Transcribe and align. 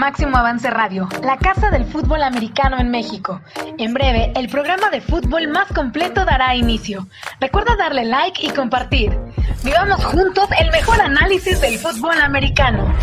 Máximo 0.00 0.38
Avance 0.38 0.70
Radio, 0.70 1.06
la 1.22 1.36
casa 1.36 1.70
del 1.70 1.84
fútbol 1.84 2.22
americano 2.22 2.80
en 2.80 2.90
México. 2.90 3.42
En 3.76 3.92
breve, 3.92 4.32
el 4.34 4.48
programa 4.48 4.88
de 4.88 5.02
fútbol 5.02 5.48
más 5.48 5.70
completo 5.74 6.24
dará 6.24 6.56
inicio. 6.56 7.06
Recuerda 7.38 7.76
darle 7.76 8.06
like 8.06 8.46
y 8.46 8.48
compartir. 8.48 9.10
Vivamos 9.62 10.02
juntos 10.02 10.48
el 10.58 10.70
mejor 10.70 11.02
análisis 11.02 11.60
del 11.60 11.78
fútbol 11.78 12.18
americano. 12.18 12.96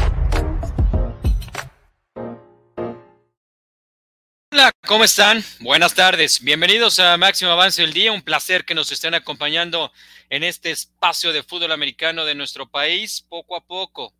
Hola, 4.52 4.72
¿cómo 4.88 5.03
están? 5.03 5.44
Buenas 5.59 5.94
tardes. 5.94 6.41
Bienvenidos 6.41 6.98
a 6.98 7.16
Máximo 7.17 7.52
Avance 7.52 7.84
del 7.84 7.94
Día. 7.94 8.11
Un 8.11 8.23
placer 8.23 8.66
que 8.66 8.73
nos 8.73 8.91
estén 8.91 9.14
acompañando 9.14 9.91
en 10.31 10.44
este 10.44 10.72
espacio 10.72 11.31
de 11.31 11.44
fútbol 11.44 11.73
americano 11.73 12.25
de 12.25 12.34
nuestro 12.34 12.67
país. 12.67 13.23
Poco 13.30 13.55
a 13.55 13.61
poco, 13.64 14.16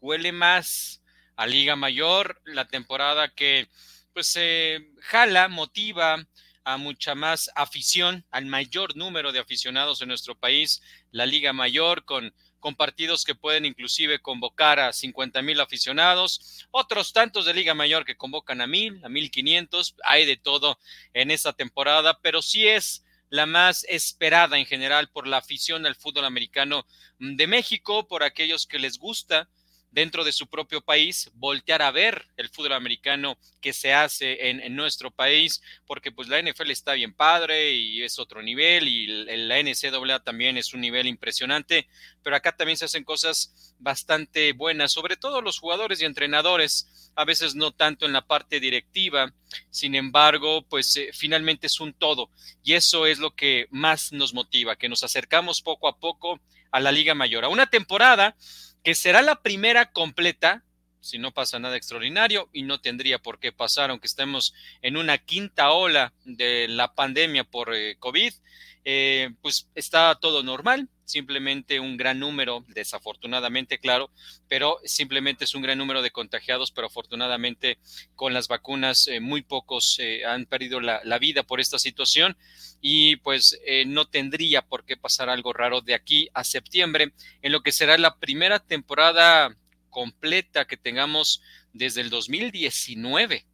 huele 0.00 0.32
más 0.32 1.02
a 1.36 1.46
Liga 1.46 1.76
Mayor, 1.76 2.40
la 2.44 2.66
temporada 2.66 3.28
que 3.28 3.68
pues 4.12 4.28
se 4.28 4.90
jala, 5.00 5.48
motiva 5.48 6.24
a 6.64 6.76
mucha 6.76 7.14
más 7.14 7.50
afición, 7.54 8.24
al 8.30 8.46
mayor 8.46 8.96
número 8.96 9.32
de 9.32 9.40
aficionados 9.40 10.00
en 10.00 10.08
nuestro 10.08 10.34
país, 10.34 10.82
la 11.10 11.26
Liga 11.26 11.52
Mayor 11.52 12.04
con 12.04 12.32
con 12.64 12.76
partidos 12.76 13.24
que 13.24 13.34
pueden 13.34 13.66
inclusive 13.66 14.22
convocar 14.22 14.80
a 14.80 14.94
50 14.94 15.42
mil 15.42 15.60
aficionados, 15.60 16.66
otros 16.70 17.12
tantos 17.12 17.44
de 17.44 17.52
Liga 17.52 17.74
Mayor 17.74 18.06
que 18.06 18.16
convocan 18.16 18.62
a 18.62 18.66
mil, 18.66 19.04
a 19.04 19.10
mil 19.10 19.30
quinientos, 19.30 19.94
hay 20.02 20.24
de 20.24 20.38
todo 20.38 20.78
en 21.12 21.30
esta 21.30 21.52
temporada, 21.52 22.18
pero 22.22 22.40
sí 22.40 22.66
es 22.66 23.04
la 23.28 23.44
más 23.44 23.84
esperada 23.84 24.58
en 24.58 24.64
general 24.64 25.10
por 25.10 25.26
la 25.26 25.36
afición 25.36 25.84
al 25.84 25.94
fútbol 25.94 26.24
americano 26.24 26.86
de 27.18 27.46
México, 27.46 28.08
por 28.08 28.22
aquellos 28.22 28.66
que 28.66 28.78
les 28.78 28.96
gusta 28.96 29.46
dentro 29.94 30.24
de 30.24 30.32
su 30.32 30.48
propio 30.48 30.80
país, 30.80 31.30
voltear 31.34 31.80
a 31.80 31.92
ver 31.92 32.26
el 32.36 32.48
fútbol 32.48 32.72
americano 32.72 33.38
que 33.60 33.72
se 33.72 33.94
hace 33.94 34.50
en, 34.50 34.74
nuestro 34.74 35.12
país, 35.12 35.62
porque 35.86 36.10
pues 36.10 36.26
la 36.26 36.42
NFL 36.42 36.72
está 36.72 36.94
bien 36.94 37.14
padre 37.14 37.72
y 37.74 38.02
es 38.02 38.18
otro 38.18 38.42
nivel 38.42 38.88
y 38.88 39.06
la 39.46 39.62
NCAA 39.62 40.18
también 40.24 40.56
es 40.58 40.74
un 40.74 40.80
nivel 40.80 41.06
impresionante, 41.06 41.86
pero 42.24 42.34
acá 42.34 42.56
también 42.56 42.76
se 42.76 42.86
hacen 42.86 43.04
cosas 43.04 43.74
bastante 43.78 44.52
buenas, 44.52 44.90
sobre 44.90 45.16
todo 45.16 45.40
los 45.40 45.60
jugadores 45.60 46.02
y 46.02 46.06
entrenadores, 46.06 47.12
a 47.14 47.24
veces 47.24 47.54
no 47.54 47.70
tanto 47.70 48.04
en 48.04 48.12
la 48.12 48.26
parte 48.26 48.58
directiva, 48.58 49.32
sin 49.70 49.94
embargo, 49.94 50.62
pues 50.68 50.96
eh, 50.96 51.10
finalmente 51.12 51.68
es 51.68 51.78
un 51.78 51.92
todo 51.92 52.30
y 52.64 52.72
eso 52.72 53.06
es 53.06 53.20
lo 53.20 53.30
que 53.30 53.68
más 53.70 54.12
nos 54.12 54.34
motiva, 54.34 54.74
que 54.74 54.88
nos 54.88 55.04
acercamos 55.04 55.62
poco 55.62 55.86
a 55.86 56.00
poco 56.00 56.40
a 56.72 56.80
la 56.80 56.90
Liga 56.90 57.14
Mayor, 57.14 57.44
a 57.44 57.48
una 57.48 57.66
temporada 57.66 58.34
que 58.84 58.94
será 58.94 59.22
la 59.22 59.40
primera 59.42 59.90
completa, 59.90 60.62
si 61.00 61.18
no 61.18 61.32
pasa 61.32 61.58
nada 61.58 61.76
extraordinario 61.76 62.48
y 62.52 62.62
no 62.62 62.80
tendría 62.80 63.18
por 63.18 63.40
qué 63.40 63.50
pasar, 63.50 63.90
aunque 63.90 64.06
estemos 64.06 64.54
en 64.82 64.96
una 64.96 65.18
quinta 65.18 65.72
ola 65.72 66.12
de 66.24 66.68
la 66.68 66.94
pandemia 66.94 67.44
por 67.44 67.74
eh, 67.74 67.96
COVID, 67.98 68.32
eh, 68.84 69.30
pues 69.40 69.68
está 69.74 70.14
todo 70.16 70.42
normal, 70.42 70.88
simplemente 71.04 71.80
un 71.80 71.96
gran 71.96 72.18
número, 72.18 72.64
desafortunadamente, 72.68 73.78
claro, 73.78 74.10
pero 74.48 74.78
simplemente 74.84 75.44
es 75.44 75.54
un 75.54 75.62
gran 75.62 75.78
número 75.78 76.02
de 76.02 76.10
contagiados, 76.10 76.72
pero 76.72 76.86
afortunadamente 76.86 77.78
con 78.14 78.34
las 78.34 78.48
vacunas 78.48 79.08
eh, 79.08 79.20
muy 79.20 79.42
pocos 79.42 80.00
han 80.26 80.46
perdido 80.46 80.80
la, 80.80 81.00
la, 81.04 81.18
vida 81.18 81.42
por 81.42 81.60
esta 81.60 81.78
situación 81.78 82.36
y 82.80 83.16
pues 83.16 83.58
no 83.86 84.06
tendría 84.06 84.62
por 84.62 84.84
qué 84.84 84.96
pasar 84.96 85.28
algo 85.28 85.52
raro 85.52 85.80
de 85.80 85.94
aquí 85.94 86.28
a 86.34 86.44
septiembre, 86.44 87.12
en 87.42 87.52
lo 87.52 87.62
que 87.62 87.72
será 87.72 87.96
la 87.96 88.16
primera 88.18 88.58
temporada 88.58 89.56
completa 89.94 90.66
que 90.66 90.76
tengamos 90.76 91.40
desde 91.72 92.00
el 92.00 92.10
2019. 92.10 93.46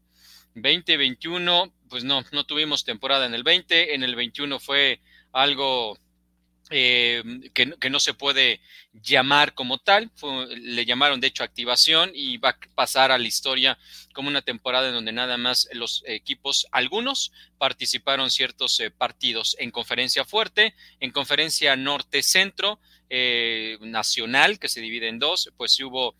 2021, 0.54 1.72
pues 1.88 2.02
no, 2.02 2.24
no 2.32 2.44
tuvimos 2.44 2.84
temporada 2.84 3.26
en 3.26 3.34
el 3.34 3.44
20, 3.44 3.94
en 3.94 4.02
el 4.02 4.16
21 4.16 4.58
fue 4.58 5.00
algo 5.32 5.98
eh, 6.70 7.22
que, 7.52 7.90
no 7.90 7.98
se 7.98 8.14
puede 8.14 8.60
llamar 8.92 9.54
como 9.54 9.78
tal, 9.78 10.10
le 10.56 10.86
llamaron 10.86 11.20
de 11.20 11.26
hecho 11.26 11.42
activación 11.42 12.12
y 12.14 12.36
va 12.38 12.50
a 12.50 12.58
pasar 12.76 13.10
a 13.10 13.18
la 13.18 13.26
historia 13.26 13.76
como 14.14 14.28
una 14.28 14.42
temporada 14.42 14.88
en 14.88 14.94
donde 14.94 15.12
nada 15.12 15.36
más 15.36 15.68
los 15.72 16.04
equipos, 16.06 16.68
algunos 16.70 17.32
participaron 17.58 18.30
ciertos 18.30 18.78
eh, 18.78 18.90
partidos 18.90 19.56
en 19.58 19.72
conferencia 19.72 20.24
fuerte, 20.24 20.74
en 21.00 21.10
conferencia 21.10 21.74
norte-centro, 21.74 22.78
eh, 23.12 23.76
nacional, 23.80 24.60
que 24.60 24.68
se 24.68 24.80
divide 24.80 25.08
en 25.08 25.18
dos, 25.18 25.50
pues 25.56 25.72
sí 25.72 25.82
hubo, 25.82 26.14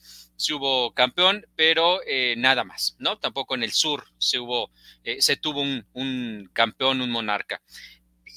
hubo 0.50 0.92
campeón, 0.92 1.46
pero 1.54 2.00
eh, 2.04 2.34
nada 2.36 2.64
más, 2.64 2.96
¿no? 2.98 3.18
Tampoco 3.18 3.54
en 3.54 3.62
el 3.62 3.70
sur 3.70 4.04
se 4.18 4.40
hubo, 4.40 4.72
se 5.20 5.36
tuvo 5.36 5.60
un, 5.60 5.86
un 5.92 6.50
campeón, 6.52 7.00
un 7.00 7.12
monarca. 7.12 7.62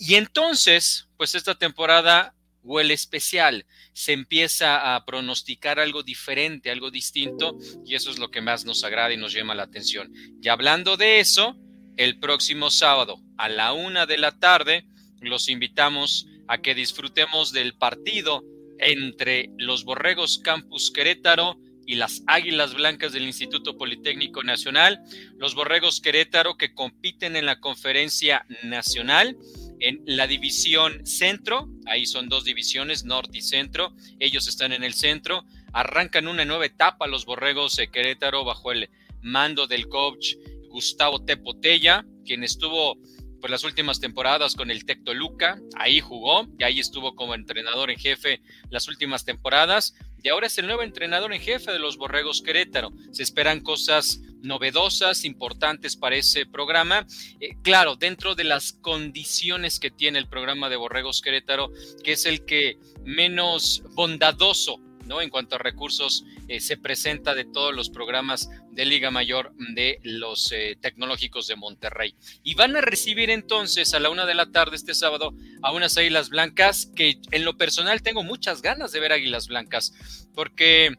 Y 0.06 0.16
entonces, 0.16 1.08
pues 1.16 1.34
esta 1.34 1.56
temporada 1.56 2.36
huele 2.62 2.94
especial, 2.94 3.66
se 3.94 4.12
empieza 4.12 4.96
a 4.96 5.06
pronosticar 5.06 5.80
algo 5.80 6.04
diferente, 6.04 6.70
algo 6.70 6.92
distinto, 6.92 7.58
y 7.86 7.96
eso 7.96 8.12
es 8.12 8.20
lo 8.20 8.30
que 8.30 8.42
más 8.42 8.66
nos 8.66 8.84
agrada 8.84 9.14
y 9.14 9.18
nos 9.18 9.32
llama 9.32 9.56
la 9.56 9.64
atención. 9.64 10.12
Y 10.42 10.50
hablando 10.50 10.98
de 10.98 11.22
eso, 11.22 11.56
el 11.96 12.20
próximo 12.20 12.70
sábado 12.70 13.22
a 13.38 13.48
la 13.48 13.72
una 13.72 14.06
de 14.06 14.18
la 14.18 14.38
tarde, 14.38 14.86
los 15.22 15.48
invitamos 15.48 16.28
a 16.50 16.58
que 16.58 16.76
disfrutemos 16.76 17.54
del 17.54 17.78
partido 17.78 18.44
entre 18.80 19.52
los 19.58 19.86
Borregos 19.86 20.38
Campus 20.40 20.92
Querétaro 20.92 21.58
y 21.86 21.96
las 21.96 22.24
Águilas 22.28 22.74
Blancas 22.74 23.14
del 23.14 23.24
Instituto 23.24 23.78
Politécnico 23.78 24.44
Nacional, 24.44 25.00
los 25.38 25.56
Borregos 25.56 26.02
Querétaro 26.02 26.58
que 26.58 26.74
compiten 26.74 27.38
en 27.38 27.46
la 27.46 27.62
conferencia 27.62 28.46
nacional 28.64 29.38
en 29.80 30.02
la 30.06 30.28
división 30.28 31.06
centro, 31.06 31.70
ahí 31.86 32.06
son 32.06 32.30
dos 32.30 32.46
divisiones, 32.46 33.06
norte 33.06 33.40
y 33.40 33.42
centro, 33.42 33.94
ellos 34.20 34.48
están 34.48 34.74
en 34.74 34.84
el 34.84 34.94
centro, 34.94 35.46
arrancan 35.74 36.28
una 36.28 36.46
nueva 36.46 36.66
etapa 36.66 37.08
los 37.08 37.26
Borregos 37.26 37.80
Querétaro 37.92 38.44
bajo 38.44 38.72
el 38.72 38.90
mando 39.22 39.68
del 39.68 39.88
coach 39.88 40.36
Gustavo 40.70 41.24
Tepotella, 41.24 42.06
quien 42.26 42.44
estuvo 42.44 42.98
pues 43.40 43.52
las 43.52 43.66
últimas 43.66 44.00
temporadas 44.00 44.56
con 44.56 44.72
el 44.72 44.86
Tecto 44.86 45.14
Luca, 45.14 45.60
ahí 45.76 46.00
jugó 46.00 46.48
y 46.58 46.64
ahí 46.64 46.80
estuvo 46.80 47.14
como 47.14 47.36
entrenador 47.36 47.92
en 47.92 48.00
jefe 48.00 48.42
las 48.70 48.88
últimas 48.88 49.26
temporadas 49.26 49.96
y 50.24 50.30
ahora 50.30 50.48
es 50.48 50.58
el 50.58 50.68
nuevo 50.68 50.82
entrenador 50.82 51.34
en 51.34 51.42
jefe 51.42 51.74
de 51.74 51.80
los 51.80 51.98
Borregos 51.98 52.42
Querétaro. 52.42 52.94
Se 53.12 53.22
esperan 53.22 53.60
cosas 53.60 54.22
novedosas, 54.44 55.26
importantes 55.26 55.96
para 55.96 56.16
ese 56.16 56.46
programa. 56.46 57.08
Eh, 57.40 57.56
claro, 57.62 57.96
dentro 57.96 58.36
de 58.36 58.44
las 58.44 58.74
condiciones 58.74 59.80
que 59.80 59.92
tiene 59.92 60.20
el 60.20 60.28
programa 60.28 60.70
de 60.70 60.76
Borregos 60.76 61.22
Querétaro, 61.22 61.72
que 62.04 62.14
es 62.14 62.26
el 62.26 62.46
que 62.46 62.78
menos 63.04 63.84
bondadoso 63.96 64.80
¿no? 65.06 65.22
En 65.22 65.30
cuanto 65.30 65.56
a 65.56 65.60
recursos, 65.60 66.26
eh, 66.48 66.60
se 66.60 66.78
presenta 66.78 67.36
de 67.36 67.46
todos 67.46 67.74
los 67.74 67.90
programas 67.90 68.50
de 68.72 68.86
Liga 68.86 69.12
Mayor 69.12 69.54
de 69.74 70.00
los 70.04 70.52
eh, 70.52 70.78
tecnológicos 70.80 71.48
de 71.48 71.56
Monterrey. 71.56 72.16
Y 72.44 72.56
van 72.56 72.76
a 72.76 72.82
recibir 72.82 73.30
entonces 73.30 73.94
a 73.94 74.00
la 74.00 74.10
una 74.10 74.26
de 74.26 74.34
la 74.34 74.52
tarde 74.52 74.76
este 74.76 74.94
sábado 74.94 75.34
a 75.62 75.72
unas 75.72 75.98
Águilas 75.98 76.30
Blancas 76.30 76.92
que 76.96 77.20
en 77.32 77.46
lo 77.46 77.58
personal 77.58 78.02
tengo 78.02 78.24
muchas 78.24 78.62
ganas 78.62 78.92
de 78.92 79.00
ver 79.00 79.14
Águilas 79.14 79.48
Blancas, 79.48 79.94
porque 80.34 80.96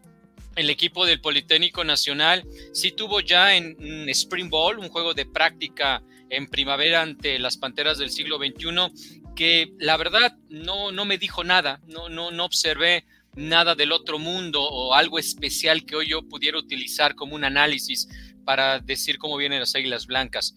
el 0.56 0.70
equipo 0.70 1.06
del 1.06 1.20
Politécnico 1.20 1.84
Nacional 1.84 2.44
sí 2.72 2.92
tuvo 2.92 3.20
ya 3.20 3.56
en 3.56 4.08
Spring 4.08 4.50
Ball 4.50 4.79
un 4.79 4.88
juego 4.88 5.14
de 5.14 5.26
práctica 5.26 6.02
en 6.31 6.49
primavera 6.49 7.02
ante 7.02 7.38
las 7.38 7.56
Panteras 7.56 7.99
del 7.99 8.11
siglo 8.11 8.38
XXI 8.38 9.25
que 9.34 9.73
la 9.79 9.96
verdad 9.96 10.37
no, 10.49 10.93
no 10.93 11.05
me 11.05 11.19
dijo 11.19 11.44
nada, 11.44 11.81
no, 11.87 12.08
no, 12.08 12.31
no 12.31 12.44
observé 12.44 13.05
nada 13.37 13.75
del 13.75 13.93
otro 13.93 14.19
mundo 14.19 14.62
o 14.62 14.94
algo 14.94 15.19
especial 15.19 15.84
que 15.84 15.96
hoy 15.96 16.08
yo 16.08 16.23
pudiera 16.23 16.58
utilizar 16.58 17.14
como 17.14 17.34
un 17.34 17.44
análisis 17.44 18.08
para 18.44 18.79
decir 18.79 19.19
cómo 19.19 19.37
vienen 19.37 19.61
las 19.61 19.75
Águilas 19.75 20.06
Blancas. 20.06 20.55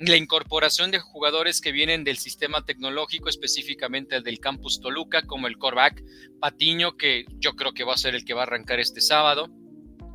La 0.00 0.16
incorporación 0.16 0.92
de 0.92 1.00
jugadores 1.00 1.60
que 1.60 1.72
vienen 1.72 2.04
del 2.04 2.18
sistema 2.18 2.64
tecnológico, 2.64 3.28
específicamente 3.28 4.20
del 4.20 4.38
campus 4.38 4.80
Toluca, 4.80 5.22
como 5.22 5.48
el 5.48 5.58
Corback 5.58 6.04
Patiño, 6.40 6.96
que 6.96 7.24
yo 7.38 7.54
creo 7.54 7.72
que 7.72 7.82
va 7.82 7.94
a 7.94 7.98
ser 7.98 8.14
el 8.14 8.24
que 8.24 8.34
va 8.34 8.42
a 8.42 8.44
arrancar 8.44 8.78
este 8.78 9.00
sábado, 9.00 9.48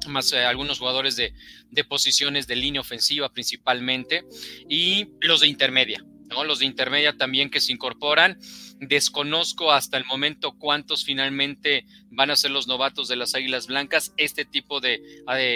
más 0.07 0.31
eh, 0.31 0.45
algunos 0.45 0.79
jugadores 0.79 1.17
de, 1.17 1.33
de 1.69 1.83
posiciones 1.83 2.47
de 2.47 2.55
línea 2.55 2.79
ofensiva 2.79 3.29
principalmente, 3.33 4.23
y 4.69 5.09
los 5.19 5.41
de 5.41 5.47
intermedia, 5.47 6.05
los 6.45 6.59
de 6.59 6.65
intermedia 6.65 7.17
también 7.17 7.49
que 7.49 7.61
se 7.61 7.73
incorporan. 7.73 8.39
Desconozco 8.79 9.71
hasta 9.71 9.97
el 9.97 10.05
momento 10.05 10.53
cuántos 10.57 11.05
finalmente 11.05 11.85
van 12.09 12.31
a 12.31 12.35
ser 12.35 12.51
los 12.51 12.67
novatos 12.67 13.07
de 13.07 13.15
las 13.15 13.35
Águilas 13.35 13.67
Blancas. 13.67 14.13
Este 14.17 14.45
tipo 14.45 14.79
de, 14.79 15.01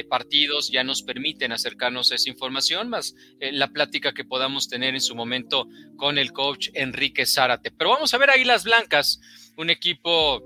partidos 0.10 0.72
ya 0.72 0.84
nos 0.84 1.02
permiten 1.02 1.52
acercarnos 1.52 2.12
a 2.12 2.16
esa 2.16 2.30
información, 2.30 2.90
más 2.90 3.16
eh, 3.40 3.52
la 3.52 3.68
plática 3.68 4.14
que 4.14 4.26
podamos 4.26 4.68
tener 4.70 4.94
en 4.94 5.02
su 5.02 5.16
momento 5.16 5.68
con 5.98 6.18
el 6.18 6.32
coach 6.32 6.70
Enrique 6.74 7.26
Zárate. 7.26 7.72
Pero 7.72 7.92
vamos 7.92 8.14
a 8.14 8.18
ver 8.18 8.30
Águilas 8.30 8.64
Blancas, 8.64 9.20
un 9.58 9.70
equipo 9.70 10.44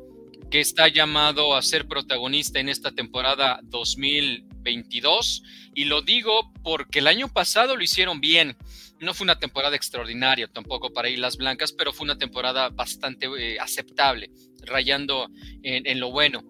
que 0.49 0.59
está 0.59 0.87
llamado 0.87 1.55
a 1.55 1.61
ser 1.61 1.87
protagonista 1.87 2.59
en 2.59 2.69
esta 2.69 2.91
temporada 2.91 3.59
2000 3.63 4.51
2022 4.63 5.43
y 5.73 5.85
lo 5.85 6.01
digo 6.01 6.51
porque 6.63 6.99
el 6.99 7.07
año 7.07 7.27
pasado 7.27 7.75
lo 7.75 7.83
hicieron 7.83 8.21
bien. 8.21 8.55
No 9.01 9.13
fue 9.13 9.25
una 9.25 9.39
temporada 9.39 9.75
extraordinaria 9.75 10.47
tampoco 10.47 10.93
para 10.93 11.09
Islas 11.09 11.35
Blancas, 11.35 11.73
pero 11.73 11.91
fue 11.91 12.05
una 12.05 12.17
temporada 12.17 12.69
bastante 12.69 13.27
eh, 13.37 13.59
aceptable, 13.59 14.31
rayando 14.63 15.27
en 15.63 15.99
lo 15.99 16.11
bueno. 16.11 16.43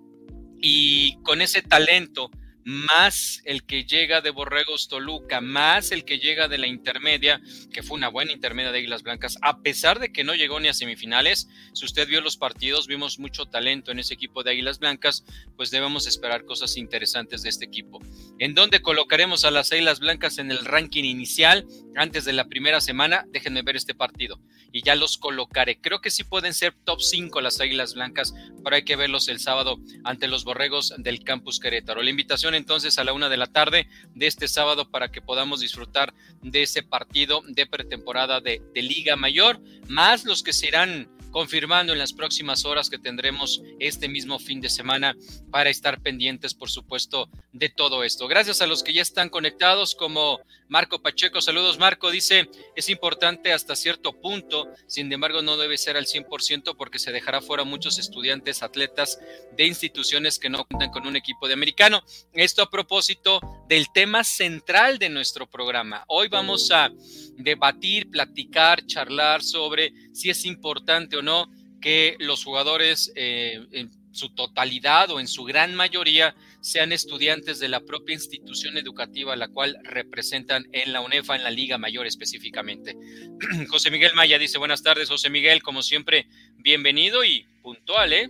Y 0.60 1.16
con 1.24 1.42
ese 1.42 1.62
talento 1.64 2.30
más 2.64 3.42
el 3.46 3.64
que 3.64 3.86
llega 3.86 4.22
de 4.22 4.30
Borregos 4.30 4.88
Toluca, 4.88 5.42
más 5.42 5.92
el 5.92 6.06
que 6.06 6.20
llega 6.20 6.48
de 6.48 6.58
la 6.58 6.68
intermedia, 6.68 7.42
que 7.72 7.84
fue 7.84 7.98
una 7.98 8.10
buena 8.10 8.32
intermedia 8.32 8.72
de 8.72 8.80
Águilas 8.80 9.04
Blancas, 9.04 9.38
a 9.42 9.62
pesar 9.62 10.00
de 10.00 10.12
que 10.12 10.24
no 10.24 10.36
llegó 10.36 10.60
ni 10.60 10.68
a 10.68 10.74
semifinales, 10.74 11.50
si 11.74 11.86
usted 11.86 12.08
vio 12.08 12.22
los 12.22 12.38
partidos, 12.38 12.88
vimos 12.88 13.20
mucho 13.20 13.46
talento 13.46 13.92
en 13.92 14.00
ese 14.00 14.14
equipo 14.14 14.44
de 14.44 14.52
Águilas 14.52 14.80
Blancas, 14.80 15.24
pues 15.56 15.72
debemos 15.72 16.08
esperar 16.08 16.46
cosas 16.46 16.78
interesantes 16.78 17.42
de 17.44 17.50
este 17.50 17.66
equipo. 17.66 18.00
¿En 18.40 18.54
dónde 18.54 18.82
colocaremos 18.82 19.46
a 19.46 19.52
las 19.52 19.72
Águilas 19.72 20.00
Blancas 20.00 20.38
en 20.38 20.52
el 20.52 20.66
ranking 20.66 21.04
inicial 21.04 21.66
antes 21.96 22.26
de 22.26 22.34
la 22.34 22.46
primera 22.46 22.82
semana? 22.82 23.26
Déjenme 23.32 23.62
ver 23.62 23.76
este 23.76 23.94
partido 23.94 24.40
y 24.72 24.84
ya 24.84 24.96
los 24.96 25.18
colocaré. 25.18 25.80
Creo 25.80 26.02
que 26.02 26.12
sí 26.12 26.24
pueden 26.24 26.54
ser 26.54 26.74
top 26.84 27.02
5 27.02 27.42
las 27.42 27.60
Águilas 27.60 27.94
Blancas, 27.94 28.34
pero 28.64 28.76
hay 28.76 28.84
que 28.84 28.96
verlos 28.96 29.28
el 29.28 29.40
sábado 29.40 29.80
ante 30.04 30.28
los 30.28 30.44
Borregos 30.44 30.94
del 30.98 31.24
Campus 31.24 31.60
Querétaro. 31.60 32.02
La 32.02 32.10
invitación 32.10 32.51
entonces 32.56 32.98
a 32.98 33.04
la 33.04 33.14
una 33.14 33.30
de 33.30 33.38
la 33.38 33.48
tarde 33.48 33.88
de 34.16 34.28
este 34.28 34.48
sábado 34.48 34.90
para 34.90 35.12
que 35.12 35.22
podamos 35.22 35.60
disfrutar 35.60 36.14
de 36.42 36.64
ese 36.64 36.84
partido 36.84 37.44
de 37.48 37.66
pretemporada 37.66 38.42
de, 38.42 38.62
de 38.74 38.82
Liga 38.82 39.16
Mayor, 39.16 39.60
más 39.88 40.26
los 40.26 40.44
que 40.44 40.54
se 40.54 40.68
irán 40.68 41.10
confirmando 41.32 41.94
en 41.94 42.00
las 42.00 42.14
próximas 42.14 42.66
horas 42.66 42.90
que 42.90 43.00
tendremos 43.00 43.62
este 43.80 44.08
mismo 44.08 44.40
fin 44.40 44.62
de 44.62 44.70
semana 44.70 45.16
para 45.50 45.70
estar 45.70 46.02
pendientes, 46.02 46.54
por 46.54 46.70
supuesto, 46.70 47.30
de 47.54 47.70
todo 47.70 48.04
esto. 48.04 48.28
Gracias 48.28 48.62
a 48.62 48.68
los 48.68 48.84
que 48.84 48.94
ya 48.94 49.02
están 49.02 49.30
conectados, 49.30 49.96
como 49.96 50.40
Marco 50.68 51.02
Pacheco. 51.02 51.42
Saludos, 51.42 51.80
Marco. 51.80 52.12
Dice, 52.12 52.50
es 52.76 52.90
importante 52.90 53.52
hasta 53.54 53.76
cierto 53.76 54.14
punto, 54.14 54.70
sin 54.88 55.12
embargo, 55.12 55.42
no 55.42 55.58
debe 55.58 55.78
ser 55.78 55.98
al 55.98 56.06
100% 56.06 56.76
porque 56.78 57.00
se 57.00 57.12
dejará 57.12 57.42
fuera 57.42 57.64
muchos 57.64 57.98
estudiantes, 58.00 58.64
atletas 58.64 59.20
de 59.56 59.66
instituciones 59.66 60.40
que 60.40 60.50
no 60.50 60.66
cuentan 60.66 60.92
con 60.92 61.08
un 61.08 61.16
equipo 61.16 61.48
de 61.48 61.54
americano. 61.54 62.04
Esto 62.34 62.62
a 62.62 62.70
propósito 62.70 63.40
del 63.68 63.92
tema 63.94 64.24
central 64.24 65.00
de 65.00 65.10
nuestro 65.10 65.50
programa. 65.50 66.06
Hoy 66.08 66.28
vamos 66.28 66.72
a 66.72 66.92
debatir, 67.38 68.10
platicar, 68.10 68.86
charlar 68.86 69.44
sobre 69.44 69.94
si 70.14 70.30
es 70.30 70.46
importante 70.46 71.18
o 71.18 71.21
no 71.22 71.50
que 71.82 72.16
los 72.20 72.44
jugadores 72.44 73.12
eh, 73.16 73.66
en 73.72 73.92
su 74.12 74.30
totalidad 74.30 75.10
o 75.12 75.20
en 75.20 75.28
su 75.28 75.44
gran 75.44 75.74
mayoría 75.74 76.36
sean 76.60 76.92
estudiantes 76.92 77.60
de 77.60 77.70
la 77.70 77.80
propia 77.80 78.14
institución 78.14 78.78
educativa 78.78 79.36
la 79.36 79.48
cual 79.48 79.78
representan 79.84 80.68
en 80.74 80.94
la 80.94 81.02
UNEFA, 81.02 81.36
en 81.36 81.44
la 81.44 81.50
Liga 81.50 81.78
Mayor 81.78 82.06
específicamente. 82.06 82.96
José 83.70 83.90
Miguel 83.90 84.14
Maya 84.14 84.38
dice, 84.38 84.58
buenas 84.58 84.84
tardes, 84.84 85.10
José 85.10 85.30
Miguel, 85.30 85.64
como 85.64 85.82
siempre, 85.82 86.28
bienvenido 86.58 87.24
y 87.24 87.46
puntual, 87.62 88.14
¿eh? 88.14 88.30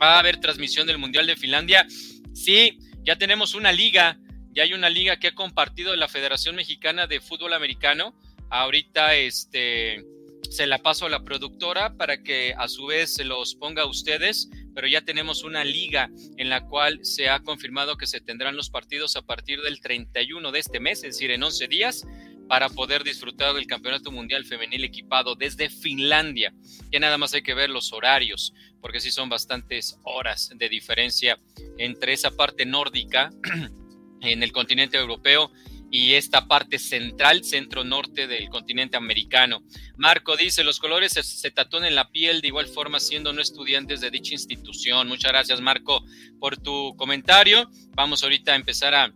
Va 0.00 0.16
a 0.16 0.18
haber 0.18 0.38
transmisión 0.38 0.86
del 0.86 0.98
Mundial 0.98 1.26
de 1.26 1.36
Finlandia. 1.36 1.86
Sí, 2.34 2.78
ya 3.04 3.16
tenemos 3.16 3.54
una 3.54 3.72
liga, 3.72 4.18
ya 4.52 4.64
hay 4.64 4.74
una 4.74 4.90
liga 4.90 5.18
que 5.18 5.28
ha 5.28 5.34
compartido 5.34 5.96
la 5.96 6.08
Federación 6.08 6.56
Mexicana 6.56 7.06
de 7.06 7.20
Fútbol 7.20 7.54
Americano. 7.54 8.14
Ahorita, 8.50 9.14
este 9.14 10.04
se 10.50 10.66
la 10.66 10.78
paso 10.78 11.06
a 11.06 11.10
la 11.10 11.24
productora 11.24 11.96
para 11.96 12.22
que 12.22 12.54
a 12.56 12.68
su 12.68 12.86
vez 12.86 13.14
se 13.14 13.24
los 13.24 13.54
ponga 13.54 13.82
a 13.82 13.86
ustedes, 13.86 14.48
pero 14.74 14.86
ya 14.88 15.02
tenemos 15.02 15.44
una 15.44 15.64
liga 15.64 16.10
en 16.36 16.48
la 16.48 16.64
cual 16.64 17.00
se 17.02 17.28
ha 17.28 17.40
confirmado 17.40 17.96
que 17.96 18.06
se 18.06 18.20
tendrán 18.20 18.56
los 18.56 18.70
partidos 18.70 19.16
a 19.16 19.22
partir 19.22 19.60
del 19.60 19.80
31 19.80 20.50
de 20.52 20.58
este 20.58 20.80
mes, 20.80 20.98
es 20.98 21.14
decir, 21.14 21.30
en 21.30 21.42
11 21.42 21.68
días, 21.68 22.06
para 22.48 22.70
poder 22.70 23.04
disfrutar 23.04 23.54
del 23.54 23.66
Campeonato 23.66 24.10
Mundial 24.10 24.44
Femenil 24.44 24.84
equipado 24.84 25.34
desde 25.34 25.68
Finlandia. 25.68 26.54
Ya 26.90 26.98
nada 26.98 27.18
más 27.18 27.34
hay 27.34 27.42
que 27.42 27.54
ver 27.54 27.68
los 27.68 27.92
horarios, 27.92 28.54
porque 28.80 29.00
sí 29.00 29.10
son 29.10 29.28
bastantes 29.28 29.98
horas 30.02 30.50
de 30.54 30.68
diferencia 30.68 31.38
entre 31.76 32.14
esa 32.14 32.30
parte 32.30 32.64
nórdica 32.64 33.30
en 34.22 34.42
el 34.42 34.52
continente 34.52 34.96
europeo 34.96 35.52
y 35.90 36.14
esta 36.14 36.46
parte 36.46 36.78
central, 36.78 37.44
centro-norte 37.44 38.26
del 38.26 38.48
continente 38.48 38.96
americano. 38.96 39.62
Marco 39.96 40.36
dice, 40.36 40.64
los 40.64 40.80
colores 40.80 41.12
se, 41.12 41.50
tatúan 41.50 41.84
en 41.84 41.94
la 41.94 42.10
piel 42.10 42.40
de 42.40 42.48
igual 42.48 42.66
forma 42.66 43.00
siendo 43.00 43.32
no 43.32 43.40
estudiantes 43.40 44.00
de 44.00 44.10
dicha 44.10 44.34
institución. 44.34 45.08
Muchas 45.08 45.32
gracias 45.32 45.60
Marco 45.60 46.04
por 46.38 46.56
tu 46.58 46.94
comentario. 46.96 47.70
Vamos 47.94 48.22
ahorita 48.22 48.52
a 48.52 48.56
empezar 48.56 48.94
a, 48.94 49.12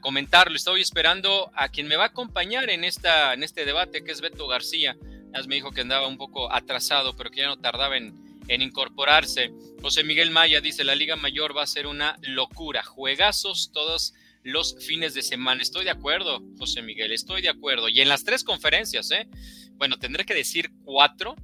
comentarlo. 0.00 0.54
Estoy 0.54 0.82
esperando 0.82 1.50
a 1.52 1.68
quien 1.68 1.88
me 1.88 1.96
va 1.96 2.04
a 2.04 2.08
acompañar 2.08 2.70
en, 2.70 2.84
esta, 2.84 3.34
en 3.34 3.42
este 3.42 3.64
debate, 3.64 4.04
que 4.04 4.12
es 4.12 4.20
Beto 4.20 4.46
García. 4.46 4.96
Me 5.48 5.56
dijo 5.56 5.72
que 5.72 5.80
andaba 5.80 6.06
un 6.06 6.16
poco 6.16 6.52
atrasado, 6.52 7.16
pero 7.16 7.28
que 7.32 7.40
ya 7.40 7.48
no 7.48 7.58
tardaba 7.58 7.96
en, 7.96 8.14
en 8.46 8.62
incorporarse. 8.62 9.50
José 9.82 10.04
Miguel 10.04 10.30
Maya 10.30 10.60
dice, 10.60 10.84
la 10.84 10.94
Liga 10.94 11.16
Mayor 11.16 11.56
va 11.56 11.64
a 11.64 11.66
ser 11.66 11.88
una 11.88 12.16
locura. 12.22 12.84
Juegazos 12.84 13.72
todos 13.72 14.14
los 14.44 14.76
fines 14.86 15.14
de 15.14 15.22
semana. 15.22 15.62
Estoy 15.62 15.84
de 15.84 15.90
acuerdo, 15.90 16.42
José 16.58 16.82
Miguel, 16.82 17.12
estoy 17.12 17.42
de 17.42 17.48
acuerdo. 17.48 17.88
Y 17.88 18.00
en 18.00 18.08
las 18.08 18.24
tres 18.24 18.44
conferencias, 18.44 19.10
¿eh? 19.10 19.26
Bueno, 19.72 19.98
tendré 19.98 20.24
que 20.24 20.34
decir 20.34 20.70
cuatro, 20.84 21.34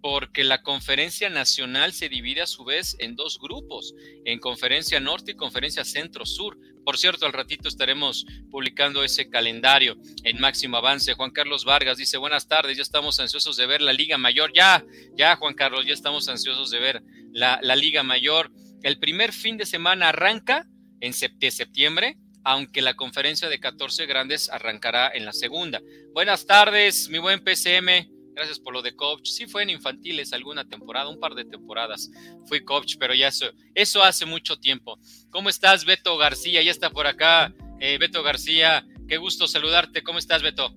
porque 0.00 0.44
la 0.44 0.62
conferencia 0.62 1.28
nacional 1.28 1.92
se 1.92 2.08
divide 2.08 2.40
a 2.42 2.46
su 2.46 2.64
vez 2.64 2.96
en 3.00 3.16
dos 3.16 3.38
grupos, 3.40 3.94
en 4.24 4.38
conferencia 4.38 5.00
norte 5.00 5.32
y 5.32 5.36
conferencia 5.36 5.84
centro-sur. 5.84 6.58
Por 6.84 6.96
cierto, 6.96 7.26
al 7.26 7.32
ratito 7.32 7.68
estaremos 7.68 8.24
publicando 8.50 9.04
ese 9.04 9.28
calendario 9.28 9.96
en 10.24 10.40
máximo 10.40 10.76
avance. 10.76 11.14
Juan 11.14 11.32
Carlos 11.32 11.64
Vargas 11.64 11.98
dice, 11.98 12.16
buenas 12.16 12.48
tardes, 12.48 12.76
ya 12.76 12.82
estamos 12.82 13.18
ansiosos 13.20 13.56
de 13.56 13.66
ver 13.66 13.82
la 13.82 13.92
Liga 13.92 14.16
Mayor. 14.16 14.52
Ya, 14.54 14.84
ya, 15.16 15.36
Juan 15.36 15.54
Carlos, 15.54 15.84
ya 15.84 15.92
estamos 15.92 16.28
ansiosos 16.28 16.70
de 16.70 16.78
ver 16.78 17.02
la, 17.32 17.58
la 17.62 17.76
Liga 17.76 18.02
Mayor. 18.02 18.50
El 18.82 18.98
primer 18.98 19.32
fin 19.32 19.56
de 19.56 19.66
semana 19.66 20.10
arranca 20.10 20.66
en 21.00 21.12
septiembre 21.12 22.16
aunque 22.44 22.82
la 22.82 22.94
conferencia 22.94 23.48
de 23.48 23.60
14 23.60 24.06
grandes 24.06 24.50
arrancará 24.50 25.10
en 25.12 25.24
la 25.24 25.32
segunda. 25.32 25.80
Buenas 26.12 26.46
tardes, 26.46 27.08
mi 27.08 27.18
buen 27.18 27.42
PCM. 27.42 28.10
Gracias 28.34 28.60
por 28.60 28.72
lo 28.72 28.82
de 28.82 28.94
coach. 28.94 29.28
Sí 29.28 29.46
fue 29.46 29.64
en 29.64 29.70
infantiles 29.70 30.32
alguna 30.32 30.64
temporada, 30.64 31.08
un 31.08 31.18
par 31.18 31.34
de 31.34 31.44
temporadas. 31.44 32.10
Fui 32.46 32.64
coach, 32.64 32.94
pero 32.98 33.12
ya 33.12 33.28
eso, 33.28 33.46
eso 33.74 34.02
hace 34.04 34.26
mucho 34.26 34.58
tiempo. 34.58 34.98
¿Cómo 35.30 35.48
estás, 35.48 35.84
Beto 35.84 36.16
García? 36.16 36.62
Ya 36.62 36.70
está 36.70 36.90
por 36.90 37.06
acá. 37.06 37.52
Eh, 37.80 37.98
Beto 37.98 38.22
García, 38.22 38.86
qué 39.08 39.16
gusto 39.16 39.48
saludarte. 39.48 40.04
¿Cómo 40.04 40.20
estás, 40.20 40.42
Beto? 40.42 40.72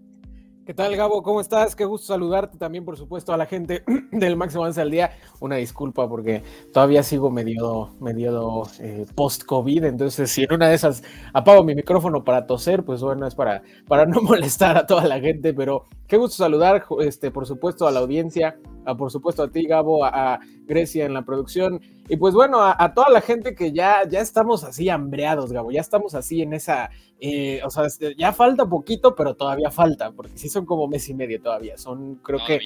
¿Qué 0.63 0.75
tal, 0.75 0.95
Gabo? 0.95 1.23
¿Cómo 1.23 1.41
estás? 1.41 1.75
Qué 1.75 1.85
gusto 1.85 2.13
saludarte 2.13 2.59
también, 2.59 2.85
por 2.85 2.95
supuesto, 2.95 3.33
a 3.33 3.37
la 3.37 3.47
gente 3.47 3.83
del 4.11 4.35
Máximo 4.35 4.61
Avance 4.61 4.79
al 4.79 4.91
Día. 4.91 5.17
Una 5.39 5.55
disculpa 5.55 6.07
porque 6.07 6.43
todavía 6.71 7.01
sigo 7.01 7.31
medio, 7.31 7.95
medio 7.99 8.63
eh, 8.79 9.07
post-COVID, 9.15 9.85
entonces 9.85 10.29
si 10.29 10.43
en 10.43 10.53
una 10.53 10.69
de 10.69 10.75
esas 10.75 11.01
apago 11.33 11.63
mi 11.63 11.73
micrófono 11.73 12.23
para 12.23 12.45
toser, 12.45 12.83
pues 12.83 13.01
bueno, 13.01 13.25
es 13.25 13.33
para, 13.33 13.63
para 13.87 14.05
no 14.07 14.21
molestar 14.21 14.77
a 14.77 14.85
toda 14.85 15.07
la 15.07 15.19
gente, 15.19 15.51
pero 15.51 15.87
qué 16.07 16.17
gusto 16.17 16.37
saludar, 16.37 16.85
este, 16.99 17.31
por 17.31 17.47
supuesto, 17.47 17.87
a 17.87 17.91
la 17.91 17.99
audiencia, 17.99 18.55
a, 18.85 18.95
por 18.95 19.09
supuesto 19.11 19.41
a 19.41 19.51
ti, 19.51 19.65
Gabo, 19.65 20.05
a, 20.05 20.39
Grecia 20.67 21.05
en 21.05 21.15
la 21.15 21.23
producción, 21.23 21.81
y 22.11 22.17
pues 22.17 22.33
bueno, 22.33 22.61
a, 22.61 22.93
toda 22.93 23.09
la 23.09 23.21
gente 23.21 23.55
que 23.55 23.71
ya, 23.71 24.05
ya 24.05 24.19
estamos 24.19 24.65
así 24.65 24.89
hambreados, 24.89 25.53
Gabo, 25.53 25.71
ya 25.71 25.79
estamos 25.79 26.13
así 26.13 26.41
en 26.41 26.53
esa, 26.53 26.89
eh, 27.21 27.61
o 27.63 27.69
sea, 27.69 27.85
este, 27.85 28.15
ya 28.17 28.33
falta 28.33 28.65
poquito, 28.65 29.15
pero 29.15 29.33
todavía 29.33 29.71
falta, 29.71 30.11
porque 30.11 30.37
sí 30.37 30.49
son 30.49 30.65
como 30.65 30.89
mes 30.89 31.07
y 31.07 31.13
medio 31.13 31.41
todavía, 31.41 31.77
son 31.77 32.15
creo 32.15 32.39
que 32.45 32.59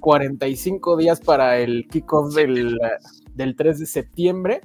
45 0.00 0.98
días 0.98 1.18
para 1.18 1.60
el 1.60 1.88
kickoff 1.88 2.34
del, 2.34 2.78
del 3.32 3.56
3 3.56 3.78
de 3.78 3.86
septiembre, 3.86 4.60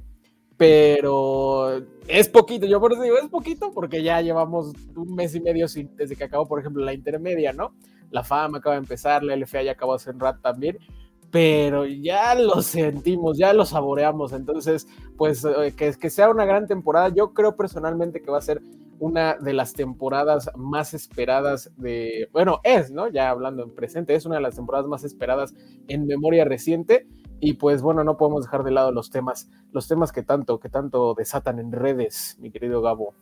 pero 0.58 1.82
es 2.06 2.28
poquito, 2.28 2.66
yo 2.66 2.82
por 2.82 2.92
eso 2.92 3.04
digo, 3.04 3.18
es 3.18 3.30
poquito, 3.30 3.72
porque 3.72 4.04
ya 4.04 4.20
llevamos 4.20 4.74
un 4.98 5.16
mes 5.16 5.34
y 5.34 5.40
medio 5.40 5.70
sin, 5.70 5.96
desde 5.96 6.18
que 6.18 6.26
acabó, 6.26 6.46
por 6.46 6.60
ejemplo, 6.60 6.84
la 6.84 6.94
intermedia, 6.94 7.54
¿no? 7.54 7.74
La 8.12 8.26
fama 8.26 8.58
acaba 8.58 8.76
de 8.76 8.82
empezar, 8.82 9.24
la 9.24 9.34
LFA 9.38 9.64
ya 9.64 9.72
acabó 9.72 9.94
hace 9.94 10.10
un 10.10 10.20
rato 10.20 10.42
también, 10.42 10.78
pero 11.36 11.86
ya 11.86 12.34
lo 12.34 12.62
sentimos, 12.62 13.38
ya 13.38 13.52
lo 13.52 13.66
saboreamos. 13.66 14.32
Entonces, 14.32 14.88
pues 15.18 15.44
eh, 15.44 15.74
que, 15.76 15.94
que 15.94 16.10
sea 16.10 16.30
una 16.30 16.46
gran 16.46 16.66
temporada. 16.66 17.10
Yo 17.10 17.34
creo 17.34 17.58
personalmente 17.58 18.22
que 18.22 18.32
va 18.32 18.38
a 18.38 18.42
ser 18.42 18.62
una 19.00 19.36
de 19.36 19.52
las 19.52 19.74
temporadas 19.74 20.50
más 20.56 20.94
esperadas 20.94 21.74
de, 21.76 22.30
bueno, 22.32 22.62
es, 22.64 22.90
¿no? 22.90 23.10
Ya 23.10 23.30
hablando 23.30 23.64
en 23.64 23.76
presente, 23.76 24.16
es 24.16 24.26
una 24.26 24.36
de 24.36 24.44
las 24.44 24.56
temporadas 24.56 24.88
más 24.88 25.04
esperadas 25.04 25.54
en 25.90 26.08
memoria 26.08 26.46
reciente. 26.46 27.06
Y 27.42 27.56
pues 27.56 27.82
bueno, 27.82 28.06
no 28.06 28.16
podemos 28.16 28.46
dejar 28.46 28.64
de 28.64 28.72
lado 28.72 28.94
los 28.94 29.10
temas, 29.10 29.50
los 29.74 29.90
temas 29.90 30.14
que 30.14 30.24
tanto, 30.24 30.62
que 30.62 30.70
tanto 30.70 31.16
desatan 31.16 31.60
en 31.60 31.74
redes, 31.74 32.38
mi 32.40 32.50
querido 32.50 32.82
Gabo. 32.82 33.14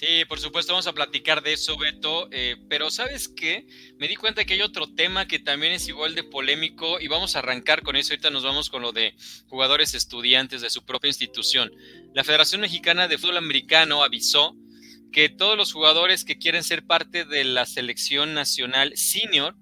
Sí, 0.00 0.24
por 0.24 0.40
supuesto, 0.40 0.72
vamos 0.72 0.86
a 0.86 0.94
platicar 0.94 1.42
de 1.42 1.52
eso, 1.52 1.76
Beto. 1.76 2.30
Eh, 2.32 2.56
pero 2.70 2.90
¿sabes 2.90 3.28
qué? 3.28 3.66
Me 3.98 4.08
di 4.08 4.16
cuenta 4.16 4.46
que 4.46 4.54
hay 4.54 4.62
otro 4.62 4.94
tema 4.94 5.28
que 5.28 5.38
también 5.38 5.74
es 5.74 5.88
igual 5.88 6.14
de 6.14 6.24
polémico 6.24 6.98
y 6.98 7.06
vamos 7.06 7.36
a 7.36 7.40
arrancar 7.40 7.82
con 7.82 7.96
eso. 7.96 8.14
Ahorita 8.14 8.30
nos 8.30 8.42
vamos 8.42 8.70
con 8.70 8.80
lo 8.80 8.92
de 8.92 9.14
jugadores 9.48 9.92
estudiantes 9.92 10.62
de 10.62 10.70
su 10.70 10.86
propia 10.86 11.08
institución. 11.08 11.70
La 12.14 12.24
Federación 12.24 12.62
Mexicana 12.62 13.08
de 13.08 13.18
Fútbol 13.18 13.36
Americano 13.36 14.02
avisó 14.02 14.56
que 15.12 15.28
todos 15.28 15.58
los 15.58 15.70
jugadores 15.70 16.24
que 16.24 16.38
quieren 16.38 16.64
ser 16.64 16.86
parte 16.86 17.26
de 17.26 17.44
la 17.44 17.66
selección 17.66 18.32
nacional 18.32 18.96
senior, 18.96 19.54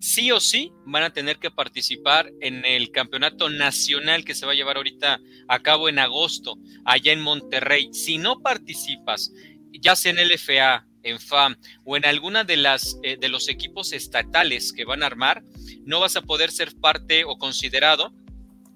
sí 0.00 0.30
o 0.32 0.38
sí 0.38 0.70
van 0.84 1.02
a 1.02 1.14
tener 1.14 1.38
que 1.38 1.50
participar 1.50 2.30
en 2.42 2.66
el 2.66 2.90
campeonato 2.90 3.48
nacional 3.48 4.26
que 4.26 4.34
se 4.34 4.44
va 4.44 4.52
a 4.52 4.54
llevar 4.54 4.76
ahorita 4.76 5.18
a 5.48 5.62
cabo 5.62 5.88
en 5.88 5.98
agosto, 5.98 6.58
allá 6.84 7.12
en 7.12 7.22
Monterrey. 7.22 7.88
Si 7.94 8.18
no 8.18 8.42
participas, 8.42 9.32
ya 9.72 9.96
sea 9.96 10.12
en 10.12 10.28
LFA, 10.28 10.86
en 11.02 11.18
FAM 11.20 11.56
o 11.84 11.96
en 11.96 12.04
alguna 12.04 12.44
de 12.44 12.56
las 12.56 12.98
eh, 13.02 13.16
de 13.18 13.28
los 13.28 13.48
equipos 13.48 13.92
estatales 13.92 14.72
que 14.72 14.84
van 14.84 15.02
a 15.02 15.06
armar, 15.06 15.42
no 15.84 16.00
vas 16.00 16.16
a 16.16 16.22
poder 16.22 16.50
ser 16.50 16.74
parte 16.80 17.24
o 17.24 17.38
considerado 17.38 18.12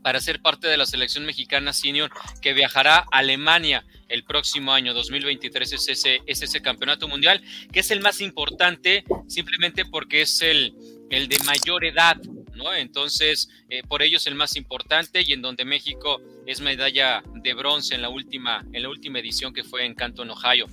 para 0.02 0.20
ser 0.20 0.42
parte 0.42 0.66
de 0.66 0.76
la 0.76 0.86
selección 0.86 1.24
mexicana 1.24 1.72
senior 1.72 2.10
que 2.40 2.52
viajará 2.52 2.98
a 2.98 3.18
Alemania 3.18 3.86
el 4.08 4.24
próximo 4.24 4.72
año. 4.72 4.94
2023 4.94 5.72
es 5.72 5.88
ese, 5.88 6.20
es 6.26 6.42
ese 6.42 6.60
campeonato 6.60 7.08
mundial, 7.08 7.42
que 7.72 7.80
es 7.80 7.90
el 7.90 8.00
más 8.00 8.20
importante 8.20 9.04
simplemente 9.28 9.84
porque 9.84 10.22
es 10.22 10.42
el, 10.42 10.74
el 11.10 11.28
de 11.28 11.38
mayor 11.44 11.84
edad, 11.84 12.16
Entonces, 12.70 13.48
eh, 13.68 13.82
por 13.88 14.02
ello 14.02 14.18
es 14.18 14.26
el 14.26 14.34
más 14.34 14.56
importante 14.56 15.22
y 15.22 15.32
en 15.32 15.42
donde 15.42 15.64
México 15.64 16.20
es 16.46 16.60
medalla 16.60 17.22
de 17.34 17.54
bronce 17.54 17.94
en 17.94 18.02
la 18.02 18.08
última, 18.08 18.64
en 18.72 18.82
la 18.82 18.88
última 18.88 19.18
edición 19.18 19.52
que 19.52 19.64
fue 19.64 19.84
en 19.84 19.94
Canton, 19.94 20.30
Ohio. 20.30 20.66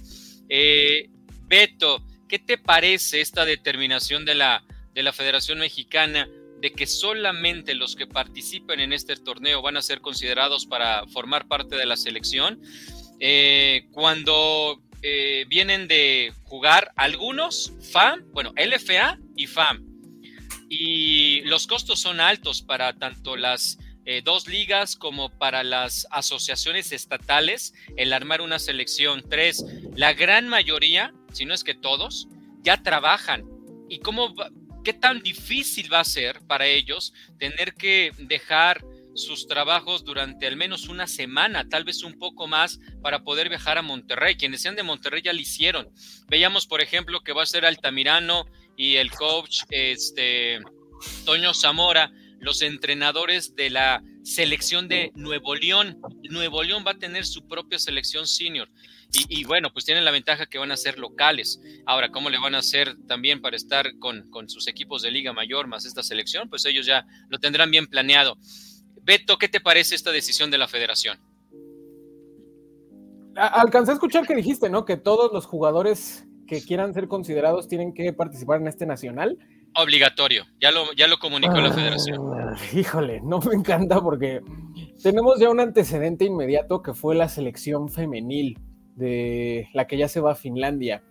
Eh, 0.47 1.09
Beto, 1.47 2.03
¿qué 2.27 2.37
te 2.37 2.57
parece 2.57 3.21
esta 3.21 3.45
determinación 3.45 4.25
de 4.25 4.35
la, 4.35 4.63
de 4.93 5.03
la 5.03 5.13
Federación 5.13 5.59
Mexicana 5.59 6.29
de 6.59 6.71
que 6.71 6.85
solamente 6.85 7.73
los 7.73 7.95
que 7.95 8.05
participen 8.05 8.81
en 8.81 8.93
este 8.93 9.15
torneo 9.15 9.61
van 9.61 9.77
a 9.77 9.81
ser 9.81 10.01
considerados 10.01 10.65
para 10.65 11.07
formar 11.07 11.47
parte 11.47 11.75
de 11.75 11.85
la 11.85 11.97
selección? 11.97 12.61
Eh, 13.19 13.87
cuando 13.91 14.81
vienen 15.47 15.87
de 15.87 16.33
jugar 16.43 16.91
algunos 16.97 17.71
FAM, 17.93 18.25
bueno, 18.33 18.53
LFA 18.57 19.17
y 19.37 19.47
FAM, 19.47 19.88
y 20.69 21.41
los 21.41 21.67
costos 21.67 21.99
son 21.99 22.19
altos 22.19 22.61
para 22.61 22.93
tanto 22.93 23.35
las 23.35 23.79
eh, 24.05 24.21
dos 24.23 24.47
ligas 24.47 24.95
como 24.95 25.29
para 25.29 25.63
las 25.63 26.07
asociaciones 26.11 26.91
estatales 26.91 27.73
el 27.97 28.13
armar 28.13 28.41
una 28.41 28.59
selección. 28.59 29.23
Tres, 29.27 29.65
la 29.95 30.13
gran 30.13 30.47
mayoría, 30.47 31.13
si 31.33 31.45
no 31.45 31.53
es 31.53 31.63
que 31.63 31.73
todos, 31.73 32.27
ya 32.61 32.81
trabajan. 32.83 33.45
¿Y 33.89 33.99
cómo 33.99 34.33
qué 34.83 34.93
tan 34.93 35.21
difícil 35.21 35.91
va 35.91 35.99
a 35.99 36.05
ser 36.05 36.39
para 36.47 36.67
ellos 36.67 37.13
tener 37.37 37.73
que 37.73 38.11
dejar 38.17 38.83
sus 39.15 39.47
trabajos 39.47 40.03
durante 40.05 40.47
al 40.47 40.55
menos 40.55 40.87
una 40.87 41.07
semana, 41.07 41.67
tal 41.67 41.83
vez 41.83 42.03
un 42.03 42.17
poco 42.17 42.47
más, 42.47 42.79
para 43.01 43.23
poder 43.23 43.49
viajar 43.49 43.77
a 43.77 43.81
Monterrey. 43.81 44.35
Quienes 44.35 44.61
sean 44.61 44.75
de 44.75 44.83
Monterrey 44.83 45.21
ya 45.21 45.33
lo 45.33 45.39
hicieron. 45.39 45.89
Veíamos, 46.27 46.67
por 46.67 46.81
ejemplo, 46.81 47.21
que 47.21 47.33
va 47.33 47.43
a 47.43 47.47
ser 47.47 47.65
Altamirano 47.65 48.45
y 48.79 48.95
el 48.95 49.11
coach 49.11 49.63
este, 49.71 50.61
Toño 51.25 51.53
Zamora, 51.53 52.13
los 52.39 52.61
entrenadores 52.61 53.53
de 53.53 53.69
la 53.69 54.01
selección 54.23 54.87
de 54.87 55.11
Nuevo 55.15 55.53
León. 55.53 55.99
Nuevo 56.29 56.63
León 56.63 56.85
va 56.87 56.91
a 56.91 56.97
tener 56.97 57.25
su 57.25 57.45
propia 57.45 57.77
selección 57.77 58.25
senior. 58.25 58.69
Y, 59.11 59.43
bueno, 59.43 59.73
pues 59.73 59.83
tienen 59.83 60.05
la 60.05 60.11
ventaja 60.11 60.45
que 60.45 60.59
van 60.59 60.71
a 60.71 60.77
ser 60.77 60.97
locales. 60.97 61.59
Ahora, 61.85 62.09
¿cómo 62.09 62.29
le 62.29 62.39
van 62.39 62.55
a 62.55 62.59
hacer 62.59 62.95
también 63.05 63.41
para 63.41 63.57
estar 63.57 63.99
con, 63.99 64.29
con 64.29 64.47
sus 64.47 64.65
equipos 64.67 65.01
de 65.01 65.11
Liga 65.11 65.33
Mayor 65.33 65.67
más 65.67 65.83
esta 65.83 66.01
selección? 66.01 66.49
Pues 66.49 66.63
ellos 66.65 66.85
ya 66.85 67.05
lo 67.27 67.37
tendrán 67.37 67.71
bien 67.71 67.87
planeado. 67.87 68.37
Beto, 69.01 69.37
¿qué 69.37 69.49
te 69.49 69.59
parece 69.59 69.95
esta 69.95 70.11
decisión 70.11 70.51
de 70.51 70.57
la 70.57 70.69
federación? 70.69 71.19
Alcancé 73.35 73.91
a 73.91 73.95
escuchar 73.95 74.25
que 74.25 74.35
dijiste, 74.35 74.69
¿no? 74.69 74.85
Que 74.85 74.95
todos 74.95 75.33
los 75.33 75.45
jugadores 75.45 76.28
que 76.49 76.61
quieran 76.63 76.93
ser 76.93 77.07
considerados 77.07 77.67
tienen 77.67 77.93
que 77.93 78.11
participar 78.11 78.59
en 78.59 78.67
este 78.67 78.87
nacional. 78.87 79.37
Obligatorio, 79.75 80.45
ya 80.59 80.71
lo, 80.71 80.91
ya 80.93 81.07
lo 81.07 81.19
comunicó 81.19 81.53
la 81.61 81.71
federación. 81.71 82.17
Ah, 82.33 82.57
híjole, 82.73 83.21
no 83.21 83.39
me 83.39 83.53
encanta 83.53 84.01
porque 84.01 84.41
tenemos 85.03 85.39
ya 85.39 85.51
un 85.51 85.59
antecedente 85.59 86.25
inmediato 86.25 86.81
que 86.81 86.93
fue 86.93 87.15
la 87.15 87.29
selección 87.29 87.87
femenil 87.87 88.57
de 88.95 89.69
la 89.73 89.85
que 89.85 89.97
ya 89.97 90.07
se 90.07 90.21
va 90.21 90.31
a 90.31 90.35
Finlandia. 90.35 91.03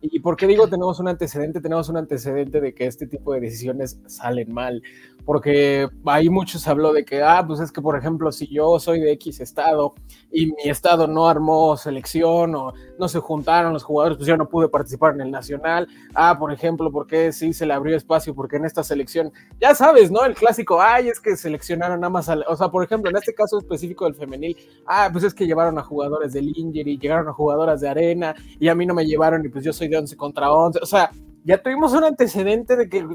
¿Y 0.00 0.20
por 0.20 0.36
qué 0.36 0.46
digo 0.46 0.68
tenemos 0.68 1.00
un 1.00 1.08
antecedente? 1.08 1.60
Tenemos 1.60 1.88
un 1.88 1.96
antecedente 1.96 2.60
de 2.60 2.72
que 2.72 2.86
este 2.86 3.06
tipo 3.08 3.32
de 3.32 3.40
decisiones 3.40 4.00
salen 4.06 4.52
mal 4.52 4.80
porque 5.24 5.88
ahí 6.04 6.28
muchos 6.28 6.66
habló 6.68 6.92
de 6.92 7.04
que, 7.04 7.22
ah, 7.22 7.44
pues 7.46 7.60
es 7.60 7.72
que, 7.72 7.80
por 7.80 7.96
ejemplo, 7.96 8.30
si 8.30 8.46
yo 8.46 8.78
soy 8.78 9.00
de 9.00 9.12
X 9.12 9.40
estado 9.40 9.94
y 10.30 10.46
mi 10.46 10.64
estado 10.64 11.06
no 11.06 11.28
armó 11.28 11.76
selección 11.76 12.54
o 12.54 12.72
no 12.98 13.08
se 13.08 13.20
juntaron 13.20 13.72
los 13.72 13.82
jugadores, 13.82 14.18
pues 14.18 14.28
yo 14.28 14.36
no 14.36 14.48
pude 14.48 14.68
participar 14.68 15.14
en 15.14 15.22
el 15.22 15.30
nacional. 15.30 15.88
Ah, 16.14 16.36
por 16.38 16.52
ejemplo, 16.52 16.90
porque 16.92 17.32
sí 17.32 17.52
se 17.52 17.66
le 17.66 17.72
abrió 17.72 17.96
espacio? 17.96 18.34
Porque 18.34 18.56
en 18.56 18.64
esta 18.64 18.82
selección, 18.82 19.32
ya 19.60 19.74
sabes, 19.74 20.10
¿no? 20.10 20.24
El 20.24 20.34
clásico, 20.34 20.80
ay, 20.80 21.08
es 21.08 21.20
que 21.20 21.36
seleccionaron 21.36 22.00
nada 22.00 22.10
más, 22.10 22.28
o 22.28 22.56
sea, 22.56 22.68
por 22.68 22.84
ejemplo, 22.84 23.10
en 23.10 23.16
este 23.16 23.34
caso 23.34 23.58
específico 23.58 24.04
del 24.04 24.14
femenil, 24.14 24.56
ah, 24.86 25.08
pues 25.10 25.24
es 25.24 25.34
que 25.34 25.46
llevaron 25.46 25.78
a 25.78 25.82
jugadores 25.82 26.32
del 26.32 26.52
Inger 26.56 26.86
y 26.86 26.98
llegaron 26.98 27.28
a 27.28 27.32
jugadoras 27.32 27.80
de 27.80 27.88
arena 27.88 28.34
y 28.60 28.68
a 28.68 28.74
mí 28.74 28.84
no 28.84 28.94
me 28.94 29.06
llevaron 29.06 29.44
y 29.44 29.48
pues 29.48 29.64
yo 29.64 29.72
soy 29.72 29.88
de 29.88 29.96
11 29.96 30.16
contra 30.16 30.52
11. 30.52 30.80
O 30.82 30.86
sea, 30.86 31.10
ya 31.44 31.62
tuvimos 31.62 31.92
un 31.92 32.04
antecedente 32.04 32.74
de 32.74 32.88
que 32.88 33.06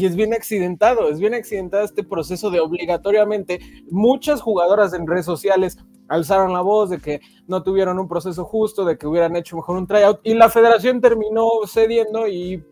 es 0.00 0.16
bien 0.16 0.32
accidentado, 0.32 1.08
es 1.08 1.20
bien 1.20 1.34
accidentado 1.34 1.84
este 1.84 2.02
proceso 2.02 2.50
de 2.50 2.58
obligatoriamente 2.58 3.60
muchas 3.90 4.40
jugadoras 4.40 4.94
en 4.94 5.06
redes 5.06 5.26
sociales 5.26 5.76
alzaron 6.08 6.54
la 6.54 6.62
voz 6.62 6.88
de 6.88 6.98
que 6.98 7.20
no 7.46 7.62
tuvieron 7.62 7.98
un 7.98 8.08
proceso 8.08 8.44
justo, 8.44 8.84
de 8.84 8.96
que 8.96 9.06
hubieran 9.06 9.36
hecho 9.36 9.56
mejor 9.56 9.76
un 9.76 9.86
tryout 9.86 10.20
y 10.22 10.34
la 10.34 10.48
federación 10.48 11.02
terminó 11.02 11.48
cediendo 11.66 12.26
y, 12.26 12.64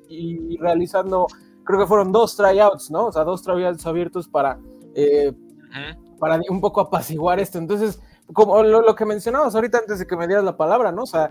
realizando, 0.58 1.26
creo 1.64 1.80
que 1.80 1.87
fueron 1.87 2.11
dos 2.11 2.37
tryouts, 2.37 2.90
¿no? 2.90 3.06
O 3.06 3.12
sea, 3.12 3.25
dos 3.25 3.42
tryouts 3.42 3.87
abiertos 3.87 4.26
para, 4.28 4.58
eh, 4.94 5.32
para 6.18 6.40
un 6.49 6.61
poco 6.61 6.80
apaciguar 6.80 7.40
esto. 7.40 7.58
Entonces, 7.58 8.00
como 8.32 8.62
lo, 8.62 8.80
lo 8.80 8.94
que 8.94 9.04
mencionabas 9.04 9.54
ahorita 9.54 9.78
antes 9.78 9.99
de 9.99 10.06
que 10.06 10.16
me 10.16 10.26
dieras 10.26 10.44
la 10.44 10.56
palabra, 10.56 10.92
¿no? 10.92 11.02
O 11.02 11.06
sea, 11.06 11.30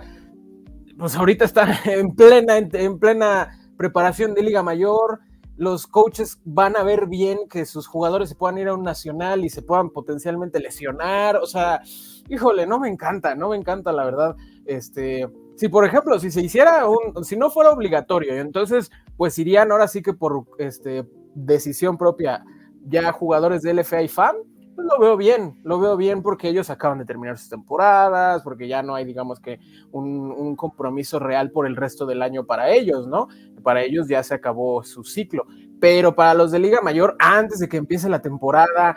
pues 0.98 1.15
ahorita 1.15 1.46
está 1.46 1.80
en 1.86 2.13
plena, 2.13 2.58
en 2.58 3.00
plena 3.00 3.62
preparación 3.77 4.34
de 4.34 4.44
Liga 4.44 4.63
Mayor, 4.63 5.20
los 5.56 5.86
coaches 5.86 6.39
van 6.46 6.75
a 6.75 6.84
ver 6.84 7.08
bien 7.08 7.48
que 7.50 7.65
sus 7.65 7.88
jugadores 7.88 8.30
se 8.30 8.36
puedan 8.36 8.58
ir 8.58 8.68
a 8.68 8.74
un 8.74 8.84
nacional 8.84 9.46
y 9.46 9.50
se 9.50 9.62
puedan 9.62 9.89
potencialmente 9.89 10.60
lesionar, 10.60 11.38
o 11.38 11.46
sea, 11.46 11.82
híjole, 12.27 12.65
no 12.65 12.80
me 12.80 12.89
encanta, 12.89 13.36
no 13.36 13.50
me 13.50 13.58
encanta 13.58 13.92
la 13.92 14.06
verdad, 14.06 14.36
este, 14.65 15.30
si 15.56 15.70
por 15.70 15.86
ejemplo, 15.86 16.18
si 16.20 16.32
se 16.32 16.42
hiciera 16.42 16.88
un, 16.88 17.24
si 17.24 17.38
no 17.38 17.51
fuera 17.51 17.70
obligatorio, 17.70 18.36
entonces 18.36 18.92
pues 19.15 19.38
irían 19.38 19.72
ahora 19.72 19.88
sí 19.88 20.01
que 20.01 20.13
por 20.13 20.46
este, 20.58 21.06
decisión 21.36 21.98
propia 21.98 22.44
ya 22.88 23.12
jugadores 23.12 23.62
de 23.62 23.74
LFA 23.74 24.01
y 24.01 24.08
FAM, 24.08 24.36
pues 24.75 24.88
lo 24.88 25.00
veo 25.00 25.18
bien, 25.18 25.60
lo 25.63 25.80
veo 25.80 25.96
bien 25.98 26.24
porque 26.24 26.50
ellos 26.50 26.70
acaban 26.70 26.98
de 26.98 27.06
terminar 27.06 27.38
sus 27.38 27.50
temporadas, 27.50 28.42
porque 28.42 28.68
ya 28.68 28.82
no 28.82 28.96
hay, 28.96 29.06
digamos 29.06 29.39
que, 29.39 29.60
un, 29.92 30.56
compromiso 30.56 31.20
real 31.20 31.51
por 31.51 31.68
el 31.68 31.75
resto 31.75 32.06
del 32.06 32.22
año 32.22 32.46
para 32.46 32.72
ellos, 32.72 33.08
¿no? 33.08 33.27
Para 33.63 33.82
ellos 33.84 34.08
ya 34.08 34.22
se 34.24 34.34
acabó 34.34 34.84
su 34.84 35.03
ciclo. 35.03 35.46
Pero 35.79 36.15
para 36.15 36.34
los 36.34 36.51
de 36.51 36.60
Liga 36.60 36.82
Mayor, 36.82 37.15
antes 37.20 37.60
de 37.60 37.67
que 37.67 37.77
empiece 37.77 38.10
la 38.10 38.22
temporada, 38.22 38.96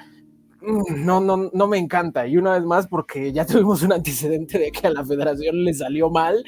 mm, 0.60 1.04
no, 1.04 1.20
no, 1.20 1.50
no 1.52 1.68
me 1.68 1.78
encanta. 1.78 2.26
Y 2.26 2.36
una 2.36 2.52
vez 2.52 2.64
más, 2.64 2.86
porque 2.86 3.32
ya 3.32 3.46
tuvimos 3.46 3.82
un 3.82 3.92
antecedente 3.92 4.58
de 4.58 4.70
que 4.70 4.86
a 4.86 4.90
la 4.90 5.04
federación 5.04 5.64
le 5.64 5.74
salió 5.74 6.10
mal 6.10 6.44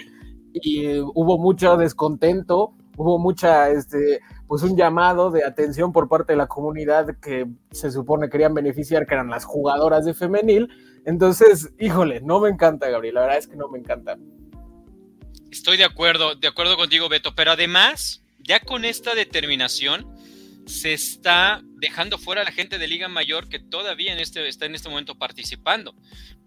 y 0.53 0.85
eh, 0.87 1.03
hubo 1.03 1.39
mucho 1.39 1.77
descontento, 1.77 2.75
hubo 2.97 3.19
mucha, 3.19 3.71
este, 3.71 4.21
pues 4.47 4.63
un 4.63 4.77
llamado 4.77 5.31
de 5.31 5.45
atención 5.45 5.93
por 5.93 6.09
parte 6.09 6.33
de 6.33 6.37
la 6.39 6.47
comunidad 6.47 7.17
que 7.21 7.47
se 7.71 7.91
supone 7.91 8.29
querían 8.29 8.55
beneficiar, 8.55 9.07
que 9.07 9.15
eran 9.15 9.31
las 9.31 9.45
jugadoras 9.45 10.05
de 10.05 10.15
femenil. 10.15 10.69
Entonces, 11.05 11.73
híjole, 11.79 12.21
no 12.21 12.41
me 12.41 12.49
encanta, 12.49 12.89
Gabriel, 12.91 13.15
la 13.15 13.21
verdad 13.23 13.39
es 13.39 13.47
que 13.47 13.57
no 13.57 13.69
me 13.69 13.79
encanta. 13.79 14.19
Estoy 15.51 15.77
de 15.77 15.85
acuerdo, 15.85 16.35
de 16.35 16.49
acuerdo 16.49 16.77
contigo, 16.77 17.09
Beto, 17.09 17.35
pero 17.35 17.53
además, 17.53 18.23
ya 18.39 18.61
con 18.61 18.85
esta 18.85 19.15
determinación, 19.15 20.07
se 20.67 20.93
está 20.93 21.63
dejando 21.77 22.19
fuera 22.19 22.43
a 22.43 22.45
la 22.45 22.53
gente 22.53 22.79
de 22.79 22.87
Liga 22.87 23.09
Mayor 23.09 23.49
que 23.49 23.59
todavía 23.59 24.19
este, 24.19 24.47
está 24.47 24.67
en 24.67 24.75
este 24.75 24.89
momento 24.89 25.15
participando. 25.15 25.95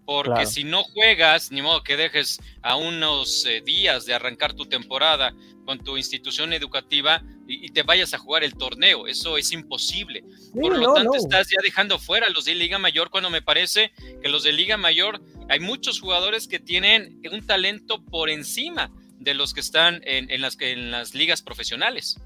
Porque 0.04 0.46
si 0.46 0.64
no 0.64 0.82
juegas, 0.82 1.52
ni 1.52 1.62
modo 1.62 1.82
que 1.82 1.96
dejes 1.96 2.40
a 2.62 2.76
unos 2.76 3.46
eh, 3.46 3.62
días 3.64 4.04
de 4.04 4.14
arrancar 4.14 4.52
tu 4.52 4.66
temporada 4.66 5.32
con 5.64 5.78
tu 5.78 5.96
institución 5.96 6.52
educativa 6.52 7.22
y, 7.46 7.70
te 7.70 7.82
vayas 7.82 8.12
a 8.14 8.18
jugar 8.18 8.42
el 8.42 8.54
torneo. 8.54 9.06
Eso 9.06 9.36
es 9.38 9.52
imposible. 9.52 10.24
Por 10.60 10.76
lo 10.76 10.92
tanto, 10.92 11.14
estás 11.14 11.48
ya 11.48 11.62
dejando 11.62 11.98
fuera 11.98 12.26
a 12.26 12.30
los 12.30 12.44
de 12.44 12.54
Liga 12.54 12.78
Mayor 12.78 13.10
cuando 13.10 13.30
me 13.30 13.42
parece 13.42 13.92
que 14.22 14.28
los 14.28 14.42
de 14.42 14.52
Liga 14.52 14.76
Mayor 14.76 15.20
hay 15.48 15.60
muchos 15.60 16.00
jugadores 16.00 16.48
que 16.48 16.58
tienen 16.58 17.20
un 17.30 17.46
talento 17.46 18.02
por 18.04 18.28
encima 18.28 18.90
de 19.18 19.34
los 19.34 19.54
que 19.54 19.60
están 19.60 20.00
en, 20.04 20.40
las, 20.40 20.56
en 20.60 20.90
las 20.90 21.14
ligas 21.14 21.42
profesionales. 21.42 22.20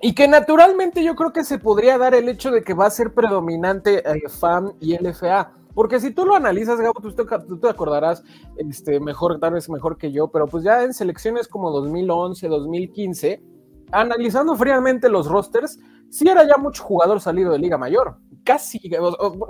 Y 0.00 0.12
que 0.12 0.26
naturalmente 0.26 1.04
yo 1.04 1.14
creo 1.14 1.32
que 1.32 1.44
se 1.44 1.58
podría 1.58 1.98
dar 1.98 2.14
el 2.14 2.28
hecho 2.28 2.50
de 2.50 2.62
que 2.62 2.74
va 2.74 2.86
a 2.86 2.90
ser 2.90 3.14
predominante 3.14 4.02
eh, 4.04 4.28
FAM 4.28 4.74
y 4.80 4.98
LFA 4.98 5.52
Porque 5.74 6.00
si 6.00 6.12
tú 6.12 6.24
lo 6.24 6.34
analizas, 6.34 6.80
Gabo, 6.80 7.00
tú 7.00 7.12
te, 7.58 7.68
acordarás 7.68 8.22
este, 8.56 9.00
mejor, 9.00 9.40
tal 9.40 9.54
vez 9.54 9.68
mejor 9.68 9.98
que 9.98 10.12
yo, 10.12 10.28
pero 10.28 10.46
pues 10.46 10.64
ya 10.64 10.82
en 10.84 10.94
selecciones 10.94 11.48
como 11.48 11.70
2011, 11.70 12.46
2015, 12.46 13.42
analizando 13.90 14.54
fríamente 14.54 15.08
los 15.08 15.26
rosters, 15.26 15.78
sí 16.10 16.28
era 16.28 16.44
ya 16.44 16.56
mucho 16.56 16.84
jugador 16.84 17.20
salido 17.20 17.52
de 17.52 17.58
Liga 17.58 17.76
Mayor. 17.76 18.18
Casi, 18.44 18.78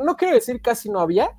no 0.04 0.16
quiero 0.16 0.34
decir 0.34 0.62
casi 0.62 0.88
no 0.88 1.00
había, 1.00 1.30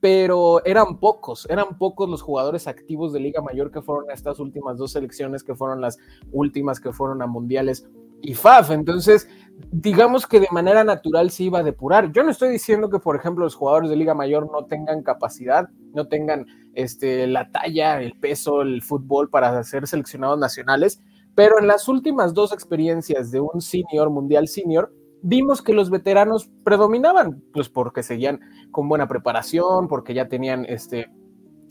pero 0.00 0.62
eran 0.66 0.98
pocos, 0.98 1.46
eran 1.48 1.78
pocos 1.78 2.10
los 2.10 2.20
jugadores 2.20 2.68
activos 2.68 3.14
de 3.14 3.20
Liga 3.20 3.40
Mayor 3.40 3.70
que 3.70 3.80
fueron 3.80 4.10
a 4.10 4.12
estas 4.12 4.38
últimas 4.38 4.76
dos 4.76 4.92
selecciones, 4.92 5.42
que 5.42 5.54
fueron 5.54 5.80
las 5.80 5.98
últimas 6.32 6.80
que 6.80 6.92
fueron 6.92 7.22
a 7.22 7.26
mundiales 7.26 7.88
y 8.24 8.34
FAF. 8.34 8.70
Entonces, 8.70 9.28
digamos 9.70 10.26
que 10.26 10.40
de 10.40 10.48
manera 10.50 10.82
natural 10.82 11.30
se 11.30 11.44
iba 11.44 11.60
a 11.60 11.62
depurar. 11.62 12.10
Yo 12.12 12.22
no 12.22 12.30
estoy 12.30 12.50
diciendo 12.50 12.88
que, 12.90 12.98
por 12.98 13.16
ejemplo, 13.16 13.44
los 13.44 13.54
jugadores 13.54 13.90
de 13.90 13.96
Liga 13.96 14.14
Mayor 14.14 14.50
no 14.50 14.64
tengan 14.66 15.02
capacidad, 15.02 15.68
no 15.92 16.08
tengan 16.08 16.46
este, 16.74 17.26
la 17.26 17.50
talla, 17.50 18.00
el 18.00 18.18
peso, 18.18 18.62
el 18.62 18.82
fútbol 18.82 19.30
para 19.30 19.62
ser 19.62 19.86
seleccionados 19.86 20.38
nacionales, 20.38 21.00
pero 21.34 21.58
en 21.58 21.66
las 21.66 21.88
últimas 21.88 22.34
dos 22.34 22.52
experiencias 22.52 23.30
de 23.30 23.40
un 23.40 23.60
senior, 23.60 24.10
mundial 24.10 24.48
senior, 24.48 24.92
vimos 25.22 25.62
que 25.62 25.72
los 25.72 25.90
veteranos 25.90 26.50
predominaban, 26.64 27.42
pues 27.52 27.68
porque 27.68 28.02
seguían 28.02 28.40
con 28.70 28.88
buena 28.88 29.08
preparación, 29.08 29.88
porque 29.88 30.14
ya 30.14 30.28
tenían 30.28 30.64
este, 30.68 31.10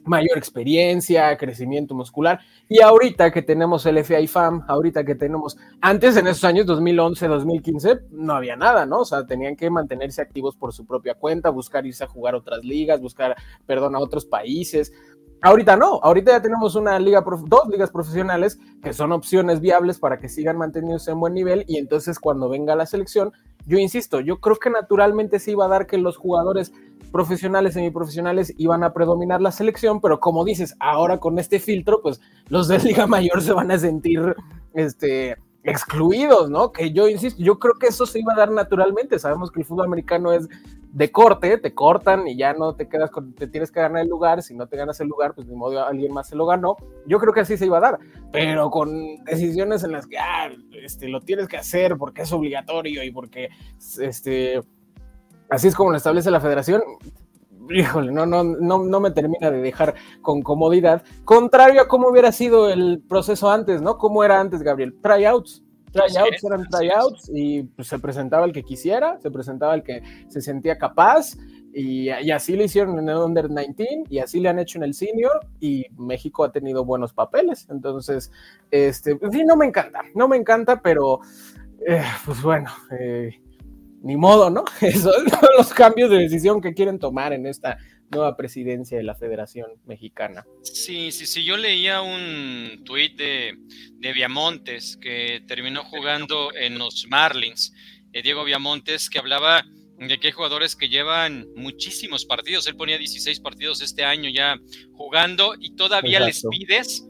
mayor 0.05 0.37
experiencia, 0.37 1.35
crecimiento 1.37 1.95
muscular. 1.95 2.39
Y 2.69 2.81
ahorita 2.81 3.31
que 3.31 3.41
tenemos 3.41 3.85
el 3.85 4.03
FIFAM, 4.03 4.65
ahorita 4.67 5.03
que 5.03 5.15
tenemos, 5.15 5.57
antes 5.81 6.17
en 6.17 6.27
esos 6.27 6.43
años 6.43 6.65
2011, 6.65 7.27
2015, 7.27 7.99
no 8.11 8.33
había 8.33 8.55
nada, 8.55 8.85
¿no? 8.85 8.99
O 8.99 9.05
sea, 9.05 9.25
tenían 9.25 9.55
que 9.55 9.69
mantenerse 9.69 10.21
activos 10.21 10.55
por 10.55 10.73
su 10.73 10.85
propia 10.85 11.15
cuenta, 11.15 11.49
buscar 11.49 11.85
irse 11.85 12.03
a 12.03 12.07
jugar 12.07 12.35
otras 12.35 12.63
ligas, 12.63 13.01
buscar, 13.01 13.35
perdón, 13.65 13.95
a 13.95 13.99
otros 13.99 14.25
países. 14.25 14.91
Ahorita 15.41 15.75
no, 15.75 15.99
ahorita 16.01 16.31
ya 16.31 16.41
tenemos 16.41 16.75
una 16.75 16.97
liga, 16.99 17.21
dos 17.21 17.67
ligas 17.69 17.91
profesionales 17.91 18.57
que 18.81 18.93
son 18.93 19.11
opciones 19.11 19.59
viables 19.59 19.99
para 19.99 20.17
que 20.17 20.29
sigan 20.29 20.57
manteniéndose 20.57 21.11
en 21.11 21.19
buen 21.19 21.33
nivel 21.33 21.65
y 21.67 21.77
entonces 21.77 22.17
cuando 22.17 22.47
venga 22.47 22.77
la 22.77 22.85
selección, 22.85 23.33
yo 23.65 23.77
insisto, 23.77 24.19
yo 24.19 24.39
creo 24.39 24.57
que 24.57 24.69
naturalmente 24.69 25.39
se 25.39 25.51
iba 25.51 25.65
a 25.65 25.69
dar 25.69 25.87
que 25.87 25.97
los 25.97 26.17
jugadores 26.17 26.73
profesionales, 27.11 27.75
semiprofesionales 27.75 28.53
iban 28.57 28.83
a 28.83 28.93
predominar 28.93 29.41
la 29.41 29.51
selección, 29.51 30.01
pero 30.01 30.19
como 30.19 30.43
dices, 30.43 30.75
ahora 30.79 31.19
con 31.19 31.39
este 31.39 31.59
filtro, 31.59 32.01
pues 32.01 32.19
los 32.49 32.67
de 32.67 32.79
Liga 32.83 33.07
Mayor 33.07 33.41
se 33.41 33.53
van 33.53 33.71
a 33.71 33.77
sentir, 33.77 34.35
este, 34.73 35.37
excluidos, 35.63 36.49
¿no? 36.49 36.71
Que 36.71 36.91
yo 36.91 37.07
insisto, 37.07 37.41
yo 37.41 37.57
creo 37.59 37.75
que 37.75 37.87
eso 37.87 38.05
se 38.05 38.19
iba 38.19 38.33
a 38.33 38.37
dar 38.37 38.51
naturalmente. 38.51 39.17
Sabemos 39.19 39.51
que 39.51 39.61
el 39.61 39.65
fútbol 39.65 39.85
americano 39.85 40.33
es 40.33 40.47
de 40.93 41.11
corte, 41.11 41.57
te 41.57 41.73
cortan 41.73 42.27
y 42.27 42.37
ya 42.37 42.53
no 42.53 42.75
te 42.75 42.87
quedas 42.87 43.09
con, 43.09 43.33
te 43.33 43.47
tienes 43.47 43.71
que 43.71 43.81
ganar 43.81 44.03
el 44.03 44.07
lugar. 44.07 44.43
Si 44.43 44.53
no 44.53 44.67
te 44.67 44.77
ganas 44.77 44.99
el 45.01 45.07
lugar, 45.07 45.33
pues 45.33 45.47
de 45.47 45.55
modo 45.55 45.83
alguien 45.83 46.13
más 46.13 46.29
se 46.29 46.35
lo 46.35 46.45
ganó. 46.45 46.77
Yo 47.07 47.19
creo 47.19 47.33
que 47.33 47.41
así 47.41 47.57
se 47.57 47.65
iba 47.65 47.79
a 47.79 47.81
dar, 47.81 47.99
pero 48.31 48.69
con 48.69 49.23
decisiones 49.25 49.83
en 49.83 49.91
las 49.91 50.05
que 50.05 50.19
ah, 50.19 50.51
este, 50.71 51.09
lo 51.09 51.19
tienes 51.19 51.47
que 51.47 51.57
hacer 51.57 51.97
porque 51.97 52.21
es 52.21 52.31
obligatorio 52.31 53.03
y 53.03 53.11
porque 53.11 53.49
este, 53.99 54.61
así 55.49 55.67
es 55.67 55.75
como 55.75 55.89
lo 55.89 55.97
establece 55.97 56.29
la 56.29 56.39
federación 56.39 56.83
híjole, 57.69 58.11
no, 58.11 58.25
no, 58.25 58.43
no, 58.43 58.83
no 58.83 58.99
me 58.99 59.11
termina 59.11 59.49
de 59.49 59.61
dejar 59.61 59.95
con 60.21 60.41
comodidad. 60.41 61.03
Contrario 61.23 61.81
a 61.81 61.87
cómo 61.87 62.09
hubiera 62.09 62.31
sido 62.31 62.69
el 62.69 63.01
proceso 63.07 63.49
antes, 63.49 63.81
¿no? 63.81 63.97
¿Cómo 63.97 64.23
era 64.23 64.39
antes, 64.39 64.61
Gabriel? 64.61 64.95
Tryouts. 65.01 65.62
Tryouts 65.93 66.43
eran 66.43 66.67
tryouts 66.69 67.31
y 67.33 67.63
pues, 67.63 67.87
se 67.87 67.99
presentaba 67.99 68.45
el 68.45 68.51
que 68.51 68.63
quisiera, 68.63 69.19
se 69.21 69.29
presentaba 69.29 69.75
el 69.75 69.83
que 69.83 70.01
se 70.27 70.41
sentía 70.41 70.77
capaz 70.77 71.37
y, 71.73 72.09
y, 72.09 72.31
así 72.31 72.55
lo 72.55 72.63
hicieron 72.63 72.99
en 72.99 73.09
el 73.09 73.17
Under 73.17 73.47
19 73.47 74.03
y 74.09 74.19
así 74.19 74.39
le 74.39 74.49
han 74.49 74.59
hecho 74.59 74.77
en 74.77 74.83
el 74.83 74.93
Senior 74.93 75.47
y 75.59 75.85
México 75.97 76.43
ha 76.43 76.51
tenido 76.51 76.85
buenos 76.85 77.13
papeles. 77.13 77.67
Entonces, 77.69 78.31
este, 78.69 79.17
sí, 79.31 79.43
no 79.43 79.55
me 79.55 79.65
encanta, 79.65 80.01
no 80.13 80.27
me 80.27 80.37
encanta, 80.37 80.81
pero 80.81 81.21
eh, 81.87 82.03
pues 82.25 82.41
bueno, 82.41 82.69
eh, 82.99 83.39
ni 84.03 84.17
modo, 84.17 84.49
¿no? 84.49 84.65
Esos 84.81 85.15
son 85.15 85.25
los 85.57 85.73
cambios 85.73 86.11
de 86.11 86.17
decisión 86.17 86.61
que 86.61 86.73
quieren 86.73 86.99
tomar 86.99 87.33
en 87.33 87.47
esta 87.47 87.77
nueva 88.11 88.37
presidencia 88.37 88.97
de 88.97 89.03
la 89.03 89.15
Federación 89.15 89.71
Mexicana. 89.85 90.45
Sí, 90.61 91.11
sí, 91.11 91.25
sí, 91.25 91.43
yo 91.43 91.57
leía 91.57 92.01
un 92.01 92.83
tuit 92.83 93.17
de, 93.17 93.57
de 93.93 94.13
Viamontes 94.13 94.97
que 95.01 95.43
terminó 95.47 95.83
jugando 95.85 96.53
en 96.53 96.77
los 96.77 97.07
Marlins, 97.09 97.73
eh, 98.11 98.21
Diego 98.21 98.43
Viamontes, 98.43 99.09
que 99.09 99.17
hablaba 99.17 99.63
de 99.97 100.19
que 100.19 100.27
hay 100.27 100.33
jugadores 100.33 100.75
que 100.75 100.89
llevan 100.89 101.47
muchísimos 101.55 102.25
partidos, 102.25 102.67
él 102.67 102.75
ponía 102.75 102.97
16 102.97 103.39
partidos 103.39 103.81
este 103.81 104.03
año 104.03 104.29
ya 104.29 104.59
jugando 104.93 105.53
y 105.57 105.75
todavía 105.75 106.19
les 106.19 106.43
pides 106.49 107.05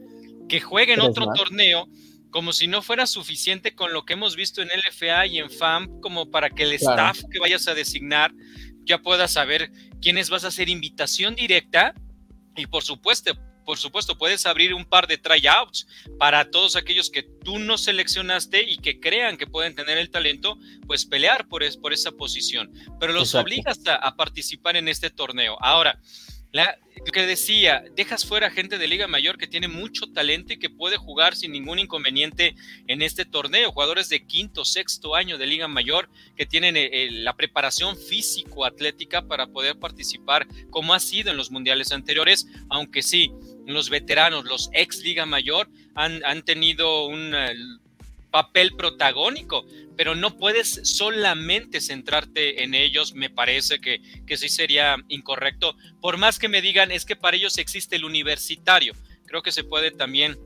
que 0.48 0.60
jueguen 0.60 1.00
otro 1.00 1.26
torneo 1.34 1.88
como 2.34 2.52
si 2.52 2.66
no 2.66 2.82
fuera 2.82 3.06
suficiente 3.06 3.76
con 3.76 3.92
lo 3.92 4.04
que 4.04 4.14
hemos 4.14 4.34
visto 4.34 4.60
en 4.60 4.66
LFA 4.66 5.24
y 5.26 5.38
en 5.38 5.52
FAM, 5.52 6.00
como 6.00 6.32
para 6.32 6.50
que 6.50 6.64
el 6.64 6.72
staff 6.72 7.20
que 7.30 7.38
vayas 7.38 7.68
a 7.68 7.74
designar 7.74 8.32
ya 8.82 8.98
pueda 8.98 9.28
saber 9.28 9.70
quiénes 10.02 10.30
vas 10.30 10.42
a 10.42 10.48
hacer 10.48 10.68
invitación 10.68 11.36
directa. 11.36 11.94
Y 12.56 12.66
por 12.66 12.82
supuesto, 12.82 13.38
por 13.64 13.78
supuesto, 13.78 14.18
puedes 14.18 14.46
abrir 14.46 14.74
un 14.74 14.84
par 14.84 15.06
de 15.06 15.16
tryouts 15.16 15.86
para 16.18 16.50
todos 16.50 16.74
aquellos 16.74 17.08
que 17.08 17.22
tú 17.22 17.60
no 17.60 17.78
seleccionaste 17.78 18.68
y 18.68 18.78
que 18.78 18.98
crean 18.98 19.36
que 19.36 19.46
pueden 19.46 19.76
tener 19.76 19.96
el 19.96 20.10
talento, 20.10 20.58
pues 20.88 21.06
pelear 21.06 21.46
por, 21.46 21.62
por 21.80 21.92
esa 21.92 22.10
posición, 22.10 22.72
pero 22.98 23.12
los 23.12 23.32
obligas 23.36 23.86
a, 23.86 23.94
a, 23.94 24.16
participar 24.16 24.76
en 24.76 24.88
este 24.88 25.08
torneo. 25.08 25.56
Ahora, 25.60 26.00
la, 26.54 26.78
lo 27.04 27.10
que 27.10 27.26
decía, 27.26 27.84
dejas 27.96 28.24
fuera 28.24 28.48
gente 28.48 28.78
de 28.78 28.86
Liga 28.86 29.08
Mayor 29.08 29.38
que 29.38 29.48
tiene 29.48 29.66
mucho 29.66 30.06
talento 30.12 30.52
y 30.52 30.56
que 30.56 30.70
puede 30.70 30.96
jugar 30.96 31.34
sin 31.34 31.50
ningún 31.50 31.80
inconveniente 31.80 32.54
en 32.86 33.02
este 33.02 33.24
torneo. 33.24 33.72
Jugadores 33.72 34.08
de 34.08 34.24
quinto, 34.24 34.64
sexto 34.64 35.16
año 35.16 35.36
de 35.36 35.48
Liga 35.48 35.66
Mayor 35.66 36.08
que 36.36 36.46
tienen 36.46 36.76
eh, 36.76 36.88
eh, 36.92 37.10
la 37.10 37.34
preparación 37.34 37.96
físico-atlética 37.96 39.26
para 39.26 39.48
poder 39.48 39.80
participar 39.80 40.46
como 40.70 40.94
ha 40.94 41.00
sido 41.00 41.32
en 41.32 41.36
los 41.36 41.50
mundiales 41.50 41.90
anteriores, 41.90 42.46
aunque 42.70 43.02
sí, 43.02 43.32
los 43.66 43.90
veteranos, 43.90 44.44
los 44.44 44.70
ex 44.72 45.02
Liga 45.02 45.26
Mayor 45.26 45.68
han, 45.96 46.24
han 46.24 46.44
tenido 46.44 47.06
un 47.06 47.34
eh, 47.34 47.56
papel 48.34 48.74
protagónico, 48.74 49.64
pero 49.96 50.16
no 50.16 50.36
puedes 50.36 50.80
solamente 50.82 51.80
centrarte 51.80 52.64
en 52.64 52.74
ellos, 52.74 53.14
me 53.14 53.30
parece 53.30 53.78
que, 53.78 54.02
que 54.26 54.36
sí 54.36 54.48
sería 54.48 54.96
incorrecto, 55.06 55.76
por 56.00 56.16
más 56.16 56.40
que 56.40 56.48
me 56.48 56.60
digan 56.60 56.90
es 56.90 57.04
que 57.04 57.14
para 57.14 57.36
ellos 57.36 57.58
existe 57.58 57.94
el 57.94 58.04
universitario, 58.04 58.92
creo 59.24 59.40
que 59.42 59.52
se 59.52 59.62
puede 59.62 59.92
también 59.92 60.36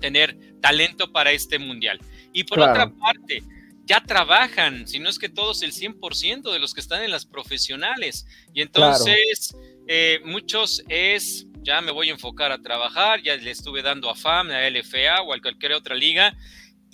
tener 0.00 0.38
talento 0.60 1.10
para 1.10 1.32
este 1.32 1.58
mundial. 1.58 1.98
Y 2.32 2.44
por 2.44 2.60
otra 2.60 2.88
parte, 2.88 3.42
ya 3.84 4.00
trabajan, 4.00 4.86
si 4.86 5.00
no 5.00 5.08
es 5.08 5.18
que 5.18 5.28
todos 5.28 5.64
el 5.64 5.72
100% 5.72 6.52
de 6.52 6.60
los 6.60 6.72
que 6.72 6.80
están 6.80 7.02
en 7.02 7.10
las 7.10 7.26
profesionales. 7.26 8.28
Y 8.52 8.62
entonces 8.62 9.56
eh, 9.88 10.20
muchos 10.24 10.84
es, 10.88 11.48
ya 11.62 11.80
me 11.80 11.90
voy 11.90 12.10
a 12.10 12.12
enfocar 12.12 12.52
a 12.52 12.62
trabajar, 12.62 13.22
ya 13.24 13.34
le 13.34 13.50
estuve 13.50 13.82
dando 13.82 14.08
a 14.08 14.14
FAM, 14.14 14.52
a 14.52 14.70
LFA 14.70 15.22
o 15.22 15.34
a 15.34 15.40
cualquier 15.40 15.72
otra 15.72 15.96
liga, 15.96 16.36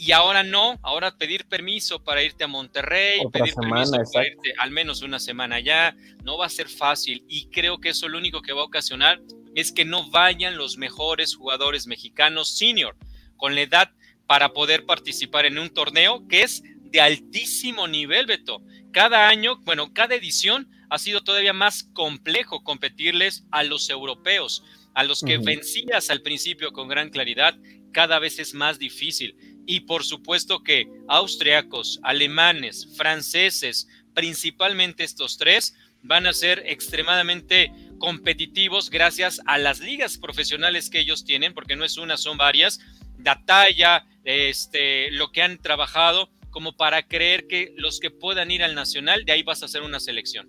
y 0.00 0.12
ahora 0.12 0.42
no, 0.42 0.80
ahora 0.82 1.14
pedir 1.14 1.44
permiso 1.44 2.02
para 2.02 2.22
irte 2.22 2.44
a 2.44 2.46
Monterrey, 2.46 3.20
pedir 3.30 3.52
permiso 3.52 3.98
para 4.10 4.28
irte 4.28 4.54
al 4.56 4.70
menos 4.70 5.02
una 5.02 5.20
semana 5.20 5.56
allá, 5.56 5.94
no 6.24 6.38
va 6.38 6.46
a 6.46 6.48
ser 6.48 6.70
fácil 6.70 7.22
y 7.28 7.50
creo 7.50 7.82
que 7.82 7.90
eso 7.90 8.08
lo 8.08 8.16
único 8.16 8.40
que 8.40 8.54
va 8.54 8.62
a 8.62 8.64
ocasionar 8.64 9.20
es 9.54 9.72
que 9.72 9.84
no 9.84 10.08
vayan 10.08 10.56
los 10.56 10.78
mejores 10.78 11.36
jugadores 11.36 11.86
mexicanos 11.86 12.56
senior 12.56 12.96
con 13.36 13.54
la 13.54 13.60
edad 13.60 13.92
para 14.26 14.54
poder 14.54 14.86
participar 14.86 15.44
en 15.44 15.58
un 15.58 15.68
torneo 15.68 16.26
que 16.28 16.44
es 16.44 16.62
de 16.64 17.02
altísimo 17.02 17.86
nivel, 17.86 18.24
Beto. 18.24 18.62
Cada 18.92 19.28
año, 19.28 19.58
bueno, 19.64 19.92
cada 19.92 20.14
edición 20.14 20.70
ha 20.88 20.98
sido 20.98 21.22
todavía 21.22 21.52
más 21.52 21.82
complejo 21.92 22.64
competirles 22.64 23.44
a 23.50 23.64
los 23.64 23.90
europeos, 23.90 24.64
a 24.94 25.04
los 25.04 25.20
que 25.20 25.36
vencías 25.36 26.08
al 26.08 26.22
principio 26.22 26.72
con 26.72 26.88
gran 26.88 27.10
claridad, 27.10 27.54
cada 27.92 28.18
vez 28.18 28.38
es 28.38 28.54
más 28.54 28.78
difícil 28.78 29.36
y 29.66 29.80
por 29.80 30.04
supuesto 30.04 30.62
que 30.62 30.88
austriacos, 31.08 32.00
alemanes, 32.02 32.88
franceses, 32.96 33.88
principalmente 34.14 35.04
estos 35.04 35.38
tres, 35.38 35.74
van 36.02 36.26
a 36.26 36.32
ser 36.32 36.62
extremadamente 36.66 37.72
competitivos 37.98 38.90
gracias 38.90 39.40
a 39.46 39.58
las 39.58 39.80
ligas 39.80 40.18
profesionales 40.18 40.90
que 40.90 41.00
ellos 41.00 41.24
tienen, 41.24 41.54
porque 41.54 41.76
no 41.76 41.84
es 41.84 41.98
una, 41.98 42.16
son 42.16 42.38
varias, 42.38 42.80
la 43.22 43.44
talla, 43.44 44.06
este, 44.24 45.10
lo 45.12 45.30
que 45.30 45.42
han 45.42 45.58
trabajado, 45.58 46.30
como 46.50 46.76
para 46.76 47.06
creer 47.06 47.46
que 47.46 47.72
los 47.76 48.00
que 48.00 48.10
puedan 48.10 48.50
ir 48.50 48.64
al 48.64 48.74
nacional, 48.74 49.24
de 49.24 49.32
ahí 49.32 49.42
vas 49.42 49.62
a 49.62 49.66
hacer 49.66 49.82
una 49.82 50.00
selección. 50.00 50.48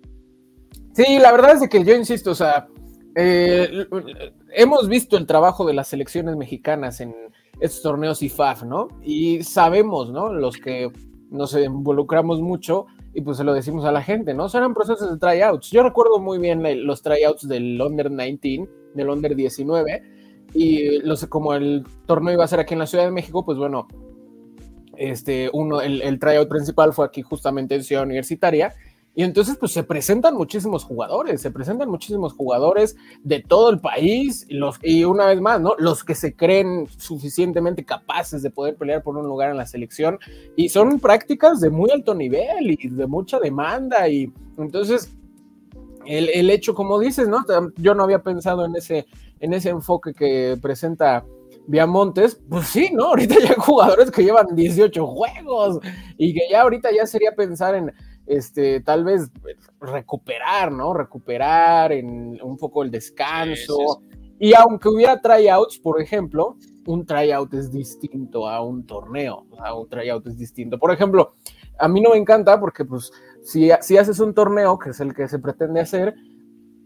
Sí, 0.94 1.18
la 1.18 1.32
verdad 1.32 1.62
es 1.62 1.68
que 1.68 1.84
yo 1.84 1.94
insisto, 1.94 2.32
o 2.32 2.34
sea, 2.34 2.66
eh, 3.14 3.86
hemos 4.54 4.88
visto 4.88 5.16
el 5.16 5.26
trabajo 5.26 5.66
de 5.66 5.74
las 5.74 5.88
selecciones 5.88 6.36
mexicanas 6.36 7.00
en, 7.00 7.14
estos 7.62 7.82
torneos 7.82 8.22
IFAF, 8.22 8.64
¿no? 8.64 8.88
Y 9.02 9.44
sabemos, 9.44 10.10
¿no? 10.10 10.32
Los 10.32 10.56
que 10.56 10.90
nos 11.30 11.54
involucramos 11.54 12.40
mucho, 12.40 12.86
y 13.14 13.20
pues 13.20 13.36
se 13.36 13.44
lo 13.44 13.54
decimos 13.54 13.84
a 13.84 13.92
la 13.92 14.02
gente, 14.02 14.34
¿no? 14.34 14.48
Son 14.48 14.74
procesos 14.74 15.12
de 15.12 15.18
tryouts. 15.18 15.70
Yo 15.70 15.84
recuerdo 15.84 16.18
muy 16.18 16.38
bien 16.38 16.62
los 16.84 17.02
tryouts 17.02 17.46
del 17.46 17.80
Under 17.80 18.10
19, 18.10 18.68
del 18.94 19.08
Under 19.08 19.36
19, 19.36 20.02
y 20.54 20.98
los, 21.06 21.24
como 21.26 21.54
el 21.54 21.84
torneo 22.06 22.34
iba 22.34 22.44
a 22.44 22.48
ser 22.48 22.58
aquí 22.58 22.74
en 22.74 22.80
la 22.80 22.86
Ciudad 22.86 23.04
de 23.04 23.12
México, 23.12 23.44
pues 23.44 23.56
bueno, 23.56 23.86
este, 24.96 25.48
uno, 25.52 25.80
el, 25.80 26.02
el 26.02 26.18
tryout 26.18 26.48
principal 26.48 26.92
fue 26.92 27.06
aquí 27.06 27.22
justamente 27.22 27.76
en 27.76 27.84
Ciudad 27.84 28.02
Universitaria, 28.02 28.74
y 29.14 29.24
entonces, 29.24 29.56
pues 29.58 29.72
se 29.72 29.82
presentan 29.82 30.34
muchísimos 30.34 30.84
jugadores, 30.84 31.42
se 31.42 31.50
presentan 31.50 31.90
muchísimos 31.90 32.32
jugadores 32.32 32.96
de 33.22 33.40
todo 33.40 33.68
el 33.68 33.78
país, 33.78 34.46
y, 34.82 35.04
una 35.04 35.26
vez 35.26 35.40
más, 35.40 35.60
¿no? 35.60 35.74
Los 35.78 36.02
que 36.02 36.14
se 36.14 36.34
creen 36.34 36.86
suficientemente 36.96 37.84
capaces 37.84 38.42
de 38.42 38.50
poder 38.50 38.76
pelear 38.76 39.02
por 39.02 39.18
un 39.18 39.26
lugar 39.26 39.50
en 39.50 39.58
la 39.58 39.66
selección, 39.66 40.18
y 40.56 40.70
son 40.70 40.98
prácticas 40.98 41.60
de 41.60 41.68
muy 41.68 41.90
alto 41.90 42.14
nivel 42.14 42.70
y 42.70 42.88
de 42.88 43.06
mucha 43.06 43.38
demanda, 43.38 44.08
y 44.08 44.32
entonces, 44.56 45.14
el, 46.06 46.30
el 46.30 46.48
hecho, 46.48 46.74
como 46.74 46.98
dices, 46.98 47.28
¿no? 47.28 47.44
Yo 47.76 47.94
no 47.94 48.04
había 48.04 48.22
pensado 48.22 48.64
en 48.64 48.76
ese, 48.76 49.04
en 49.40 49.52
ese 49.52 49.68
enfoque 49.68 50.14
que 50.14 50.58
presenta 50.62 51.22
Viamontes, 51.66 52.40
pues 52.48 52.66
sí, 52.68 52.90
¿no? 52.92 53.04
Ahorita 53.08 53.36
ya 53.40 53.50
hay 53.50 53.56
jugadores 53.58 54.10
que 54.10 54.24
llevan 54.24 54.56
18 54.56 55.06
juegos, 55.06 55.80
y 56.16 56.32
que 56.32 56.48
ya 56.50 56.62
ahorita 56.62 56.90
ya 56.96 57.04
sería 57.04 57.32
pensar 57.32 57.74
en 57.74 57.92
este, 58.26 58.80
tal 58.80 59.04
vez 59.04 59.30
recuperar, 59.80 60.72
¿no? 60.72 60.94
Recuperar 60.94 61.92
en 61.92 62.38
un 62.42 62.56
poco 62.56 62.82
el 62.82 62.90
descanso. 62.90 64.02
Y 64.38 64.54
aunque 64.54 64.88
hubiera 64.88 65.20
tryouts, 65.20 65.78
por 65.78 66.00
ejemplo, 66.00 66.56
un 66.86 67.06
tryout 67.06 67.54
es 67.54 67.70
distinto 67.70 68.48
a 68.48 68.62
un 68.62 68.84
torneo, 68.86 69.46
a 69.58 69.74
un 69.74 69.88
tryout 69.88 70.26
es 70.26 70.36
distinto. 70.36 70.78
Por 70.78 70.92
ejemplo, 70.92 71.34
a 71.78 71.88
mí 71.88 72.00
no 72.00 72.10
me 72.10 72.16
encanta 72.16 72.58
porque, 72.58 72.84
pues, 72.84 73.12
si, 73.42 73.70
si 73.80 73.96
haces 73.98 74.18
un 74.20 74.34
torneo, 74.34 74.78
que 74.78 74.90
es 74.90 75.00
el 75.00 75.14
que 75.14 75.28
se 75.28 75.38
pretende 75.38 75.80
hacer, 75.80 76.14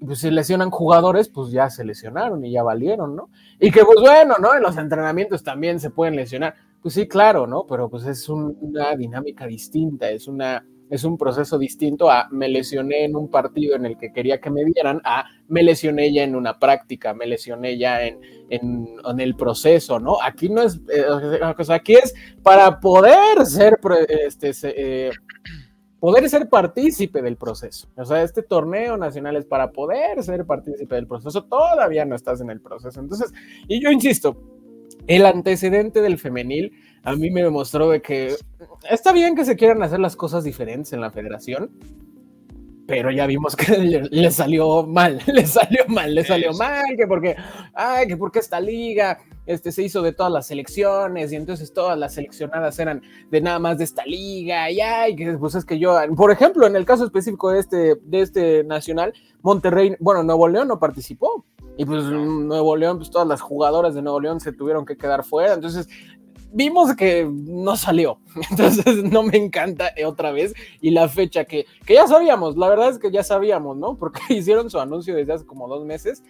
pues 0.05 0.19
si 0.19 0.31
lesionan 0.31 0.71
jugadores, 0.71 1.29
pues 1.29 1.51
ya 1.51 1.71
se 1.71 1.85
lesionaron 1.85 2.45
y 2.45 2.53
ya 2.53 2.63
valieron, 2.63 3.17
¿no? 3.17 3.31
Y 3.59 3.71
que, 3.71 3.85
pues 3.85 3.99
bueno, 4.01 4.35
¿no? 4.39 4.55
En 4.55 4.63
los 4.63 4.77
entrenamientos 4.77 5.43
también 5.43 5.81
se 5.81 5.91
pueden 5.91 6.17
lesionar. 6.17 6.55
Pues 6.83 6.95
sí, 6.95 7.09
claro, 7.09 7.47
¿no? 7.47 7.67
Pero 7.67 7.89
pues 7.89 8.05
es 8.05 8.29
una 8.29 8.95
dinámica 8.97 9.47
distinta, 9.47 10.11
es 10.11 10.29
una 10.29 10.65
es 10.91 11.05
un 11.05 11.19
proceso 11.19 11.59
distinto 11.59 12.11
a 12.11 12.29
me 12.31 12.49
lesioné 12.49 13.05
en 13.05 13.17
un 13.17 13.31
partido 13.31 13.77
en 13.77 13.87
el 13.87 13.97
que 13.99 14.13
quería 14.13 14.41
que 14.41 14.51
me 14.51 14.65
vieran, 14.65 15.01
a 15.05 15.27
me 15.49 15.63
lesioné 15.63 16.13
ya 16.13 16.23
en 16.23 16.37
una 16.37 16.59
práctica, 16.59 17.15
me 17.15 17.27
lesioné 17.27 17.77
ya 17.77 18.05
en, 18.05 18.21
en, 18.51 19.21
el 19.21 19.37
proceso, 19.37 19.99
¿no? 19.99 20.19
Aquí 20.23 20.49
no 20.49 20.63
es, 20.63 20.81
eh, 20.93 21.05
o 21.07 21.65
sea, 21.65 21.77
aquí 21.77 21.95
es 21.95 22.15
para 22.43 22.79
poder 22.81 23.45
ser, 23.47 23.79
este, 24.09 24.53
eh, 24.63 25.11
poder 25.99 26.29
ser 26.29 26.49
partícipe 26.49 27.23
del 27.23 27.37
proceso. 27.37 27.89
O 27.97 28.05
sea, 28.05 28.23
este 28.23 28.43
torneo 28.43 28.97
nacional 28.97 29.37
es 29.37 29.45
para 29.45 29.73
poder 29.73 30.23
ser 30.23 30.45
partícipe 30.45 30.95
del 30.95 31.07
proceso, 31.07 31.45
todavía 31.45 32.05
no 32.05 32.15
estás 32.15 32.41
en 32.41 32.51
el 32.51 32.61
proceso. 32.61 33.01
Entonces, 33.01 33.33
y 33.67 33.83
yo 33.83 33.91
insisto, 33.91 34.37
el 35.07 35.27
antecedente 35.27 36.01
del 36.01 36.19
femenil 36.19 36.73
a 37.07 37.15
mí 37.15 37.31
me 37.31 37.41
demostró 37.41 37.91
de 37.91 38.03
que 38.03 38.35
está 38.91 39.13
bien 39.13 39.37
que 39.37 39.45
se 39.45 39.55
quieran 39.55 39.81
hacer 39.85 40.01
las 40.01 40.17
cosas 40.17 40.43
diferentes 40.43 40.93
en 40.93 41.01
la 41.01 41.13
federación, 41.13 41.71
pero 42.85 43.13
ya 43.13 43.29
vimos 43.29 43.55
que 43.55 43.79
le, 44.11 44.31
salió 44.33 44.85
mal, 44.85 45.23
le 45.25 45.47
salió 45.47 45.87
mal, 45.87 46.13
le 46.13 46.25
salió 46.25 46.53
mal, 46.55 46.97
que 46.97 47.07
porque, 47.07 47.37
ay, 47.75 48.09
que 48.09 48.17
porque 48.17 48.41
esta 48.41 48.59
liga 48.59 49.21
este, 49.47 49.71
se 49.71 49.85
hizo 49.85 50.03
de 50.03 50.15
todas 50.15 50.33
las 50.33 50.49
selecciones 50.49 51.31
y 51.31 51.37
entonces 51.37 51.73
todas 51.73 51.97
las 51.97 52.15
seleccionadas 52.15 52.77
eran 52.81 53.01
de 53.31 53.41
nada 53.41 53.61
más 53.61 53.79
de 53.79 53.85
esta 53.85 54.05
liga 54.05 54.69
y 54.69 54.81
ay, 54.81 55.15
que 55.15 55.39
pues 55.39 55.55
es 55.55 55.65
que 55.65 55.79
yo, 55.79 55.97
por 56.17 56.33
ejemplo, 56.33 56.67
en 56.67 56.75
el 56.75 56.85
caso 56.85 57.05
específico 57.05 57.51
de 57.53 57.61
este, 57.61 57.95
de 58.03 58.21
este 58.21 58.65
nacional, 58.65 59.15
Monterrey, 59.43 59.95
bueno, 60.01 60.25
Nuevo 60.25 60.49
León 60.49 60.67
no 60.67 60.81
participó. 60.81 61.45
Y 61.79 61.85
pues 61.85 62.05
Nuevo 62.05 62.75
León, 62.75 62.97
pues 62.97 63.11
todas 63.11 63.29
las 63.29 63.43
jugadoras 63.43 63.95
de 63.95 64.01
Nuevo 64.01 64.19
León 64.19 64.41
se 64.41 64.53
tuvieron 64.53 64.87
que 64.87 64.97
quedar 64.97 65.25
fuera. 65.25 65.53
Entonces, 65.53 65.89
vimos 66.57 66.97
que 66.97 67.31
no 67.31 67.77
salió. 67.77 68.19
Entonces 68.51 69.05
no 69.05 69.23
me 69.23 69.37
encanta 69.37 69.93
otra 70.07 70.33
vez. 70.33 70.55
Y 70.81 70.91
la 70.91 71.09
fecha 71.09 71.45
que, 71.45 71.67
que 71.85 71.95
ya 71.95 72.09
sabíamos, 72.09 72.57
la 72.57 72.69
verdad 72.69 72.89
es 72.89 72.99
que 72.99 73.11
ya 73.11 73.23
sabíamos, 73.23 73.77
¿no? 73.77 73.97
Porque 73.97 74.21
hicieron 74.35 74.71
su 74.71 74.81
anuncio 74.81 75.15
desde 75.15 75.35
hace 75.35 75.47
como 75.47 75.69
dos 75.69 75.85
meses, 75.85 76.25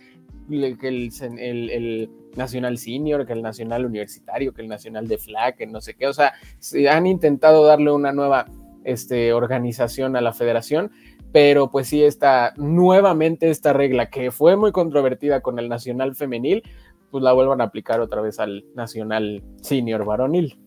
que 0.48 0.88
el, 0.88 1.70
el, 1.70 2.10
Nacional 2.36 2.76
Senior, 2.76 3.24
que 3.24 3.32
el 3.32 3.40
Nacional 3.40 3.86
Universitario, 3.86 4.52
que 4.52 4.60
el 4.60 4.68
Nacional 4.68 5.08
de 5.08 5.16
Flag, 5.16 5.56
que 5.56 5.66
no 5.66 5.80
sé 5.80 5.94
qué. 5.94 6.06
O 6.06 6.12
sea, 6.12 6.34
se 6.58 6.88
han 6.88 7.06
intentado 7.06 7.64
darle 7.64 7.90
una 7.92 8.12
nueva 8.12 8.46
este, 8.84 9.32
organización 9.32 10.16
a 10.16 10.20
la 10.20 10.34
federación. 10.34 10.90
Pero 11.32 11.70
pues 11.70 11.88
sí, 11.88 12.02
está 12.02 12.54
nuevamente 12.56 13.50
esta 13.50 13.72
regla 13.72 14.10
que 14.10 14.30
fue 14.30 14.56
muy 14.56 14.72
controvertida 14.72 15.40
con 15.40 15.58
el 15.58 15.68
Nacional 15.68 16.14
Femenil, 16.14 16.62
pues 17.10 17.22
la 17.22 17.32
vuelvan 17.32 17.60
a 17.60 17.64
aplicar 17.64 18.00
otra 18.00 18.20
vez 18.20 18.38
al 18.38 18.64
Nacional 18.74 19.42
Senior 19.62 20.04
Varonil. 20.04 20.58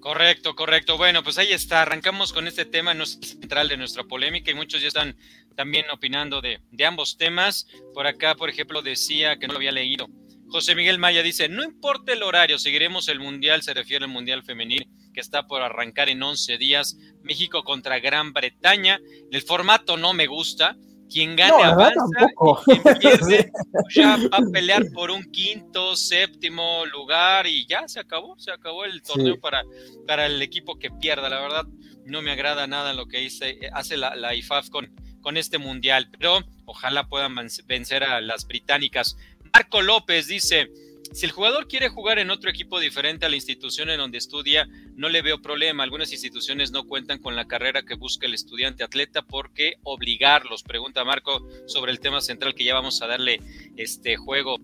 Correcto, 0.00 0.54
correcto. 0.54 0.98
Bueno, 0.98 1.22
pues 1.22 1.38
ahí 1.38 1.52
está. 1.52 1.82
Arrancamos 1.82 2.32
con 2.32 2.46
este 2.46 2.64
tema 2.64 2.92
no 2.92 3.04
es 3.04 3.18
central 3.22 3.68
de 3.68 3.76
nuestra 3.76 4.04
polémica 4.04 4.50
y 4.50 4.54
muchos 4.54 4.82
ya 4.82 4.88
están 4.88 5.16
también 5.56 5.86
opinando 5.90 6.40
de, 6.40 6.60
de 6.70 6.84
ambos 6.84 7.16
temas. 7.16 7.66
Por 7.94 8.06
acá, 8.06 8.34
por 8.34 8.50
ejemplo, 8.50 8.82
decía 8.82 9.38
que 9.38 9.46
no 9.46 9.54
lo 9.54 9.58
había 9.58 9.72
leído. 9.72 10.06
José 10.48 10.74
Miguel 10.74 10.98
Maya 10.98 11.22
dice, 11.22 11.48
no 11.48 11.64
importa 11.64 12.12
el 12.12 12.22
horario, 12.22 12.58
seguiremos 12.58 13.08
el 13.08 13.18
Mundial, 13.18 13.62
se 13.62 13.72
refiere 13.72 14.04
al 14.04 14.10
Mundial 14.10 14.42
Femenil 14.42 14.86
que 15.14 15.20
está 15.20 15.46
por 15.46 15.62
arrancar 15.62 16.10
en 16.10 16.22
11 16.22 16.58
días, 16.58 16.98
México 17.22 17.62
contra 17.62 18.00
Gran 18.00 18.34
Bretaña. 18.34 19.00
El 19.30 19.40
formato 19.40 19.96
no 19.96 20.12
me 20.12 20.26
gusta, 20.26 20.76
quien 21.14 21.36
gane 21.36 21.62
avanza 21.62 22.26
y 22.66 22.78
quien 22.78 22.98
pierde 22.98 23.52
pues 23.70 23.94
ya 23.94 24.16
va 24.16 24.38
a 24.38 24.50
pelear 24.52 24.82
por 24.92 25.12
un 25.12 25.22
quinto, 25.30 25.94
séptimo 25.94 26.84
lugar 26.86 27.46
y 27.46 27.66
ya 27.66 27.86
se 27.86 28.00
acabó, 28.00 28.36
se 28.36 28.50
acabó 28.50 28.84
el 28.84 29.00
torneo 29.00 29.38
para, 29.38 29.62
para 30.08 30.26
el 30.26 30.42
equipo 30.42 30.76
que 30.76 30.90
pierda. 30.90 31.28
La 31.28 31.40
verdad, 31.40 31.66
no 32.04 32.20
me 32.20 32.32
agrada 32.32 32.66
nada 32.66 32.94
lo 32.94 33.06
que 33.06 33.22
hice, 33.22 33.60
hace 33.72 33.96
la, 33.96 34.16
la 34.16 34.34
IFAF 34.34 34.70
con, 34.70 34.92
con 35.20 35.36
este 35.36 35.58
mundial, 35.58 36.10
pero 36.10 36.40
ojalá 36.64 37.06
puedan 37.06 37.36
vencer 37.66 38.02
a 38.02 38.20
las 38.20 38.48
británicas. 38.48 39.16
Marco 39.52 39.82
López 39.82 40.26
dice, 40.26 40.68
si 41.12 41.26
el 41.26 41.32
jugador 41.32 41.68
quiere 41.68 41.88
jugar 41.88 42.18
en 42.18 42.30
otro 42.30 42.50
equipo 42.50 42.80
diferente 42.80 43.26
a 43.26 43.28
la 43.28 43.36
institución 43.36 43.90
en 43.90 43.98
donde 43.98 44.18
estudia, 44.18 44.68
no 44.96 45.08
le 45.08 45.22
veo 45.22 45.40
problema. 45.40 45.84
Algunas 45.84 46.12
instituciones 46.12 46.70
no 46.70 46.84
cuentan 46.84 47.18
con 47.18 47.36
la 47.36 47.46
carrera 47.46 47.82
que 47.82 47.94
busca 47.94 48.26
el 48.26 48.34
estudiante 48.34 48.84
atleta 48.84 49.22
porque 49.22 49.74
obligarlos. 49.82 50.62
Pregunta 50.62 51.04
Marco 51.04 51.46
sobre 51.66 51.92
el 51.92 52.00
tema 52.00 52.20
central 52.20 52.54
que 52.54 52.64
ya 52.64 52.74
vamos 52.74 53.00
a 53.02 53.06
darle 53.06 53.40
este 53.76 54.16
juego 54.16 54.58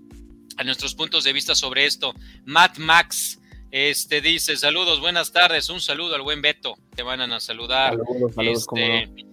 a 0.57 0.65
nuestros 0.65 0.95
puntos 0.95 1.25
de 1.25 1.33
vista 1.33 1.55
sobre 1.55 1.87
esto. 1.87 2.15
Matt 2.45 2.79
Max 2.79 3.41
este 3.71 4.21
dice, 4.21 4.57
saludos, 4.57 5.01
buenas 5.01 5.31
tardes, 5.31 5.69
un 5.71 5.81
saludo 5.81 6.17
al 6.17 6.23
buen 6.23 6.43
Beto, 6.43 6.77
te 6.97 7.05
van 7.05 7.21
a 7.21 7.39
saludar. 7.39 7.97
Saludos, 7.97 8.35
saludos, 8.35 8.67
este, 8.69 9.30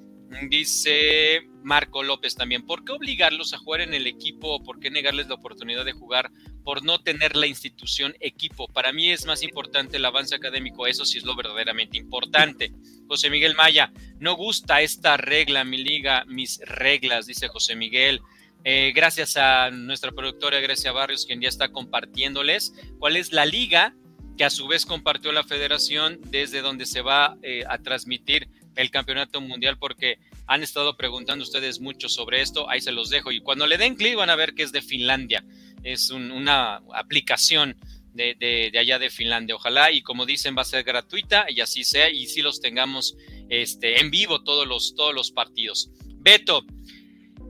Dice 0.50 1.48
Marco 1.64 2.04
López 2.04 2.36
también, 2.36 2.66
¿por 2.66 2.84
qué 2.84 2.92
obligarlos 2.92 3.54
a 3.54 3.58
jugar 3.58 3.82
en 3.82 3.94
el 3.94 4.08
equipo 4.08 4.56
o 4.56 4.64
por 4.64 4.80
qué 4.80 4.90
negarles 4.90 5.28
la 5.28 5.36
oportunidad 5.36 5.86
de 5.86 5.94
jugar 5.94 6.32
por 6.64 6.84
no 6.84 7.00
tener 7.00 7.36
la 7.36 7.48
institución 7.48 8.16
equipo? 8.20 8.68
Para 8.68 8.92
mí 8.94 9.12
es 9.12 9.26
más 9.26 9.42
importante 9.42 9.98
el 9.98 10.06
avance 10.06 10.36
académico, 10.36 10.86
eso 10.86 11.06
sí 11.06 11.18
es 11.18 11.24
lo 11.24 11.36
verdaderamente 11.36 11.98
importante. 11.98 12.72
José 13.08 13.30
Miguel 13.30 13.56
Maya, 13.56 13.92
no 14.20 14.36
gusta 14.36 14.82
esta 14.82 15.18
regla, 15.18 15.64
mi 15.64 15.78
liga, 15.78 16.26
mis 16.26 16.60
reglas, 16.66 17.26
dice 17.26 17.48
José 17.48 17.76
Miguel. 17.76 18.22
Eh, 18.64 18.92
gracias 18.94 19.38
a 19.38 19.72
nuestra 19.72 20.12
productora 20.12 20.60
Grecia 20.60 20.92
Barrios, 20.92 21.26
quien 21.26 21.42
ya 21.42 21.50
está 21.50 21.72
compartiéndoles 21.72 22.74
cuál 23.00 23.16
es 23.16 23.32
la 23.32 23.46
liga 23.46 23.96
que 24.38 24.46
a 24.46 24.50
su 24.50 24.68
vez 24.68 24.86
compartió 24.86 25.32
la 25.32 25.44
federación 25.44 26.20
desde 26.30 26.62
donde 26.62 26.86
se 26.86 27.02
va 27.02 27.38
eh, 27.42 27.64
a 27.68 27.80
transmitir 27.80 28.48
el 28.78 28.92
campeonato 28.92 29.42
mundial 29.42 29.78
porque 29.78 30.20
han 30.46 30.64
estado 30.64 30.96
preguntando 30.96 31.44
ustedes 31.44 31.80
mucho 31.80 32.08
sobre 32.08 32.42
esto, 32.42 32.70
ahí 32.70 32.80
se 32.80 32.92
los 32.92 33.10
dejo. 33.10 33.32
Y 33.32 33.42
cuando 33.42 33.68
le 33.68 33.78
den 33.78 33.96
clic 33.96 34.16
van 34.16 34.30
a 34.30 34.36
ver 34.36 34.54
que 34.54 34.64
es 34.64 34.72
de 34.72 34.82
Finlandia, 34.82 35.44
es 35.84 36.10
una 36.12 36.78
aplicación 36.94 37.76
de, 38.14 38.36
de, 38.72 38.80
allá 38.80 38.98
de 38.98 39.10
Finlandia, 39.10 39.56
ojalá 39.56 39.92
y 39.92 40.02
como 40.02 40.26
dicen 40.26 40.58
va 40.58 40.64
a 40.64 40.66
ser 40.66 40.84
gratuita 40.84 41.46
y 41.50 41.62
así 41.62 41.84
sea 41.84 42.10
y 42.10 42.26
si 42.26 42.42
los 42.42 42.60
tengamos 42.62 43.16
este, 43.50 44.00
en 44.00 44.10
vivo 44.10 44.44
todos 44.44 44.68
los, 44.68 44.96
todos 44.96 45.14
los 45.14 45.32
partidos. 45.32 45.92
Beto, 46.20 46.66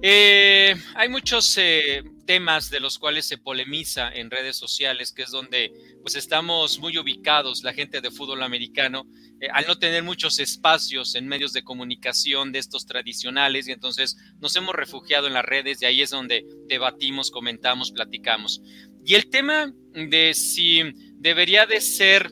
eh, 0.02 0.76
hay 0.96 1.10
muchos 1.10 1.58
eh, 1.58 2.04
temas 2.28 2.70
de 2.70 2.80
los 2.80 3.00
cuales 3.00 3.26
se 3.26 3.40
polemiza 3.40 4.12
en 4.14 4.30
redes 4.30 4.58
sociales, 4.58 5.12
que 5.12 5.24
es 5.24 5.32
donde 5.32 5.72
pues 6.04 6.16
estamos 6.16 6.78
muy 6.78 6.98
ubicados 7.00 7.64
la 7.64 7.74
gente 7.74 8.02
de 8.02 8.12
fútbol 8.12 8.44
americano, 8.44 9.08
eh, 9.42 9.48
al 9.52 9.66
no 9.66 9.80
tener 9.80 10.04
muchos 10.04 10.38
espacios 10.38 11.16
en 11.16 11.28
medios 11.28 11.54
de 11.54 11.64
comunicación 11.64 12.52
de 12.52 12.60
estos 12.60 12.86
tradicionales, 12.86 13.68
y 13.68 13.72
entonces 13.72 14.18
nos 14.40 14.56
hemos 14.56 14.76
refugiado 14.76 15.26
en 15.26 15.34
las 15.34 15.46
redes 15.46 15.82
y 15.82 15.86
ahí 15.86 16.02
es 16.04 16.12
donde 16.12 16.46
debatimos, 16.68 17.32
comentamos, 17.32 17.92
platicamos. 17.92 18.62
Y 19.04 19.16
el 19.16 19.30
tema 19.30 19.74
de 19.94 20.34
si 20.36 20.84
debería 21.16 21.66
de 21.66 21.82
ser 21.82 22.32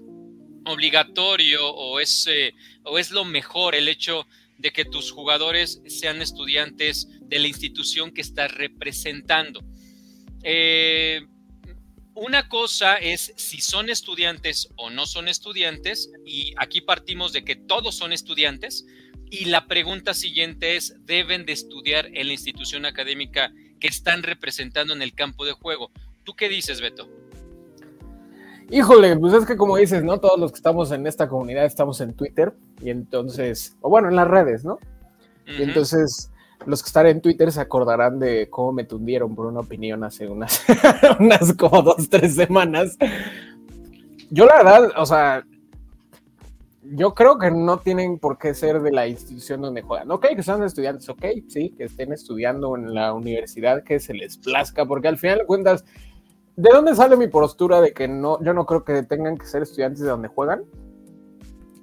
obligatorio 0.66 1.74
o 1.74 2.00
es, 2.00 2.28
o 2.84 3.00
es 3.00 3.12
lo 3.12 3.24
mejor 3.24 3.76
el 3.76 3.88
hecho 3.88 4.28
de 4.58 4.72
que 4.72 4.86
tus 4.86 5.12
jugadores 5.12 5.82
sean 5.88 6.22
estudiantes 6.22 7.08
de 7.22 7.40
la 7.40 7.48
institución 7.48 8.12
que 8.12 8.22
estás 8.22 8.54
representando. 8.54 9.64
Eh, 10.48 11.26
una 12.14 12.48
cosa 12.48 12.96
es 12.96 13.34
si 13.36 13.60
son 13.60 13.90
estudiantes 13.90 14.70
o 14.78 14.92
no 14.92 15.08
son 15.08 15.28
estudiantes, 15.28 16.12
y 16.24 16.54
aquí 16.58 16.82
partimos 16.82 17.34
de 17.34 17.44
que 17.44 17.56
todos 17.56 17.96
son 17.96 18.14
estudiantes, 18.14 18.86
y 19.32 19.46
la 19.46 19.66
pregunta 19.66 20.14
siguiente 20.14 20.76
es, 20.76 20.96
¿deben 21.06 21.46
de 21.48 21.54
estudiar 21.54 22.06
en 22.14 22.28
la 22.28 22.34
institución 22.34 22.86
académica 22.86 23.52
que 23.80 23.88
están 23.88 24.22
representando 24.22 24.94
en 24.94 25.02
el 25.02 25.16
campo 25.16 25.46
de 25.46 25.54
juego? 25.54 25.92
¿Tú 26.24 26.36
qué 26.36 26.48
dices, 26.48 26.80
Beto? 26.80 27.10
Híjole, 28.70 29.18
pues 29.18 29.34
es 29.34 29.46
que 29.46 29.58
como 29.58 29.78
dices, 29.78 30.04
¿no? 30.04 30.20
Todos 30.20 30.40
los 30.40 30.52
que 30.52 30.58
estamos 30.58 30.92
en 30.92 31.08
esta 31.08 31.28
comunidad 31.28 31.66
estamos 31.66 32.02
en 32.02 32.14
Twitter 32.14 32.54
y 32.82 32.92
entonces, 32.92 33.76
o 33.82 33.90
bueno, 33.90 34.10
en 34.10 34.16
las 34.16 34.28
redes, 34.28 34.64
¿no? 34.64 34.78
Y 35.48 35.64
entonces 35.64 36.32
los 36.66 36.82
que 36.82 36.88
están 36.88 37.08
en 37.08 37.22
Twitter 37.22 37.52
se 37.52 37.62
acordarán 37.62 38.20
de 38.20 38.50
cómo 38.50 38.72
me 38.72 38.84
tundieron 38.84 39.36
por 39.36 39.46
una 39.46 39.60
opinión 39.60 40.04
hace 40.04 40.28
unas, 40.28 40.64
unas 41.20 41.54
como 41.54 41.82
dos, 41.82 42.10
tres 42.10 42.36
semanas. 42.36 42.98
Yo 44.30 44.46
la 44.46 44.58
verdad, 44.58 44.92
o 44.98 45.06
sea, 45.06 45.46
yo 46.92 47.14
creo 47.14 47.38
que 47.38 47.52
no 47.52 47.78
tienen 47.78 48.20
por 48.20 48.38
qué 48.38 48.54
ser 48.54 48.82
de 48.82 48.92
la 48.92 49.08
institución 49.08 49.62
donde 49.62 49.82
juegan. 49.82 50.12
Ok, 50.12 50.28
que 50.36 50.44
sean 50.44 50.64
estudiantes, 50.64 51.08
ok, 51.10 51.26
sí, 51.48 51.74
que 51.78 51.86
estén 51.86 52.14
estudiando 52.14 52.76
en 52.76 52.94
la 52.94 53.14
universidad 53.14 53.84
que 53.84 54.00
se 54.00 54.14
les 54.14 54.38
plazca, 54.38 54.86
porque 54.86 55.08
al 55.08 55.18
final 55.18 55.40
de 55.40 55.46
cuentas, 55.46 55.86
¿de 56.56 56.70
dónde 56.72 56.96
sale 56.96 57.18
mi 57.18 57.28
postura 57.28 57.82
de 57.82 57.94
que 57.94 58.08
no, 58.08 58.42
yo 58.44 58.54
no 58.54 58.66
creo 58.66 58.84
que 58.84 59.04
tengan 59.04 59.38
que 59.38 59.46
ser 59.46 59.64
estudiantes 59.64 60.02
de 60.02 60.10
donde 60.10 60.28
juegan? 60.28 60.64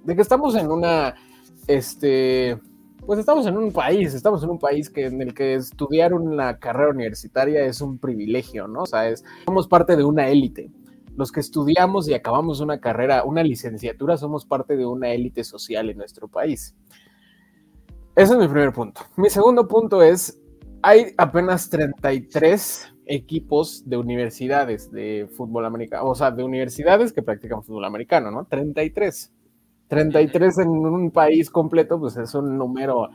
De 0.04 0.14
que 0.14 0.22
estamos 0.22 0.54
en 0.56 0.70
una, 0.70 1.14
este, 1.66 2.58
pues 3.06 3.18
estamos 3.18 3.46
en 3.46 3.56
un 3.56 3.72
país, 3.72 4.14
estamos 4.14 4.42
en 4.44 4.50
un 4.50 4.58
país 4.58 4.88
que, 4.88 5.06
en 5.06 5.20
el 5.20 5.34
que 5.34 5.54
estudiar 5.54 6.14
una 6.14 6.58
carrera 6.58 6.90
universitaria 6.90 7.64
es 7.64 7.80
un 7.80 7.98
privilegio, 7.98 8.68
¿no? 8.68 8.82
O 8.82 8.86
sea, 8.86 9.08
es, 9.08 9.24
somos 9.44 9.66
parte 9.66 9.96
de 9.96 10.04
una 10.04 10.28
élite. 10.28 10.70
Los 11.16 11.30
que 11.30 11.40
estudiamos 11.40 12.08
y 12.08 12.14
acabamos 12.14 12.60
una 12.60 12.80
carrera, 12.80 13.24
una 13.24 13.42
licenciatura, 13.42 14.16
somos 14.16 14.46
parte 14.46 14.76
de 14.76 14.86
una 14.86 15.10
élite 15.10 15.44
social 15.44 15.90
en 15.90 15.98
nuestro 15.98 16.28
país. 16.28 16.74
Ese 18.14 18.32
es 18.34 18.38
mi 18.38 18.46
primer 18.46 18.72
punto. 18.72 19.02
Mi 19.16 19.28
segundo 19.30 19.66
punto 19.66 20.02
es, 20.02 20.40
hay 20.80 21.12
apenas 21.18 21.68
33 21.70 22.94
equipos 23.06 23.82
de 23.88 23.96
universidades 23.96 24.90
de 24.90 25.28
fútbol 25.36 25.66
americano, 25.66 26.08
o 26.08 26.14
sea, 26.14 26.30
de 26.30 26.44
universidades 26.44 27.12
que 27.12 27.22
practican 27.22 27.62
fútbol 27.62 27.84
americano, 27.84 28.30
¿no? 28.30 28.44
33. 28.44 29.32
33 29.92 30.60
en 30.60 30.68
un 30.70 31.10
país 31.10 31.50
completo, 31.50 32.00
pues 32.00 32.16
es 32.16 32.34
un 32.34 32.56
número 32.56 33.10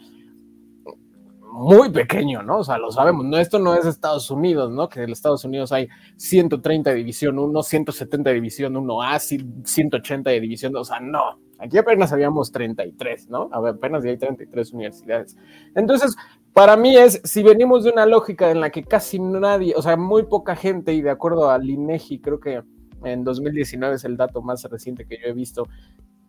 muy 1.52 1.90
pequeño, 1.90 2.44
¿no? 2.44 2.60
O 2.60 2.64
sea, 2.64 2.78
lo 2.78 2.92
sabemos, 2.92 3.26
no, 3.26 3.40
esto 3.40 3.58
no 3.58 3.74
es 3.74 3.84
Estados 3.88 4.30
Unidos, 4.30 4.72
¿no? 4.72 4.88
Que 4.88 5.02
en 5.02 5.10
Estados 5.10 5.44
Unidos 5.44 5.72
hay 5.72 5.88
130 6.18 6.92
de 6.92 6.96
División 6.98 7.40
1, 7.40 7.64
170 7.64 8.30
de 8.30 8.36
División 8.36 8.76
1A, 8.76 9.64
180 9.66 10.30
de 10.30 10.40
División 10.40 10.72
2, 10.72 10.82
o 10.82 10.86
sea, 10.86 11.00
no, 11.00 11.40
aquí 11.58 11.80
apenas 11.80 12.14
habíamos 12.14 12.52
33, 12.52 13.28
¿no? 13.28 13.50
A 13.52 13.60
ver, 13.60 13.74
apenas 13.74 14.06
hay 14.06 14.16
33 14.16 14.74
universidades. 14.74 15.36
Entonces, 15.74 16.16
para 16.54 16.78
mí 16.78 16.96
es, 16.96 17.22
si 17.24 17.42
venimos 17.42 17.86
de 17.86 17.90
una 17.90 18.06
lógica 18.06 18.52
en 18.52 18.60
la 18.60 18.70
que 18.70 18.84
casi 18.84 19.18
nadie, 19.18 19.74
o 19.76 19.82
sea, 19.82 19.98
muy 19.98 20.26
poca 20.26 20.56
gente, 20.56 20.94
y 20.94 21.02
de 21.02 21.10
acuerdo 21.10 21.50
al 21.50 21.68
INEGI, 21.68 22.20
creo 22.20 22.40
que 22.40 22.62
en 23.04 23.24
2019 23.24 23.96
es 23.96 24.06
el 24.06 24.16
dato 24.16 24.44
más 24.44 24.64
reciente 24.66 25.06
que 25.08 25.18
yo 25.18 25.28
he 25.28 25.34
visto, 25.34 25.68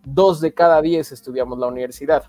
dos 0.04 0.40
de 0.40 0.52
cada 0.54 0.80
diez 0.82 1.12
estudiamos 1.12 1.58
la 1.58 1.66
universidad. 1.66 2.24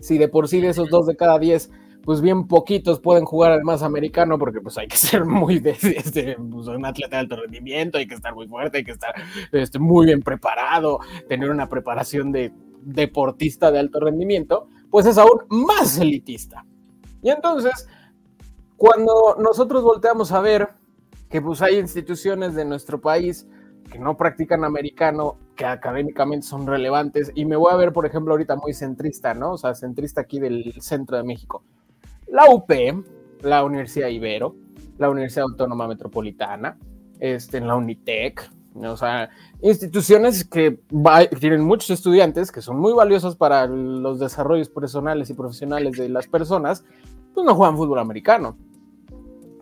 Si 0.00 0.18
de 0.18 0.28
por 0.28 0.48
sí 0.48 0.60
de 0.60 0.68
esos 0.68 0.88
dos 0.88 1.06
de 1.06 1.16
cada 1.16 1.38
diez, 1.38 1.70
pues 2.04 2.20
bien 2.20 2.46
poquitos 2.48 3.00
pueden 3.00 3.24
jugar 3.24 3.52
al 3.52 3.62
más 3.62 3.82
americano, 3.82 4.38
porque 4.38 4.60
pues 4.60 4.76
hay 4.78 4.88
que 4.88 4.96
ser 4.98 5.24
muy 5.24 5.58
de, 5.58 5.70
este, 5.70 6.36
pues, 6.36 6.66
un 6.66 6.84
atleta 6.84 7.16
de 7.16 7.20
alto 7.20 7.36
rendimiento, 7.36 7.98
hay 7.98 8.06
que 8.06 8.14
estar 8.14 8.34
muy 8.34 8.48
fuerte, 8.48 8.78
hay 8.78 8.84
que 8.84 8.92
estar 8.92 9.14
este, 9.52 9.78
muy 9.78 10.06
bien 10.06 10.22
preparado, 10.22 11.00
tener 11.28 11.50
una 11.50 11.68
preparación 11.68 12.32
de 12.32 12.52
deportista 12.80 13.70
de 13.70 13.78
alto 13.78 14.00
rendimiento, 14.00 14.68
pues 14.90 15.06
es 15.06 15.18
aún 15.18 15.42
más 15.48 15.98
elitista. 15.98 16.64
Y 17.22 17.30
entonces, 17.30 17.88
cuando 18.76 19.36
nosotros 19.38 19.84
volteamos 19.84 20.32
a 20.32 20.40
ver 20.40 20.70
que 21.30 21.40
pues 21.40 21.62
hay 21.62 21.78
instituciones 21.78 22.54
de 22.54 22.64
nuestro 22.64 23.00
país 23.00 23.46
que 23.92 23.98
no 23.98 24.16
practican 24.16 24.64
americano, 24.64 25.36
que 25.54 25.66
académicamente 25.66 26.46
son 26.46 26.66
relevantes, 26.66 27.30
y 27.34 27.44
me 27.44 27.56
voy 27.56 27.72
a 27.72 27.76
ver, 27.76 27.92
por 27.92 28.06
ejemplo, 28.06 28.32
ahorita 28.32 28.56
muy 28.56 28.72
centrista, 28.72 29.34
¿no? 29.34 29.52
O 29.52 29.58
sea, 29.58 29.74
centrista 29.74 30.22
aquí 30.22 30.40
del 30.40 30.72
centro 30.80 31.18
de 31.18 31.22
México. 31.22 31.62
La 32.26 32.50
UP, 32.50 32.70
la 33.42 33.62
Universidad 33.62 34.08
Ibero, 34.08 34.56
la 34.98 35.10
Universidad 35.10 35.44
Autónoma 35.44 35.86
Metropolitana, 35.86 36.78
este, 37.20 37.60
la 37.60 37.76
Unitec, 37.76 38.50
o 38.74 38.96
sea, 38.96 39.28
instituciones 39.60 40.46
que 40.46 40.80
tienen 41.38 41.60
muchos 41.60 41.90
estudiantes 41.90 42.50
que 42.50 42.62
son 42.62 42.78
muy 42.80 42.94
valiosos 42.94 43.36
para 43.36 43.66
los 43.66 44.18
desarrollos 44.18 44.70
personales 44.70 45.28
y 45.28 45.34
profesionales 45.34 45.98
de 45.98 46.08
las 46.08 46.26
personas, 46.26 46.82
pues 47.34 47.44
no 47.44 47.54
juegan 47.54 47.76
fútbol 47.76 47.98
americano 47.98 48.56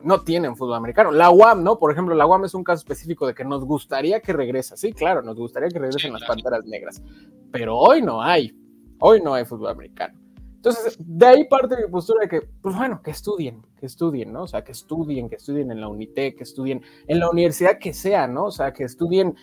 no 0.02 0.22
tienen 0.22 0.56
fútbol 0.56 0.76
americano. 0.76 1.10
La 1.10 1.30
UAM, 1.30 1.62
¿no? 1.62 1.78
Por 1.78 1.92
ejemplo, 1.92 2.14
la 2.14 2.26
UAM 2.26 2.44
es 2.44 2.54
un 2.54 2.64
caso 2.64 2.78
específico 2.78 3.26
de 3.26 3.34
que 3.34 3.44
nos 3.44 3.64
gustaría 3.64 4.20
que 4.20 4.32
regrese. 4.32 4.76
Sí, 4.76 4.92
claro, 4.92 5.22
nos 5.22 5.36
gustaría 5.36 5.68
que 5.68 5.78
regresen 5.78 6.12
las 6.12 6.24
Panteras 6.24 6.64
Negras. 6.64 7.02
Pero 7.50 7.76
hoy 7.76 8.02
no 8.02 8.22
hay. 8.22 8.54
Hoy 9.00 9.20
no 9.22 9.34
hay 9.34 9.44
fútbol 9.44 9.70
americano. 9.70 10.18
Entonces, 10.60 10.96
de 10.98 11.26
ahí 11.26 11.44
parte 11.48 11.74
mi 11.76 11.90
postura 11.90 12.20
de 12.22 12.28
que, 12.28 12.42
pues 12.60 12.76
bueno, 12.76 13.00
que 13.02 13.10
estudien, 13.10 13.62
que 13.78 13.86
estudien, 13.86 14.30
¿no? 14.30 14.42
O 14.42 14.46
sea, 14.46 14.62
que 14.62 14.72
estudien, 14.72 15.30
que 15.30 15.36
estudien 15.36 15.70
en 15.70 15.80
la 15.80 15.88
UNITEC, 15.88 16.36
que 16.36 16.42
estudien 16.42 16.82
en 17.08 17.18
la 17.18 17.30
universidad 17.30 17.78
que 17.78 17.94
sea, 17.94 18.26
¿no? 18.26 18.44
O 18.44 18.50
sea, 18.50 18.74
que 18.74 18.84
estudien 18.84 19.36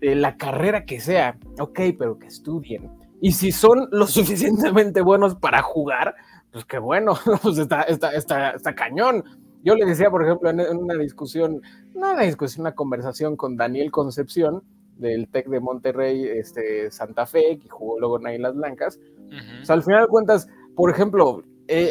eh, 0.00 0.16
la 0.16 0.36
carrera 0.36 0.84
que 0.84 0.98
sea. 0.98 1.38
Ok, 1.60 1.80
pero 1.96 2.18
que 2.18 2.26
estudien. 2.26 2.90
Y 3.20 3.32
si 3.32 3.52
son 3.52 3.88
lo 3.92 4.06
suficientemente 4.08 5.00
buenos 5.00 5.36
para 5.36 5.62
jugar, 5.62 6.16
pues 6.50 6.64
qué 6.64 6.78
bueno, 6.78 7.14
pues 7.42 7.58
está, 7.58 7.82
está, 7.82 8.12
está, 8.12 8.50
está 8.50 8.74
cañón 8.74 9.24
yo 9.64 9.74
le 9.74 9.86
decía, 9.86 10.10
por 10.10 10.22
ejemplo, 10.22 10.50
en 10.50 10.60
una 10.76 10.94
discusión, 10.94 11.62
no 11.94 12.12
una 12.12 12.22
discusión, 12.22 12.62
una 12.62 12.74
conversación 12.74 13.36
con 13.36 13.56
Daniel 13.56 13.90
Concepción 13.90 14.62
del 14.96 15.28
TEC 15.28 15.48
de 15.48 15.60
Monterrey, 15.60 16.24
este, 16.24 16.90
Santa 16.90 17.26
Fe, 17.26 17.58
que 17.58 17.68
jugó 17.68 17.98
luego 17.98 18.20
en 18.20 18.26
Águilas 18.28 18.54
Blancas. 18.54 19.00
O 19.62 19.64
sea, 19.64 19.74
al 19.74 19.82
final 19.82 20.02
de 20.02 20.08
cuentas, 20.08 20.48
por 20.76 20.90
ejemplo, 20.90 21.42
eh, 21.66 21.90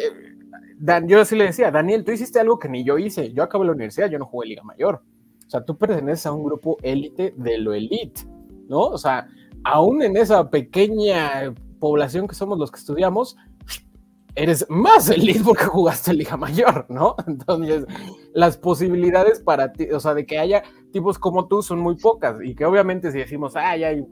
Dan, 0.78 1.08
yo 1.08 1.24
sí 1.24 1.36
le 1.36 1.44
decía, 1.44 1.70
Daniel, 1.70 2.04
tú 2.04 2.12
hiciste 2.12 2.40
algo 2.40 2.58
que 2.58 2.68
ni 2.68 2.84
yo 2.84 2.98
hice. 2.98 3.32
Yo 3.32 3.42
acabé 3.42 3.64
la 3.64 3.72
universidad, 3.72 4.10
yo 4.10 4.18
no 4.18 4.26
jugué 4.26 4.48
Liga 4.48 4.62
Mayor. 4.62 5.02
O 5.46 5.50
sea, 5.50 5.64
tú 5.64 5.76
perteneces 5.76 6.26
a 6.26 6.32
un 6.32 6.44
grupo 6.44 6.78
élite 6.82 7.34
de 7.36 7.58
lo 7.58 7.74
elite, 7.74 8.22
¿no? 8.68 8.80
O 8.80 8.98
sea, 8.98 9.28
aún 9.62 10.02
en 10.02 10.16
esa 10.16 10.50
pequeña 10.50 11.54
población 11.78 12.26
que 12.26 12.34
somos 12.34 12.58
los 12.58 12.70
que 12.70 12.78
estudiamos, 12.78 13.36
eres 14.36 14.66
más 14.68 15.08
elite 15.08 15.42
porque 15.44 15.64
jugaste 15.64 16.10
en 16.10 16.18
Liga 16.18 16.36
Mayor, 16.36 16.86
¿no? 16.88 17.16
Entonces, 17.26 17.86
las 18.32 18.56
posibilidades 18.56 19.40
para 19.40 19.72
ti, 19.72 19.90
o 19.90 20.00
sea, 20.00 20.14
de 20.14 20.26
que 20.26 20.38
haya 20.38 20.62
tipos 20.92 21.18
como 21.18 21.46
tú 21.46 21.62
son 21.62 21.78
muy 21.80 21.96
pocas 21.96 22.38
y 22.42 22.54
que 22.54 22.64
obviamente 22.64 23.12
si 23.12 23.18
decimos, 23.18 23.54
ah, 23.56 23.76
ya 23.76 23.88
hay 23.88 24.04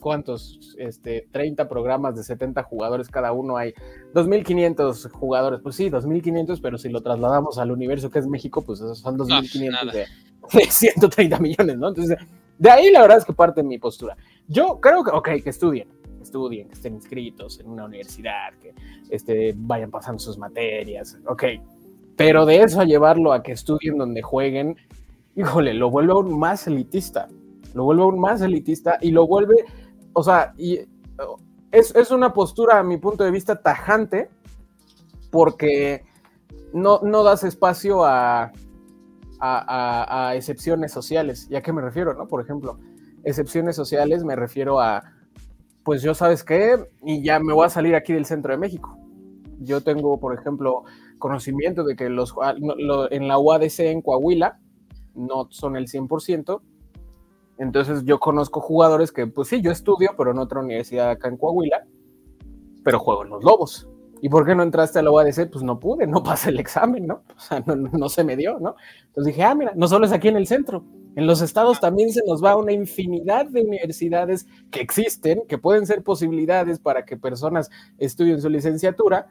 cuántos, 0.00 0.58
este, 0.78 1.28
30 1.30 1.68
programas 1.68 2.16
de 2.16 2.22
70 2.22 2.62
jugadores 2.62 3.08
cada 3.08 3.32
uno, 3.32 3.56
hay 3.56 3.74
2.500 4.14 5.10
jugadores, 5.10 5.60
pues 5.62 5.76
sí, 5.76 5.90
2.500, 5.90 6.60
pero 6.62 6.78
si 6.78 6.88
lo 6.88 7.02
trasladamos 7.02 7.58
al 7.58 7.70
universo 7.70 8.10
que 8.10 8.18
es 8.18 8.26
México, 8.26 8.62
pues 8.62 8.80
esos 8.80 8.98
son 8.98 9.18
2.500 9.18 9.92
de, 9.92 10.06
de 10.58 10.70
130 10.70 11.38
millones, 11.38 11.76
¿no? 11.76 11.88
Entonces, 11.88 12.18
de 12.58 12.70
ahí 12.70 12.90
la 12.90 13.02
verdad 13.02 13.18
es 13.18 13.24
que 13.24 13.32
parte 13.32 13.62
mi 13.62 13.78
postura. 13.78 14.16
Yo 14.48 14.80
creo 14.80 15.04
que, 15.04 15.10
ok, 15.10 15.28
que 15.44 15.50
estudien, 15.50 15.88
estudien, 16.30 16.68
que 16.68 16.74
estén 16.74 16.94
inscritos 16.94 17.58
en 17.58 17.68
una 17.68 17.84
universidad, 17.84 18.52
que 18.62 18.72
este, 19.10 19.52
vayan 19.56 19.90
pasando 19.90 20.20
sus 20.20 20.38
materias, 20.38 21.18
ok. 21.26 21.44
Pero 22.16 22.46
de 22.46 22.62
eso 22.62 22.80
a 22.80 22.84
llevarlo 22.84 23.32
a 23.32 23.42
que 23.42 23.52
estudien 23.52 23.98
donde 23.98 24.22
jueguen, 24.22 24.76
híjole, 25.34 25.74
lo 25.74 25.90
vuelve 25.90 26.12
aún 26.12 26.38
más 26.38 26.66
elitista. 26.68 27.28
Lo 27.74 27.84
vuelve 27.84 28.02
aún 28.02 28.20
más 28.20 28.40
elitista 28.42 28.98
y 29.00 29.10
lo 29.10 29.26
vuelve, 29.26 29.64
o 30.12 30.22
sea, 30.22 30.54
y 30.56 30.80
es, 31.72 31.94
es 31.94 32.10
una 32.10 32.32
postura, 32.32 32.78
a 32.78 32.82
mi 32.82 32.96
punto 32.96 33.24
de 33.24 33.30
vista, 33.30 33.60
tajante, 33.60 34.28
porque 35.30 36.04
no, 36.72 37.00
no 37.02 37.22
das 37.22 37.44
espacio 37.44 38.04
a, 38.04 38.52
a, 39.40 40.28
a, 40.28 40.34
excepciones 40.36 40.92
sociales. 40.92 41.48
¿Y 41.50 41.56
a 41.56 41.62
qué 41.62 41.72
me 41.72 41.80
refiero? 41.80 42.14
No? 42.14 42.26
Por 42.26 42.42
ejemplo, 42.42 42.78
excepciones 43.24 43.76
sociales 43.76 44.24
me 44.24 44.36
refiero 44.36 44.80
a 44.80 45.02
pues 45.84 46.02
yo 46.02 46.14
sabes 46.14 46.44
qué, 46.44 46.76
y 47.02 47.22
ya 47.22 47.40
me 47.40 47.52
voy 47.52 47.66
a 47.66 47.70
salir 47.70 47.94
aquí 47.94 48.12
del 48.12 48.26
centro 48.26 48.52
de 48.52 48.58
México. 48.58 48.96
Yo 49.58 49.82
tengo, 49.82 50.18
por 50.18 50.38
ejemplo, 50.38 50.84
conocimiento 51.18 51.84
de 51.84 51.96
que 51.96 52.08
los, 52.08 52.34
ah, 52.42 52.54
en 53.10 53.28
la 53.28 53.38
UADC 53.38 53.80
en 53.80 54.02
Coahuila 54.02 54.58
no 55.14 55.48
son 55.50 55.76
el 55.76 55.86
100%. 55.86 56.60
Entonces 57.58 58.04
yo 58.04 58.18
conozco 58.18 58.60
jugadores 58.60 59.12
que, 59.12 59.26
pues 59.26 59.48
sí, 59.48 59.60
yo 59.60 59.70
estudio, 59.70 60.12
pero 60.16 60.30
en 60.30 60.38
otra 60.38 60.60
universidad 60.60 61.10
acá 61.10 61.28
en 61.28 61.36
Coahuila. 61.36 61.86
pero 62.82 62.98
juego 62.98 63.24
en 63.24 63.30
los 63.30 63.44
Lobos. 63.44 63.89
¿Y 64.22 64.28
por 64.28 64.46
qué 64.46 64.54
no 64.54 64.62
entraste 64.62 64.98
a 64.98 65.02
la 65.02 65.10
UADC? 65.10 65.50
Pues 65.50 65.64
no 65.64 65.78
pude, 65.78 66.06
no 66.06 66.22
pasé 66.22 66.50
el 66.50 66.60
examen, 66.60 67.06
¿no? 67.06 67.22
O 67.36 67.40
sea, 67.40 67.62
no, 67.64 67.76
no, 67.76 68.08
se 68.08 68.24
me 68.24 68.36
dio, 68.36 68.58
¿no? 68.58 68.76
Entonces 69.06 69.34
dije, 69.34 69.42
ah, 69.42 69.54
mira, 69.54 69.72
no 69.74 69.88
solo 69.88 70.06
es 70.06 70.12
aquí 70.12 70.28
en 70.28 70.36
el 70.36 70.46
centro, 70.46 70.84
en 71.16 71.26
los 71.26 71.42
estados 71.42 71.80
también 71.80 72.12
se 72.12 72.22
nos 72.26 72.42
va 72.44 72.56
una 72.56 72.72
infinidad 72.72 73.46
de 73.46 73.62
universidades 73.62 74.46
que 74.70 74.80
existen, 74.80 75.42
que 75.48 75.58
pueden 75.58 75.86
ser 75.86 76.02
posibilidades 76.02 76.78
para 76.78 77.04
que 77.04 77.16
personas 77.16 77.70
estudien 77.98 78.40
su 78.40 78.48
licenciatura, 78.48 79.28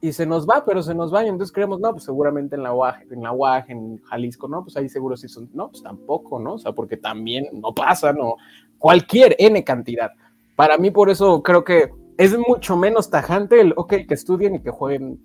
y 0.00 0.12
se 0.12 0.26
nos 0.26 0.48
va, 0.48 0.64
pero 0.64 0.82
se 0.82 0.96
nos 0.96 1.14
va, 1.14 1.24
y 1.24 1.28
entonces 1.28 1.52
creemos, 1.52 1.78
no, 1.78 1.92
pues 1.92 2.02
seguramente 2.02 2.56
en 2.56 2.64
la 2.64 2.74
UAG, 2.74 3.04
en 3.12 3.22
la 3.22 3.30
UAG, 3.30 3.70
en 3.70 4.02
Jalisco, 4.02 4.48
no, 4.48 4.64
pues 4.64 4.76
ahí 4.76 4.88
seguro 4.88 5.16
sí 5.16 5.28
son, 5.28 5.48
no, 5.54 5.70
pues 5.70 5.80
tampoco, 5.80 6.40
¿no? 6.40 6.54
O 6.54 6.58
sea, 6.58 6.72
porque 6.72 6.96
también 6.96 7.46
no 7.52 7.72
pasa, 7.72 8.12
¿no? 8.12 8.34
Cualquier 8.78 9.36
N 9.38 9.62
cantidad. 9.62 10.10
Para 10.56 10.76
mí, 10.76 10.90
por 10.90 11.08
eso 11.08 11.40
creo 11.40 11.62
que 11.62 11.92
es 12.22 12.38
mucho 12.38 12.76
menos 12.76 13.10
tajante 13.10 13.60
el, 13.60 13.74
ok, 13.76 13.94
que 14.06 14.14
estudien 14.14 14.54
y 14.54 14.62
que 14.62 14.70
jueguen 14.70 15.20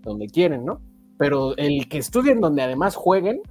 donde 0.00 0.26
quieren, 0.28 0.64
¿no? 0.64 0.80
Pero 1.18 1.56
el 1.58 1.88
que 1.88 1.98
estudien 1.98 2.40
donde 2.40 2.62
además 2.62 2.96
jueguen, 2.96 3.42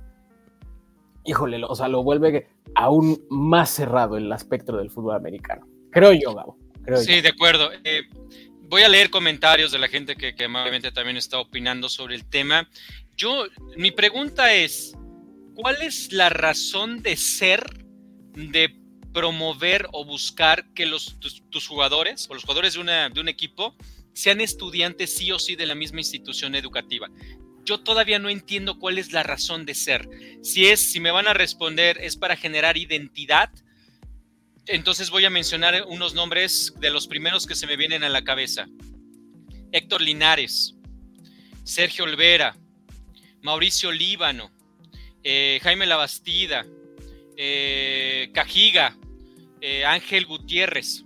híjole, 1.24 1.62
o 1.63 1.76
sea, 1.76 1.88
lo 1.88 2.04
vuelve 2.04 2.48
aún 2.76 3.24
más 3.30 3.70
cerrado 3.70 4.17
el 4.17 4.32
aspecto 4.32 4.76
del 4.78 4.89
fútbol 4.89 5.15
americano. 5.15 5.67
Creo 5.91 6.12
yo, 6.13 6.34
Gabo. 6.34 6.58
sí, 6.98 7.22
de 7.22 7.30
acuerdo. 7.30 7.70
Eh, 7.84 8.02
voy 8.63 8.82
a 8.82 8.89
leer 8.89 9.12
comentarios 9.12 9.72
de 9.72 9.78
la 9.78 9.88
gente 9.88 10.15
que, 10.15 10.34
que 10.34 10.48
también 10.94 11.17
está 11.17 11.39
opinando 11.39 11.88
sobre 11.88 12.15
el 12.15 12.26
tema. 12.26 12.67
Yo, 13.15 13.46
mi 13.78 13.91
pregunta 13.91 14.54
es, 14.56 14.98
¿cuál 15.54 15.82
es 15.84 16.12
la 16.12 16.30
razón 16.30 17.04
de 17.04 17.15
ser 17.15 17.63
de 18.34 18.81
promover 19.13 19.88
o 19.91 20.06
buscar 20.06 20.74
que 20.74 20.86
los, 20.86 21.17
tus, 21.19 21.67
jugadores 21.67 22.28
o 22.30 22.34
los 22.34 22.43
jugadores 22.43 22.74
de, 22.74 22.80
una, 22.80 23.10
de 23.10 23.19
un 23.19 23.28
equipo 23.28 23.76
sean 24.13 24.41
estudiantes 24.41 25.15
sí 25.15 25.32
o 25.32 25.39
sí 25.39 25.56
de 25.56 25.65
la 25.65 25.76
misma 25.76 26.00
institución 26.00 26.56
educativa. 26.56 27.10
Yo 27.63 27.80
todavía 27.80 28.19
no 28.19 28.30
entiendo 28.30 28.80
cuál 28.80 28.97
es 28.97 29.12
la 29.12 29.24
razón 29.24 29.65
de 29.65 29.76
ser. 29.76 30.08
Si 30.41 30.65
es, 30.65 30.80
si 30.80 31.00
me 31.00 31.12
van 31.12 31.28
a 31.28 31.34
responder, 31.34 31.97
es 32.02 32.17
para 32.17 32.36
generar 32.36 32.78
identidad, 32.78 33.52
entonces 34.67 35.10
voy 35.10 35.26
a 35.26 35.30
mencionar 35.30 35.86
unos 35.88 36.13
nombres 36.13 36.74
de 36.80 36.89
los 36.89 37.08
primeros 37.08 37.45
que 37.45 37.56
se 37.56 37.67
me 37.67 37.78
vienen 37.78 38.04
a 38.04 38.10
la 38.10 38.24
cabeza. 38.24 38.67
Héctor 39.71 40.02
Linares, 40.02 40.76
Sergio 41.63 42.04
Olvera, 42.04 42.58
Mauricio 43.41 43.91
Líbano, 43.91 44.52
eh, 45.24 45.60
Jaime 45.63 45.86
Labastida, 45.86 46.65
eh, 47.38 48.30
Cajiga, 48.34 48.98
eh, 49.62 49.86
Ángel 49.86 50.26
Gutiérrez, 50.26 51.04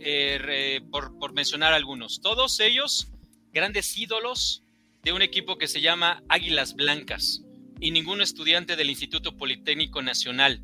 eh, 0.00 0.80
por, 0.90 1.32
mencionar 1.32 1.72
algunos. 1.72 2.20
Todos 2.20 2.60
ellos 2.60 3.08
grandes 3.52 3.96
ídolos 3.96 4.62
de 5.02 5.12
un 5.12 5.22
equipo 5.22 5.56
que 5.58 5.68
se 5.68 5.80
llama 5.80 6.22
Águilas 6.28 6.74
Blancas 6.74 7.42
y 7.80 7.90
ningún 7.90 8.20
estudiante 8.20 8.76
del 8.76 8.90
Instituto 8.90 9.36
Politécnico 9.36 10.02
Nacional. 10.02 10.60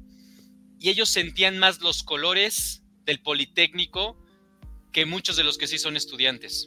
Y 0.78 0.88
ellos 0.88 1.08
sentían 1.08 1.58
más 1.58 1.80
los 1.80 2.02
colores 2.02 2.82
del 3.04 3.20
Politécnico 3.20 4.16
que 4.92 5.06
muchos 5.06 5.36
de 5.36 5.44
los 5.44 5.58
que 5.58 5.66
sí 5.66 5.78
son 5.78 5.96
estudiantes 5.96 6.66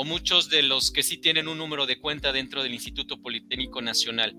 o 0.00 0.04
muchos 0.04 0.48
de 0.48 0.62
los 0.62 0.92
que 0.92 1.02
sí 1.02 1.18
tienen 1.18 1.48
un 1.48 1.58
número 1.58 1.84
de 1.84 1.98
cuenta 1.98 2.30
dentro 2.30 2.62
del 2.62 2.72
Instituto 2.72 3.20
Politécnico 3.20 3.82
Nacional. 3.82 4.32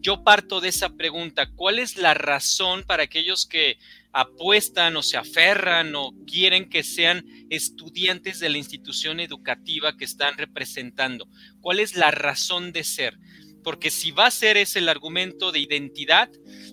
Yo 0.00 0.24
parto 0.24 0.60
de 0.60 0.70
esa 0.70 0.96
pregunta, 0.96 1.52
¿cuál 1.54 1.78
es 1.78 1.96
la 1.96 2.14
razón 2.14 2.82
para 2.82 3.04
aquellos 3.04 3.46
que 3.46 3.78
apuestan 4.12 4.96
o 4.96 5.04
se 5.04 5.16
aferran 5.16 5.94
o 5.94 6.10
quieren 6.26 6.68
que 6.68 6.82
sean 6.82 7.24
estudiantes 7.48 8.40
de 8.40 8.48
la 8.48 8.58
institución 8.58 9.20
educativa 9.20 9.96
que 9.96 10.04
están 10.04 10.36
representando? 10.36 11.28
¿Cuál 11.60 11.78
es 11.78 11.94
la 11.94 12.10
razón 12.10 12.72
de 12.72 12.82
ser? 12.82 13.16
Porque 13.62 13.92
si 13.92 14.10
va 14.10 14.26
a 14.26 14.32
ser 14.32 14.56
ese 14.56 14.80
el 14.80 14.88
argumento 14.88 15.52
de 15.52 15.60
identidad, 15.60 16.28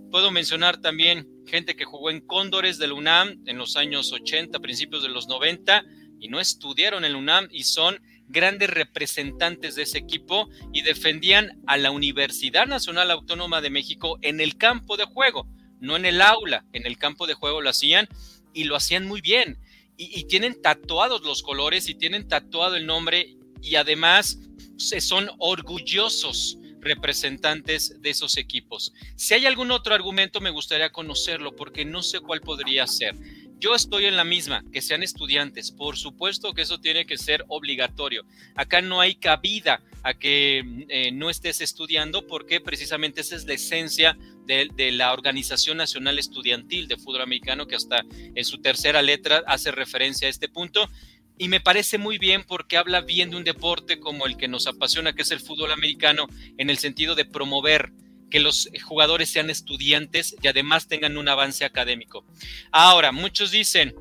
puedo 0.09 0.31
mencionar 0.31 0.81
también 0.81 1.27
gente 1.45 1.75
que 1.75 1.85
jugó 1.85 2.09
en 2.09 2.25
Cóndores 2.25 2.79
del 2.79 2.93
UNAM 2.93 3.43
en 3.45 3.59
los 3.59 3.75
años 3.75 4.11
80, 4.11 4.59
principios 4.61 5.03
de 5.03 5.09
los 5.09 5.27
90, 5.27 5.83
y 6.19 6.27
no 6.27 6.39
estudiaron 6.39 7.05
en 7.05 7.15
UNAM 7.15 7.47
y 7.51 7.65
son 7.65 8.01
grandes 8.31 8.69
representantes 8.69 9.75
de 9.75 9.83
ese 9.83 9.97
equipo 9.97 10.49
y 10.73 10.81
defendían 10.81 11.61
a 11.67 11.77
la 11.77 11.91
Universidad 11.91 12.67
Nacional 12.67 13.11
Autónoma 13.11 13.61
de 13.61 13.69
México 13.69 14.17
en 14.21 14.39
el 14.39 14.57
campo 14.57 14.97
de 14.97 15.05
juego, 15.05 15.47
no 15.79 15.95
en 15.95 16.05
el 16.05 16.21
aula, 16.21 16.65
en 16.73 16.85
el 16.85 16.97
campo 16.97 17.27
de 17.27 17.33
juego 17.33 17.61
lo 17.61 17.69
hacían 17.69 18.07
y 18.53 18.65
lo 18.65 18.75
hacían 18.75 19.07
muy 19.07 19.21
bien. 19.21 19.59
Y, 19.97 20.23
tienen 20.23 20.59
tatuados 20.59 21.21
los 21.21 21.43
colores 21.43 21.87
y 21.87 21.93
tienen 21.93 22.27
tatuado 22.27 22.75
el 22.75 22.87
nombre 22.87 23.37
y 23.61 23.75
además 23.75 24.39
son 24.77 25.29
orgullosos 25.37 26.57
representantes 26.79 28.01
de 28.01 28.09
esos 28.09 28.37
equipos. 28.37 28.93
Si 29.15 29.35
hay 29.35 29.45
algún 29.45 29.69
otro 29.69 29.93
argumento 29.93 30.41
me 30.41 30.49
gustaría 30.49 30.91
conocerlo 30.91 31.55
porque 31.55 31.85
no 31.85 32.01
sé 32.01 32.19
cuál 32.19 32.41
podría 32.41 32.87
ser. 32.87 33.15
Yo 33.61 33.75
estoy 33.75 34.05
en 34.05 34.17
la 34.17 34.23
misma, 34.23 34.63
que 34.73 34.81
sean 34.81 35.03
estudiantes. 35.03 35.69
Por 35.69 35.95
supuesto 35.95 36.51
que 36.55 36.63
eso 36.63 36.79
tiene 36.79 37.05
que 37.05 37.15
ser 37.15 37.45
obligatorio. 37.47 38.25
Acá 38.55 38.81
no 38.81 38.99
hay 38.99 39.13
cabida 39.13 39.83
a 40.01 40.15
que 40.15 40.63
eh, 40.89 41.11
no 41.11 41.29
estés 41.29 41.61
estudiando 41.61 42.25
porque 42.25 42.59
precisamente 42.59 43.21
esa 43.21 43.35
es 43.35 43.45
la 43.45 43.53
esencia 43.53 44.17
de, 44.47 44.67
de, 44.75 44.91
la 44.91 45.13
Organización 45.13 45.77
Nacional 45.77 46.17
Estudiantil 46.17 46.87
de 46.87 46.97
Fútbol 46.97 47.21
Americano 47.21 47.67
que 47.67 47.75
hasta 47.75 48.03
en 48.11 48.43
su 48.45 48.63
tercera 48.63 49.03
letra 49.03 49.43
hace 49.45 49.69
referencia 49.69 50.27
a 50.27 50.31
este 50.31 50.49
punto. 50.49 50.89
Y 51.37 51.47
me 51.47 51.59
parece 51.59 51.99
muy 51.99 52.17
bien 52.17 52.43
porque 52.43 52.77
habla 52.77 53.01
bien 53.01 53.29
de 53.29 53.35
un 53.35 53.43
deporte 53.43 53.99
como 53.99 54.25
el 54.25 54.37
que 54.37 54.47
nos 54.47 54.65
apasiona, 54.65 55.13
que 55.13 55.21
es 55.21 55.29
el 55.29 55.39
fútbol 55.39 55.71
americano, 55.71 56.25
en 56.57 56.71
el 56.71 56.79
sentido 56.79 57.13
de 57.13 57.25
promover 57.25 57.91
que 58.31 58.39
los 58.39 58.69
jugadores 58.83 59.29
sean 59.29 59.51
estudiantes 59.51 60.35
y 60.41 60.47
además 60.47 60.87
tengan 60.87 61.17
un 61.17 61.27
avance 61.27 61.65
académico. 61.65 62.25
Ahora, 62.71 63.11
muchos 63.11 63.51
dicen, 63.51 63.93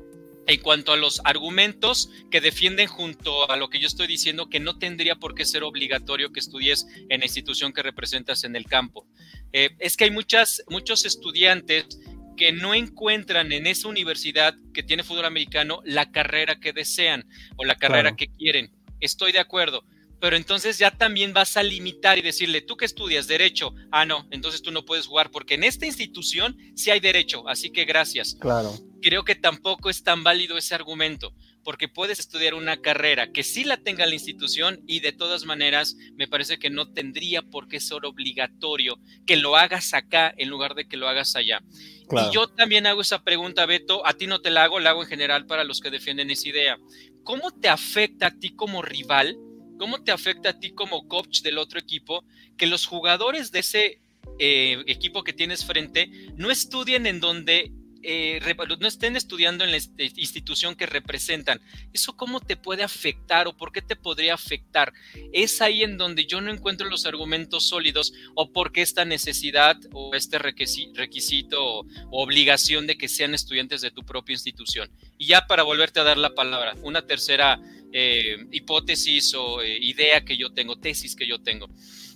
en 0.47 0.59
cuanto 0.61 0.91
a 0.91 0.97
los 0.97 1.21
argumentos 1.23 2.09
que 2.31 2.41
defienden 2.41 2.87
junto 2.87 3.49
a 3.51 3.57
lo 3.57 3.69
que 3.69 3.79
yo 3.79 3.87
estoy 3.87 4.07
diciendo, 4.07 4.49
que 4.49 4.59
no 4.59 4.79
tendría 4.79 5.15
por 5.15 5.35
qué 5.35 5.45
ser 5.45 5.63
obligatorio 5.63 6.31
que 6.31 6.39
estudies 6.39 6.87
en 7.09 7.19
la 7.19 7.25
institución 7.25 7.73
que 7.73 7.83
representas 7.83 8.43
en 8.43 8.55
el 8.55 8.65
campo. 8.65 9.05
Eh, 9.53 9.71
es 9.79 9.97
que 9.97 10.05
hay 10.05 10.11
muchas, 10.11 10.63
muchos 10.69 11.05
estudiantes 11.05 11.99
que 12.37 12.51
no 12.51 12.73
encuentran 12.73 13.51
en 13.51 13.67
esa 13.67 13.87
universidad 13.87 14.55
que 14.73 14.81
tiene 14.81 15.03
fútbol 15.03 15.25
americano 15.25 15.81
la 15.85 16.11
carrera 16.11 16.59
que 16.59 16.73
desean 16.73 17.27
o 17.57 17.65
la 17.65 17.75
carrera 17.75 18.15
que 18.15 18.29
quieren. 18.29 18.71
Estoy 18.99 19.31
de 19.31 19.39
acuerdo, 19.39 19.83
pero 20.21 20.37
entonces 20.37 20.77
ya 20.77 20.91
también 20.91 21.33
vas 21.33 21.57
a 21.57 21.63
limitar 21.63 22.19
y 22.19 22.21
decirle, 22.21 22.61
tú 22.61 22.77
que 22.77 22.85
estudias 22.85 23.27
derecho, 23.27 23.73
ah, 23.91 24.05
no, 24.05 24.27
entonces 24.29 24.61
tú 24.61 24.71
no 24.71 24.85
puedes 24.85 25.07
jugar 25.07 25.31
porque 25.31 25.55
en 25.55 25.63
esta 25.63 25.87
institución 25.87 26.55
sí 26.75 26.91
hay 26.91 26.99
derecho, 26.99 27.49
así 27.49 27.71
que 27.71 27.85
gracias. 27.85 28.35
Claro. 28.39 28.71
Creo 29.01 29.25
que 29.25 29.33
tampoco 29.33 29.89
es 29.89 30.03
tan 30.03 30.23
válido 30.23 30.59
ese 30.59 30.75
argumento, 30.75 31.33
porque 31.63 31.87
puedes 31.87 32.19
estudiar 32.19 32.53
una 32.53 32.81
carrera 32.81 33.31
que 33.31 33.41
sí 33.41 33.63
la 33.63 33.77
tenga 33.77 34.05
la 34.05 34.13
institución 34.13 34.83
y 34.85 34.99
de 34.99 35.11
todas 35.11 35.45
maneras 35.45 35.97
me 36.15 36.27
parece 36.27 36.59
que 36.59 36.69
no 36.69 36.93
tendría 36.93 37.41
por 37.41 37.67
qué 37.67 37.79
ser 37.79 38.05
obligatorio 38.05 38.99
que 39.25 39.37
lo 39.37 39.57
hagas 39.57 39.95
acá 39.95 40.31
en 40.37 40.49
lugar 40.49 40.75
de 40.75 40.87
que 40.87 40.97
lo 40.97 41.07
hagas 41.07 41.35
allá. 41.35 41.63
Y 42.11 42.31
yo 42.31 42.47
también 42.47 42.85
hago 42.85 43.01
esa 43.01 43.23
pregunta, 43.23 43.65
Beto, 43.65 44.05
a 44.05 44.13
ti 44.13 44.27
no 44.27 44.39
te 44.39 44.51
la 44.51 44.65
hago, 44.65 44.79
la 44.79 44.91
hago 44.91 45.01
en 45.01 45.09
general 45.09 45.47
para 45.47 45.63
los 45.63 45.79
que 45.79 45.89
defienden 45.89 46.29
esa 46.29 46.49
idea. 46.49 46.77
¿Cómo 47.23 47.51
te 47.51 47.69
afecta 47.69 48.27
a 48.27 48.37
ti 48.37 48.55
como 48.55 48.83
rival? 48.83 49.35
¿Cómo 49.81 50.03
te 50.03 50.11
afecta 50.11 50.49
a 50.49 50.59
ti 50.59 50.73
como 50.73 51.07
coach 51.07 51.41
del 51.41 51.57
otro 51.57 51.79
equipo 51.79 52.23
que 52.55 52.67
los 52.67 52.85
jugadores 52.85 53.51
de 53.51 53.59
ese 53.61 53.99
eh, 54.37 54.83
equipo 54.85 55.23
que 55.23 55.33
tienes 55.33 55.65
frente 55.65 56.07
no 56.35 56.51
estudien 56.51 57.07
en 57.07 57.19
donde 57.19 57.71
eh, 58.03 58.39
no 58.79 58.87
estén 58.87 59.15
estudiando 59.15 59.63
en 59.63 59.71
la 59.71 59.77
institución 59.97 60.75
que 60.75 60.85
representan. 60.85 61.61
¿Eso 61.93 62.15
cómo 62.15 62.39
te 62.39 62.55
puede 62.55 62.83
afectar 62.83 63.47
o 63.47 63.55
por 63.55 63.71
qué 63.71 63.81
te 63.81 63.95
podría 63.95 64.33
afectar? 64.33 64.93
Es 65.33 65.61
ahí 65.61 65.83
en 65.83 65.97
donde 65.97 66.25
yo 66.25 66.41
no 66.41 66.51
encuentro 66.51 66.89
los 66.89 67.05
argumentos 67.05 67.67
sólidos 67.67 68.13
o 68.35 68.51
por 68.51 68.71
qué 68.71 68.81
esta 68.81 69.05
necesidad 69.05 69.77
o 69.93 70.15
este 70.15 70.39
requisito 70.39 71.63
o, 71.63 71.85
obligación 72.11 72.87
de 72.87 72.97
que 72.97 73.07
sean 73.07 73.33
estudiantes 73.33 73.81
de 73.81 73.91
tu 73.91 74.03
propia 74.03 74.33
institución. 74.33 74.89
Y 75.17 75.27
ya 75.27 75.47
para 75.47 75.63
volverte 75.63 75.99
a 75.99 76.03
dar 76.03 76.17
la 76.17 76.33
palabra, 76.33 76.75
una 76.81 77.05
tercera 77.05 77.59
eh, 77.93 78.37
hipótesis 78.51 79.33
o 79.33 79.61
eh, 79.61 79.77
idea 79.81 80.21
que 80.21 80.37
yo 80.37 80.51
tengo, 80.51 80.77
tesis 80.77 81.15
que 81.15 81.27
yo 81.27 81.39
tengo. 81.39 81.67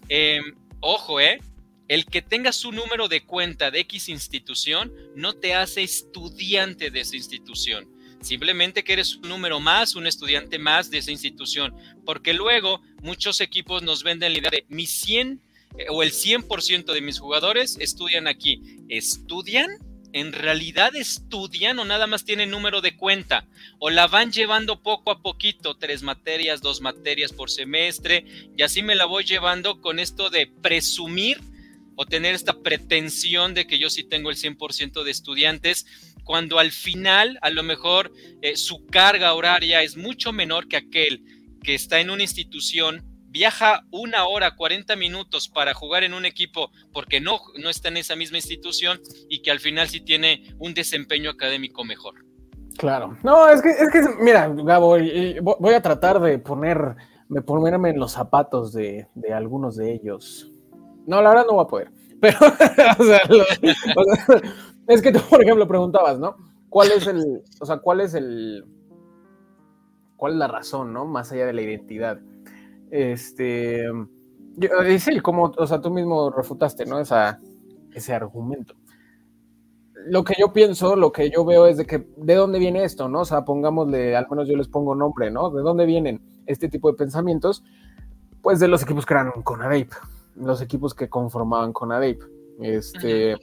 Eh, 0.10 0.42
ojo, 0.80 1.20
eh, 1.20 1.40
el 1.88 2.06
que 2.06 2.22
tengas 2.22 2.66
un 2.66 2.76
número 2.76 3.08
de 3.08 3.24
cuenta 3.24 3.72
de 3.72 3.82
X 3.82 4.10
institución 4.10 4.92
no 5.16 5.34
te 5.34 5.54
hace 5.54 5.84
estudiante 5.84 6.90
de 6.90 7.02
esa 7.02 7.16
institución. 7.16 7.88
Simplemente 8.22 8.84
que 8.84 8.94
eres 8.94 9.18
un 9.18 9.30
número 9.30 9.60
más, 9.60 9.96
un 9.96 10.08
estudiante 10.08 10.58
más 10.58 10.90
de 10.90 10.98
esa 10.98 11.12
institución. 11.12 11.76
Porque 12.06 12.34
luego 12.34 12.82
muchos 13.04 13.40
equipos 13.40 13.84
nos 13.84 14.04
venden 14.04 14.34
la 14.34 14.40
idea 14.40 14.50
de 14.50 14.66
mi 14.68 14.88
100 14.88 15.42
o 15.90 16.02
el 16.02 16.12
100% 16.12 16.92
de 16.92 17.02
mis 17.02 17.20
jugadores 17.20 17.78
estudian 17.80 18.28
aquí. 18.28 18.80
¿Estudian? 18.90 19.70
¿En 20.12 20.32
realidad 20.32 20.96
estudian 20.96 21.78
o 21.78 21.86
nada 21.86 22.08
más 22.08 22.24
tienen 22.24 22.50
número 22.50 22.82
de 22.82 22.96
cuenta? 22.96 23.46
¿O 23.78 23.92
la 23.92 24.08
van 24.08 24.32
llevando 24.32 24.82
poco 24.82 25.12
a 25.12 25.22
poquito? 25.22 25.76
Tres 25.76 26.02
materias, 26.02 26.62
dos 26.62 26.82
materias 26.82 27.32
por 27.32 27.52
semestre. 27.52 28.26
Y 28.58 28.64
así 28.64 28.82
me 28.82 28.96
la 28.96 29.06
voy 29.06 29.24
llevando 29.24 29.82
con 29.82 30.00
esto 30.00 30.32
de 30.32 30.48
presumir 30.48 31.42
o 31.96 32.06
tener 32.06 32.36
esta 32.36 32.62
pretensión 32.62 33.54
de 33.54 33.68
que 33.68 33.80
yo 33.80 33.90
sí 33.90 34.04
tengo 34.04 34.30
el 34.30 34.38
100% 34.38 35.04
de 35.04 35.12
estudiantes, 35.12 35.86
cuando 36.24 36.60
al 36.60 36.72
final 36.72 37.38
a 37.42 37.50
lo 37.50 37.64
mejor 37.64 38.12
eh, 38.42 38.58
su 38.58 38.86
carga 38.88 39.34
horaria 39.34 39.84
es 39.84 39.96
mucho 39.96 40.34
menor 40.34 40.68
que 40.68 40.78
aquel 40.78 41.24
que 41.64 41.76
está 41.76 42.00
en 42.00 42.10
una 42.10 42.24
institución 42.24 43.04
viaja 43.36 43.84
una 43.92 44.26
hora, 44.28 44.56
40 44.56 44.96
minutos 44.96 45.50
para 45.50 45.74
jugar 45.74 46.06
en 46.06 46.14
un 46.14 46.26
equipo 46.26 46.72
porque 46.94 47.20
no, 47.20 47.40
no 47.62 47.70
está 47.70 47.90
en 47.90 47.98
esa 47.98 48.16
misma 48.16 48.38
institución 48.38 49.00
y 49.30 49.42
que 49.42 49.52
al 49.52 49.60
final 49.60 49.90
sí 49.90 50.00
tiene 50.00 50.56
un 50.58 50.74
desempeño 50.74 51.32
académico 51.32 51.84
mejor. 51.84 52.16
Claro. 52.78 53.18
No, 53.24 53.50
es 53.50 53.62
que, 53.62 53.70
es 53.70 53.90
que 53.92 54.02
mira, 54.22 54.48
Gabo, 54.48 54.98
voy 55.60 55.74
a 55.74 55.82
tratar 55.82 56.22
de 56.22 56.40
poner, 56.40 56.96
de 57.28 57.42
ponerme 57.42 57.90
en 57.90 58.00
los 58.00 58.14
zapatos 58.14 58.72
de, 58.72 59.08
de 59.16 59.34
algunos 59.34 59.76
de 59.76 59.94
ellos. 59.94 60.50
No, 61.08 61.22
la 61.22 61.30
verdad 61.30 61.46
no 61.48 61.54
voy 61.54 61.64
a 61.64 61.68
poder. 61.68 61.92
Pero, 62.22 62.38
o 63.00 63.04
sea, 63.04 63.22
es 64.88 65.02
que 65.02 65.12
tú, 65.12 65.20
por 65.30 65.42
ejemplo, 65.42 65.68
preguntabas, 65.68 66.20
¿no? 66.20 66.36
¿Cuál 66.70 66.92
es 66.92 67.08
el, 67.08 67.44
o 67.60 67.66
sea, 67.66 67.78
cuál 67.78 68.02
es 68.02 68.14
el, 68.14 68.66
cuál 70.18 70.34
es 70.34 70.40
la 70.40 70.48
razón, 70.48 70.94
¿no? 70.94 71.06
Más 71.06 71.32
allá 71.32 71.46
de 71.46 71.54
la 71.54 71.62
identidad. 71.62 72.20
Este, 72.92 73.86
sí, 75.00 75.20
como, 75.20 75.54
o 75.58 75.68
sea, 75.68 75.82
tú 75.82 75.92
mismo 75.92 76.30
refutaste, 76.32 76.86
¿no? 76.86 77.00
Esa, 77.00 77.40
ese 77.94 78.14
argumento. 78.14 78.76
Lo 80.08 80.24
que 80.24 80.36
yo 80.40 80.54
pienso, 80.54 80.96
lo 80.96 81.12
que 81.12 81.30
yo 81.30 81.46
veo 81.46 81.66
es 81.66 81.78
de 81.78 81.86
que, 81.86 82.08
¿de 82.18 82.36
dónde 82.36 82.60
viene 82.60 82.84
esto, 82.84 83.10
no? 83.10 83.22
O 83.22 83.26
sea, 83.26 83.44
pongámosle, 83.44 84.16
al 84.16 84.28
menos 84.30 84.48
yo 84.48 84.56
les 84.56 84.68
pongo 84.68 84.94
nombre, 84.94 85.32
¿no? 85.32 85.50
¿De 85.50 85.62
dónde 85.64 85.86
vienen 85.86 86.22
este 86.46 86.70
tipo 86.70 86.92
de 86.92 86.98
pensamientos? 86.98 87.64
Pues 88.42 88.60
de 88.60 88.68
los 88.68 88.84
equipos 88.84 89.06
que 89.06 89.16
eran 89.16 89.32
con 89.44 89.64
Adeip, 89.64 89.92
los 90.36 90.62
equipos 90.62 90.94
que 90.94 91.10
conformaban 91.10 91.74
con 91.74 91.92
Adeip, 91.92 92.22
este, 92.60 93.38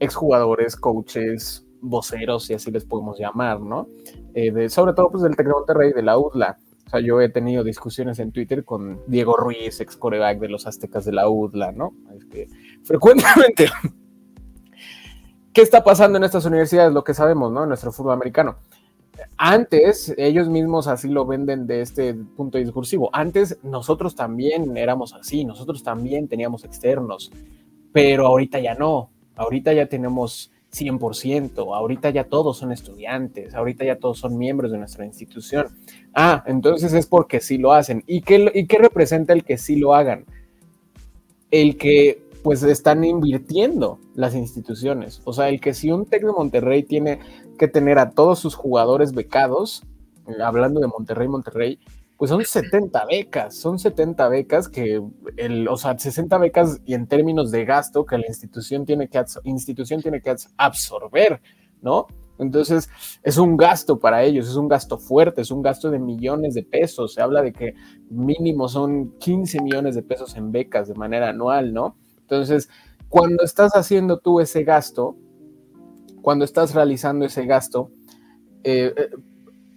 exjugadores, 0.00 0.76
coaches, 0.76 1.66
voceros, 1.80 2.44
si 2.44 2.54
así 2.54 2.70
les 2.70 2.84
podemos 2.84 3.18
llamar, 3.18 3.60
¿no? 3.60 3.88
Eh, 4.34 4.68
sobre 4.68 4.92
todo, 4.92 5.10
pues 5.10 5.22
del 5.22 5.36
Tec 5.36 5.46
de 5.46 5.52
Monterrey, 5.52 5.92
de 5.92 6.02
la 6.02 6.18
UDLA, 6.18 6.58
o 6.88 6.90
sea, 6.90 7.00
yo 7.00 7.20
he 7.20 7.28
tenido 7.28 7.62
discusiones 7.64 8.18
en 8.18 8.32
Twitter 8.32 8.64
con 8.64 9.02
Diego 9.06 9.36
Ruiz, 9.36 9.78
ex 9.78 9.94
coreback 9.94 10.38
de 10.38 10.48
los 10.48 10.66
Aztecas 10.66 11.04
de 11.04 11.12
la 11.12 11.28
UDLA, 11.28 11.72
¿no? 11.72 11.92
Es 12.16 12.24
que 12.24 12.48
frecuentemente. 12.82 13.68
¿Qué 15.52 15.60
está 15.60 15.84
pasando 15.84 16.16
en 16.16 16.24
estas 16.24 16.46
universidades? 16.46 16.94
Lo 16.94 17.04
que 17.04 17.12
sabemos, 17.12 17.52
¿no? 17.52 17.64
En 17.64 17.68
nuestro 17.68 17.92
fútbol 17.92 18.12
americano. 18.14 18.56
Antes, 19.36 20.14
ellos 20.16 20.48
mismos 20.48 20.88
así 20.88 21.08
lo 21.08 21.26
venden 21.26 21.66
de 21.66 21.80
este 21.80 22.14
punto 22.14 22.58
discursivo. 22.58 23.10
Antes, 23.12 23.58
nosotros 23.62 24.14
también 24.14 24.76
éramos 24.76 25.14
así, 25.14 25.44
nosotros 25.44 25.82
también 25.82 26.28
teníamos 26.28 26.64
externos, 26.64 27.30
pero 27.92 28.26
ahorita 28.26 28.60
ya 28.60 28.74
no. 28.74 29.10
Ahorita 29.36 29.72
ya 29.72 29.86
tenemos 29.86 30.50
100%, 30.72 31.74
ahorita 31.74 32.10
ya 32.10 32.24
todos 32.24 32.58
son 32.58 32.72
estudiantes, 32.72 33.54
ahorita 33.54 33.84
ya 33.84 33.96
todos 33.96 34.18
son 34.18 34.36
miembros 34.36 34.72
de 34.72 34.78
nuestra 34.78 35.06
institución. 35.06 35.68
Ah, 36.12 36.42
entonces 36.46 36.92
es 36.92 37.06
porque 37.06 37.40
sí 37.40 37.58
lo 37.58 37.72
hacen. 37.72 38.02
¿Y 38.06 38.22
qué, 38.22 38.50
y 38.54 38.66
qué 38.66 38.78
representa 38.78 39.32
el 39.32 39.44
que 39.44 39.56
sí 39.56 39.76
lo 39.76 39.94
hagan? 39.94 40.26
El 41.50 41.78
que 41.78 42.27
pues 42.48 42.62
están 42.62 43.04
invirtiendo 43.04 44.00
las 44.14 44.34
instituciones. 44.34 45.20
O 45.26 45.34
sea, 45.34 45.50
el 45.50 45.60
que 45.60 45.74
si 45.74 45.92
un 45.92 46.06
Tec 46.06 46.24
de 46.24 46.32
Monterrey 46.32 46.82
tiene 46.82 47.20
que 47.58 47.68
tener 47.68 47.98
a 47.98 48.12
todos 48.12 48.38
sus 48.38 48.54
jugadores 48.54 49.12
becados, 49.12 49.82
hablando 50.42 50.80
de 50.80 50.86
Monterrey, 50.86 51.28
Monterrey, 51.28 51.78
pues 52.16 52.30
son 52.30 52.42
70 52.42 53.04
becas, 53.04 53.54
son 53.54 53.78
70 53.78 54.26
becas 54.30 54.70
que, 54.70 54.98
el, 55.36 55.68
o 55.68 55.76
sea, 55.76 55.98
60 55.98 56.38
becas 56.38 56.80
y 56.86 56.94
en 56.94 57.06
términos 57.06 57.50
de 57.50 57.66
gasto 57.66 58.06
que 58.06 58.16
la 58.16 58.26
institución 58.26 58.86
tiene 58.86 59.08
que, 59.08 59.22
institución 59.44 60.00
tiene 60.00 60.22
que 60.22 60.34
absorber, 60.56 61.42
¿no? 61.82 62.06
Entonces, 62.38 62.88
es 63.22 63.36
un 63.36 63.58
gasto 63.58 63.98
para 63.98 64.22
ellos, 64.22 64.48
es 64.48 64.56
un 64.56 64.68
gasto 64.68 64.96
fuerte, 64.96 65.42
es 65.42 65.50
un 65.50 65.60
gasto 65.60 65.90
de 65.90 65.98
millones 65.98 66.54
de 66.54 66.62
pesos. 66.62 67.12
Se 67.12 67.20
habla 67.20 67.42
de 67.42 67.52
que 67.52 67.74
mínimo 68.08 68.70
son 68.70 69.18
15 69.18 69.60
millones 69.60 69.96
de 69.96 70.02
pesos 70.02 70.34
en 70.34 70.50
becas 70.50 70.88
de 70.88 70.94
manera 70.94 71.28
anual, 71.28 71.74
¿no? 71.74 71.94
Entonces, 72.28 72.68
cuando 73.08 73.42
estás 73.42 73.72
haciendo 73.72 74.18
tú 74.18 74.40
ese 74.40 74.64
gasto, 74.64 75.16
cuando 76.20 76.44
estás 76.44 76.74
realizando 76.74 77.24
ese 77.24 77.46
gasto, 77.46 77.90
eh, 78.64 78.92
eh 78.96 79.10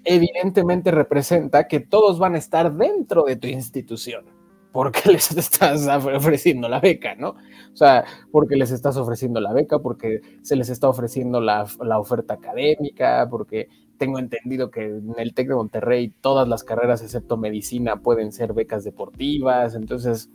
evidentemente 0.04 0.92
representa 0.92 1.68
que 1.68 1.80
todos 1.80 2.20
van 2.20 2.36
a 2.36 2.40
estar 2.40 2.76
dentro 2.76 3.24
de 3.24 3.36
tu 3.36 3.48
institución, 3.48 4.26
porque 4.72 5.02
les 5.12 5.32
estás 5.32 5.88
ofreciendo 5.88 6.68
la 6.70 6.80
beca, 6.80 7.16
¿no? 7.16 7.30
O 7.30 7.76
sea, 7.76 8.06
porque 8.32 8.56
les 8.56 8.72
estás 8.72 8.98
ofreciendo 8.98 9.40
la 9.40 9.54
beca, 9.54 9.80
porque 9.80 10.22
se 10.42 10.56
les 10.56 10.70
está 10.70 10.90
ofreciendo 10.90 11.40
la, 11.40 11.68
oferta 12.00 12.34
académica, 12.34 13.28
porque 13.30 13.70
tengo 13.98 14.18
entendido 14.18 14.72
que 14.72 14.86
en 14.86 15.14
el 15.18 15.34
TEC 15.34 15.50
de 15.50 15.56
Monterrey 15.56 16.14
todas 16.22 16.48
las 16.48 16.64
carreras 16.64 17.04
excepto 17.04 17.38
medicina 17.38 17.98
pueden 17.98 18.32
ser 18.32 18.54
becas 18.54 18.84
deportivas, 18.84 19.76
entonces 19.76 20.30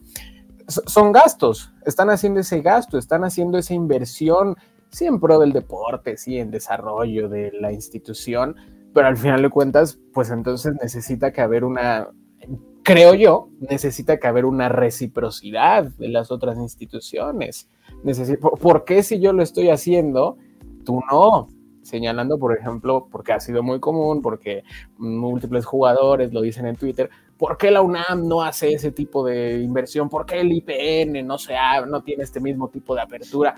son 0.68 1.12
gastos, 1.12 1.72
están 1.84 2.10
haciendo 2.10 2.40
ese 2.40 2.60
gasto, 2.60 2.98
están 2.98 3.24
haciendo 3.24 3.58
esa 3.58 3.74
inversión, 3.74 4.56
sí 4.90 5.06
en 5.06 5.20
pro 5.20 5.38
del 5.38 5.52
deporte, 5.52 6.16
sí 6.16 6.38
en 6.38 6.50
desarrollo 6.50 7.28
de 7.28 7.52
la 7.52 7.72
institución, 7.72 8.56
pero 8.94 9.08
al 9.08 9.16
final 9.16 9.42
de 9.42 9.50
cuentas, 9.50 9.98
pues 10.12 10.30
entonces 10.30 10.74
necesita 10.80 11.32
que 11.32 11.40
haber 11.40 11.64
una, 11.64 12.08
creo 12.82 13.14
yo, 13.14 13.50
necesita 13.60 14.18
que 14.18 14.26
haber 14.26 14.44
una 14.44 14.68
reciprocidad 14.68 15.84
de 15.84 16.08
las 16.08 16.30
otras 16.30 16.56
instituciones. 16.58 17.68
¿Por 18.60 18.84
qué 18.84 19.02
si 19.02 19.20
yo 19.20 19.32
lo 19.32 19.42
estoy 19.42 19.70
haciendo, 19.70 20.38
tú 20.84 21.00
no? 21.10 21.48
Señalando, 21.86 22.38
por 22.38 22.56
ejemplo, 22.56 23.06
porque 23.10 23.32
ha 23.32 23.40
sido 23.40 23.62
muy 23.62 23.78
común, 23.78 24.20
porque 24.22 24.64
múltiples 24.98 25.64
jugadores 25.64 26.32
lo 26.32 26.40
dicen 26.40 26.66
en 26.66 26.76
Twitter, 26.76 27.08
¿por 27.38 27.56
qué 27.56 27.70
la 27.70 27.80
UNAM 27.80 28.26
no 28.26 28.42
hace 28.42 28.72
ese 28.72 28.90
tipo 28.90 29.24
de 29.24 29.62
inversión? 29.62 30.08
¿Por 30.08 30.26
qué 30.26 30.40
el 30.40 30.52
IPN 30.52 31.26
no, 31.26 31.38
se 31.38 31.54
no 31.86 32.02
tiene 32.02 32.24
este 32.24 32.40
mismo 32.40 32.68
tipo 32.68 32.94
de 32.94 33.02
apertura? 33.02 33.54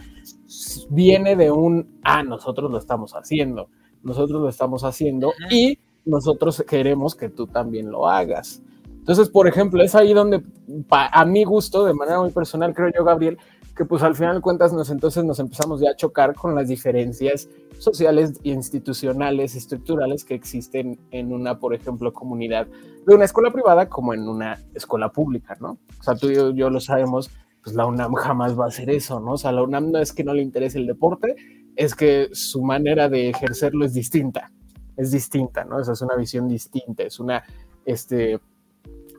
Viene 0.90 1.36
de 1.36 1.50
un, 1.50 2.00
ah, 2.04 2.22
nosotros 2.22 2.70
lo 2.70 2.78
estamos 2.78 3.12
haciendo 3.14 3.68
nosotros 4.02 4.40
lo 4.40 4.48
estamos 4.48 4.84
haciendo 4.84 5.32
y 5.50 5.78
nosotros 6.04 6.64
queremos 6.68 7.14
que 7.14 7.28
tú 7.28 7.46
también 7.46 7.90
lo 7.90 8.08
hagas. 8.08 8.62
Entonces, 8.86 9.30
por 9.30 9.48
ejemplo, 9.48 9.82
es 9.82 9.94
ahí 9.94 10.12
donde, 10.12 10.42
a 10.90 11.24
mi 11.24 11.44
gusto, 11.44 11.84
de 11.84 11.94
manera 11.94 12.20
muy 12.20 12.30
personal, 12.30 12.74
creo 12.74 12.90
yo, 12.94 13.04
Gabriel, 13.04 13.38
que 13.78 13.84
pues 13.84 14.02
al 14.02 14.16
final 14.16 14.34
de 14.34 14.40
cuentas 14.40 14.72
nos, 14.72 14.90
entonces 14.90 15.24
nos 15.24 15.38
empezamos 15.38 15.80
ya 15.80 15.90
a 15.90 15.96
chocar 15.96 16.34
con 16.34 16.52
las 16.52 16.66
diferencias 16.66 17.48
sociales, 17.78 18.32
institucionales, 18.42 19.54
estructurales 19.54 20.24
que 20.24 20.34
existen 20.34 20.98
en 21.12 21.32
una, 21.32 21.60
por 21.60 21.74
ejemplo, 21.74 22.12
comunidad 22.12 22.66
de 23.06 23.14
una 23.14 23.24
escuela 23.24 23.52
privada 23.52 23.88
como 23.88 24.14
en 24.14 24.28
una 24.28 24.58
escuela 24.74 25.12
pública, 25.12 25.56
¿no? 25.60 25.78
O 26.00 26.02
sea, 26.02 26.16
tú 26.16 26.28
y 26.28 26.34
yo, 26.34 26.50
yo 26.50 26.70
lo 26.70 26.80
sabemos, 26.80 27.30
pues 27.62 27.76
la 27.76 27.86
UNAM 27.86 28.14
jamás 28.14 28.58
va 28.58 28.64
a 28.64 28.68
hacer 28.68 28.90
eso, 28.90 29.20
¿no? 29.20 29.34
O 29.34 29.38
sea, 29.38 29.52
la 29.52 29.62
UNAM 29.62 29.92
no 29.92 30.00
es 30.00 30.12
que 30.12 30.24
no 30.24 30.34
le 30.34 30.42
interese 30.42 30.78
el 30.78 30.86
deporte, 30.88 31.36
es 31.76 31.94
que 31.94 32.30
su 32.32 32.64
manera 32.64 33.08
de 33.08 33.30
ejercerlo 33.30 33.84
es 33.84 33.94
distinta, 33.94 34.50
es 34.96 35.12
distinta, 35.12 35.62
¿no? 35.62 35.78
Esa 35.78 35.92
es 35.92 36.02
una 36.02 36.16
visión 36.16 36.48
distinta, 36.48 37.04
es 37.04 37.20
una 37.20 37.44
este, 37.84 38.40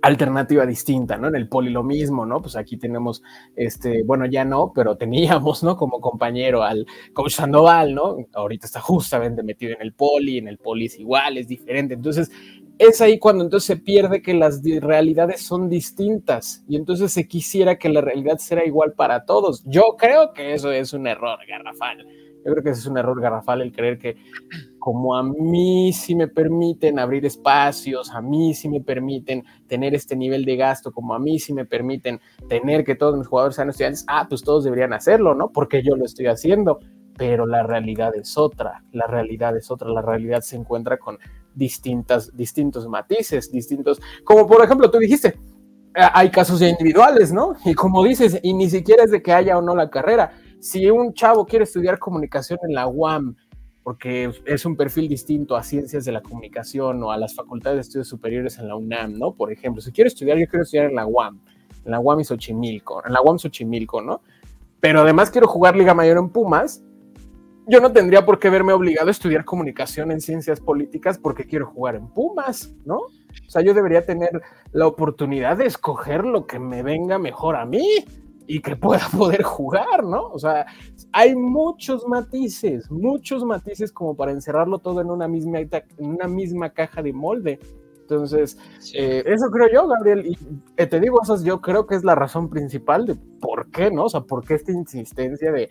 alternativa 0.01 0.65
distinta, 0.65 1.17
¿no? 1.17 1.27
En 1.27 1.35
el 1.35 1.47
poli 1.47 1.69
lo 1.69 1.83
mismo, 1.83 2.25
¿no? 2.25 2.41
Pues 2.41 2.55
aquí 2.55 2.77
tenemos, 2.77 3.21
este, 3.55 4.03
bueno, 4.03 4.25
ya 4.25 4.45
no, 4.45 4.71
pero 4.73 4.97
teníamos, 4.97 5.63
¿no? 5.63 5.75
Como 5.77 5.99
compañero 6.01 6.63
al 6.63 6.85
coach 7.13 7.33
Sandoval, 7.33 7.93
¿no? 7.93 8.17
Ahorita 8.33 8.65
está 8.65 8.79
justamente 8.79 9.43
metido 9.43 9.73
en 9.73 9.81
el 9.81 9.93
poli, 9.93 10.37
en 10.37 10.47
el 10.47 10.57
poli 10.57 10.85
es 10.85 10.99
igual, 10.99 11.37
es 11.37 11.47
diferente. 11.47 11.93
Entonces, 11.93 12.31
es 12.79 13.01
ahí 13.01 13.19
cuando 13.19 13.43
entonces 13.43 13.67
se 13.67 13.75
pierde 13.75 14.21
que 14.21 14.33
las 14.33 14.61
realidades 14.63 15.41
son 15.41 15.69
distintas 15.69 16.63
y 16.67 16.77
entonces 16.77 17.11
se 17.11 17.27
quisiera 17.27 17.77
que 17.77 17.89
la 17.89 17.99
realidad 17.99 18.37
sea 18.37 18.65
igual 18.65 18.93
para 18.93 19.25
todos. 19.25 19.63
Yo 19.65 19.95
creo 19.97 20.33
que 20.33 20.53
eso 20.53 20.71
es 20.71 20.93
un 20.93 21.05
error 21.05 21.39
garrafal. 21.45 22.07
Yo 22.49 22.55
creo 22.55 22.63
que 22.63 22.71
ese 22.71 22.81
es 22.81 22.87
un 22.87 22.97
error 22.97 23.21
garrafal 23.21 23.61
el 23.61 23.71
creer 23.71 23.99
que 23.99 24.17
como 24.79 25.15
a 25.15 25.21
mí 25.21 25.93
sí 25.93 26.15
me 26.15 26.27
permiten 26.27 26.97
abrir 26.97 27.23
espacios, 27.25 28.09
a 28.11 28.21
mí 28.21 28.55
sí 28.55 28.67
me 28.67 28.81
permiten 28.81 29.43
tener 29.67 29.93
este 29.93 30.15
nivel 30.15 30.45
de 30.45 30.55
gasto, 30.55 30.91
como 30.91 31.13
a 31.13 31.19
mí 31.19 31.37
sí 31.37 31.53
me 31.53 31.65
permiten 31.65 32.19
tener 32.47 32.83
que 32.83 32.95
todos 32.95 33.15
mis 33.17 33.27
jugadores 33.27 33.55
sean 33.55 33.69
estudiantes, 33.69 34.03
ah, 34.07 34.25
pues 34.27 34.41
todos 34.41 34.63
deberían 34.63 34.93
hacerlo, 34.93 35.35
¿no? 35.35 35.51
Porque 35.51 35.83
yo 35.83 35.95
lo 35.95 36.05
estoy 36.05 36.25
haciendo, 36.25 36.79
pero 37.17 37.45
la 37.45 37.61
realidad 37.61 38.15
es 38.15 38.35
otra, 38.35 38.83
la 38.93 39.05
realidad 39.05 39.55
es 39.55 39.69
otra, 39.69 39.89
la 39.89 40.01
realidad 40.01 40.41
se 40.41 40.55
encuentra 40.55 40.97
con 40.97 41.19
distintas, 41.53 42.35
distintos 42.35 42.87
matices, 42.87 43.51
distintos, 43.51 44.01
como 44.23 44.47
por 44.47 44.63
ejemplo 44.63 44.89
tú 44.89 44.97
dijiste, 44.97 45.37
hay 45.93 46.29
casos 46.29 46.61
individuales, 46.61 47.31
¿no? 47.31 47.55
Y 47.65 47.73
como 47.73 48.03
dices, 48.03 48.39
y 48.41 48.53
ni 48.53 48.69
siquiera 48.69 49.03
es 49.03 49.11
de 49.11 49.21
que 49.21 49.33
haya 49.33 49.57
o 49.57 49.61
no 49.61 49.75
la 49.75 49.89
carrera, 49.89 50.31
si 50.59 50.89
un 50.89 51.13
chavo 51.13 51.45
quiere 51.45 51.63
estudiar 51.63 51.99
comunicación 51.99 52.59
en 52.67 52.73
la 52.75 52.87
UAM, 52.87 53.35
porque 53.83 54.31
es 54.45 54.65
un 54.65 54.75
perfil 54.75 55.07
distinto 55.07 55.55
a 55.55 55.63
ciencias 55.63 56.05
de 56.05 56.11
la 56.11 56.21
comunicación 56.21 57.01
o 57.01 57.11
a 57.11 57.17
las 57.17 57.33
facultades 57.33 57.77
de 57.77 57.81
estudios 57.81 58.07
superiores 58.07 58.59
en 58.59 58.67
la 58.67 58.75
UNAM, 58.75 59.17
¿no? 59.17 59.33
Por 59.33 59.51
ejemplo, 59.51 59.81
si 59.81 59.91
quiero 59.91 60.09
estudiar, 60.09 60.37
yo 60.37 60.47
quiero 60.47 60.63
estudiar 60.63 60.89
en 60.89 60.95
la 60.95 61.07
UAM, 61.07 61.39
en 61.85 61.91
la 61.91 61.99
UAM 61.99 62.19
y 62.19 62.25
Xochimilco, 62.25 63.03
en 63.05 63.13
la 63.13 63.21
UAM 63.21 63.39
Xochimilco, 63.39 64.01
¿no? 64.01 64.21
Pero 64.79 65.01
además 65.01 65.31
quiero 65.31 65.47
jugar 65.47 65.75
Liga 65.75 65.93
Mayor 65.93 66.17
en 66.17 66.29
Pumas, 66.29 66.83
yo 67.67 67.79
no 67.79 67.91
tendría 67.91 68.25
por 68.25 68.39
qué 68.39 68.49
verme 68.49 68.73
obligado 68.73 69.09
a 69.09 69.11
estudiar 69.11 69.45
comunicación 69.45 70.11
en 70.11 70.21
ciencias 70.21 70.59
políticas 70.59 71.19
porque 71.19 71.45
quiero 71.45 71.67
jugar 71.67 71.95
en 71.95 72.07
Pumas, 72.07 72.73
¿no? 72.83 72.97
O 72.97 73.49
sea, 73.49 73.61
yo 73.61 73.73
debería 73.73 74.05
tener 74.05 74.41
la 74.71 74.87
oportunidad 74.87 75.57
de 75.57 75.67
escoger 75.67 76.25
lo 76.25 76.47
que 76.47 76.57
me 76.57 76.81
venga 76.81 77.19
mejor 77.19 77.55
a 77.55 77.65
mí 77.65 78.05
y 78.49 78.61
que 78.61 78.75
pueda 78.75 79.07
poder 79.15 79.43
jugar, 79.43 80.03
¿no? 80.03 80.27
O 80.29 80.39
sea, 80.39 80.65
hay 81.13 81.35
muchos 81.35 82.07
matices, 82.07 82.89
muchos 82.89 83.45
matices 83.45 83.91
como 83.91 84.15
para 84.15 84.31
encerrarlo 84.31 84.79
todo 84.79 85.01
en 85.01 85.11
una 85.11 85.27
misma, 85.27 85.59
en 85.59 85.69
una 85.99 86.27
misma 86.27 86.71
caja 86.71 87.03
de 87.03 87.13
molde. 87.13 87.59
Entonces, 88.01 88.57
eh, 88.95 89.23
eso 89.23 89.51
creo 89.51 89.67
yo, 89.71 89.87
Gabriel, 89.87 90.25
y 90.25 90.37
eh, 90.77 90.87
te 90.87 90.99
digo, 90.99 91.19
eso 91.21 91.41
yo 91.43 91.61
creo 91.61 91.85
que 91.85 91.93
es 91.93 92.03
la 92.03 92.15
razón 92.15 92.49
principal 92.49 93.05
de 93.05 93.15
por 93.39 93.69
qué, 93.69 93.91
¿no? 93.91 94.05
O 94.05 94.09
sea, 94.09 94.21
por 94.21 94.43
qué 94.43 94.55
esta 94.55 94.71
insistencia 94.71 95.51
de 95.51 95.69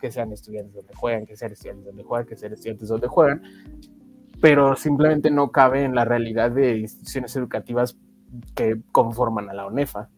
que 0.00 0.10
sean 0.10 0.32
estudiantes 0.32 0.74
donde 0.74 0.94
juegan, 0.96 1.26
que 1.26 1.36
sean 1.36 1.52
estudiantes 1.52 1.86
donde 1.86 2.02
juegan, 2.02 2.26
que 2.26 2.36
sean 2.36 2.52
estudiantes 2.52 2.88
donde 2.88 3.06
juegan, 3.06 3.42
pero 4.40 4.74
simplemente 4.74 5.30
no 5.30 5.52
cabe 5.52 5.84
en 5.84 5.94
la 5.94 6.04
realidad 6.04 6.50
de 6.50 6.78
instituciones 6.78 7.36
educativas 7.36 7.96
que 8.56 8.82
conforman 8.90 9.48
a 9.48 9.54
la 9.54 9.66
ONEFA. 9.66 10.10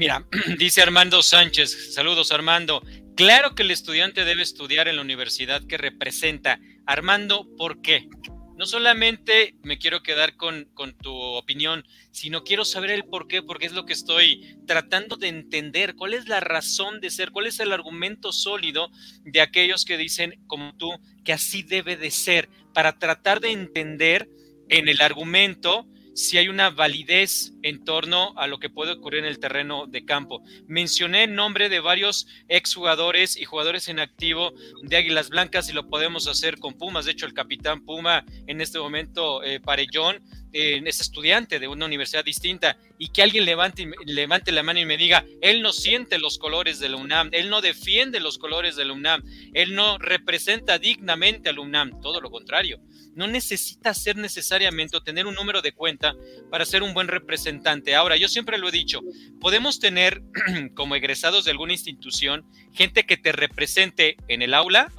Mira, 0.00 0.24
dice 0.58 0.80
Armando 0.80 1.22
Sánchez, 1.22 1.92
saludos 1.92 2.32
Armando, 2.32 2.82
claro 3.16 3.54
que 3.54 3.64
el 3.64 3.70
estudiante 3.70 4.24
debe 4.24 4.40
estudiar 4.40 4.88
en 4.88 4.96
la 4.96 5.02
universidad 5.02 5.62
que 5.66 5.76
representa. 5.76 6.58
Armando, 6.86 7.46
¿por 7.58 7.82
qué? 7.82 8.08
no 8.56 8.64
solamente 8.64 9.56
me 9.62 9.78
quiero 9.78 10.02
quedar 10.02 10.36
con, 10.36 10.70
tu 11.02 11.12
opinión, 11.12 11.84
sino 12.12 12.44
quiero 12.44 12.64
saber 12.64 12.90
el 12.90 13.04
por 13.04 13.26
qué, 13.26 13.42
porque 13.42 13.66
es 13.66 13.72
lo 13.72 13.84
que 13.84 13.92
estoy 13.92 14.58
tratando 14.66 15.16
de 15.16 15.28
entender, 15.28 15.94
cuál 15.96 16.14
es 16.14 16.28
la 16.28 16.40
razón 16.40 17.00
de 17.00 17.10
ser, 17.10 17.30
cuál 17.30 17.46
es 17.46 17.60
el 17.60 17.72
argumento 17.72 18.32
sólido 18.32 18.90
de 19.24 19.42
aquellos 19.42 19.84
que 19.84 19.98
dicen, 19.98 20.42
como 20.46 20.74
tú, 20.76 20.90
que 21.24 21.34
así 21.34 21.62
debe 21.62 21.96
de 21.96 22.10
ser, 22.10 22.48
para 22.72 22.98
tratar 22.98 23.40
de 23.40 23.52
entender 23.52 24.28
en 24.70 24.88
el 24.88 25.00
argumento 25.02 25.86
si 26.14 26.36
hay 26.36 26.48
una 26.48 26.70
validez 26.70 27.54
en 27.62 27.84
torno 27.84 28.32
a 28.36 28.46
lo 28.46 28.58
que 28.58 28.70
puede 28.70 28.92
ocurrir 28.92 29.20
en 29.20 29.26
el 29.26 29.38
terreno 29.38 29.86
de 29.86 30.04
campo. 30.04 30.42
Mencioné 30.66 31.24
el 31.24 31.34
nombre 31.34 31.68
de 31.68 31.80
varios 31.80 32.26
exjugadores 32.48 33.36
y 33.36 33.44
jugadores 33.44 33.88
en 33.88 34.00
activo 34.00 34.52
de 34.82 34.96
Águilas 34.96 35.28
Blancas 35.30 35.68
y 35.68 35.72
lo 35.72 35.88
podemos 35.88 36.26
hacer 36.28 36.58
con 36.58 36.74
Pumas. 36.74 37.04
De 37.04 37.12
hecho, 37.12 37.26
el 37.26 37.34
capitán 37.34 37.84
Puma 37.84 38.24
en 38.46 38.60
este 38.60 38.78
momento, 38.78 39.42
eh, 39.42 39.60
Parellón, 39.60 40.22
eh, 40.52 40.82
es 40.84 41.00
estudiante 41.00 41.60
de 41.60 41.68
una 41.68 41.86
universidad 41.86 42.24
distinta 42.24 42.76
y 42.98 43.10
que 43.10 43.22
alguien 43.22 43.44
levante, 43.44 43.88
levante 44.04 44.50
la 44.50 44.64
mano 44.64 44.80
y 44.80 44.84
me 44.84 44.96
diga, 44.96 45.24
él 45.40 45.62
no 45.62 45.72
siente 45.72 46.18
los 46.18 46.38
colores 46.38 46.80
de 46.80 46.88
la 46.88 46.96
UNAM, 46.96 47.28
él 47.32 47.50
no 47.50 47.60
defiende 47.60 48.18
los 48.18 48.36
colores 48.36 48.74
de 48.74 48.84
la 48.84 48.92
UNAM, 48.92 49.22
él 49.54 49.74
no 49.76 49.98
representa 49.98 50.78
dignamente 50.78 51.50
a 51.50 51.52
la 51.52 51.60
UNAM, 51.60 52.00
todo 52.00 52.20
lo 52.20 52.30
contrario 52.30 52.80
no 53.14 53.26
necesita 53.26 53.92
ser 53.92 54.16
necesariamente 54.16 54.96
o 54.96 55.02
tener 55.02 55.26
un 55.26 55.34
número 55.34 55.62
de 55.62 55.72
cuenta 55.72 56.14
para 56.50 56.64
ser 56.64 56.82
un 56.82 56.94
buen 56.94 57.08
representante. 57.08 57.49
Ahora, 57.94 58.16
yo 58.16 58.28
siempre 58.28 58.58
lo 58.58 58.68
he 58.68 58.72
dicho, 58.72 59.00
podemos 59.40 59.80
tener 59.80 60.22
como 60.74 60.96
egresados 60.96 61.44
de 61.44 61.50
alguna 61.50 61.72
institución 61.72 62.44
gente 62.72 63.04
que 63.04 63.16
te 63.16 63.32
represente 63.32 64.16
en 64.28 64.42
el 64.42 64.54
aula, 64.54 64.92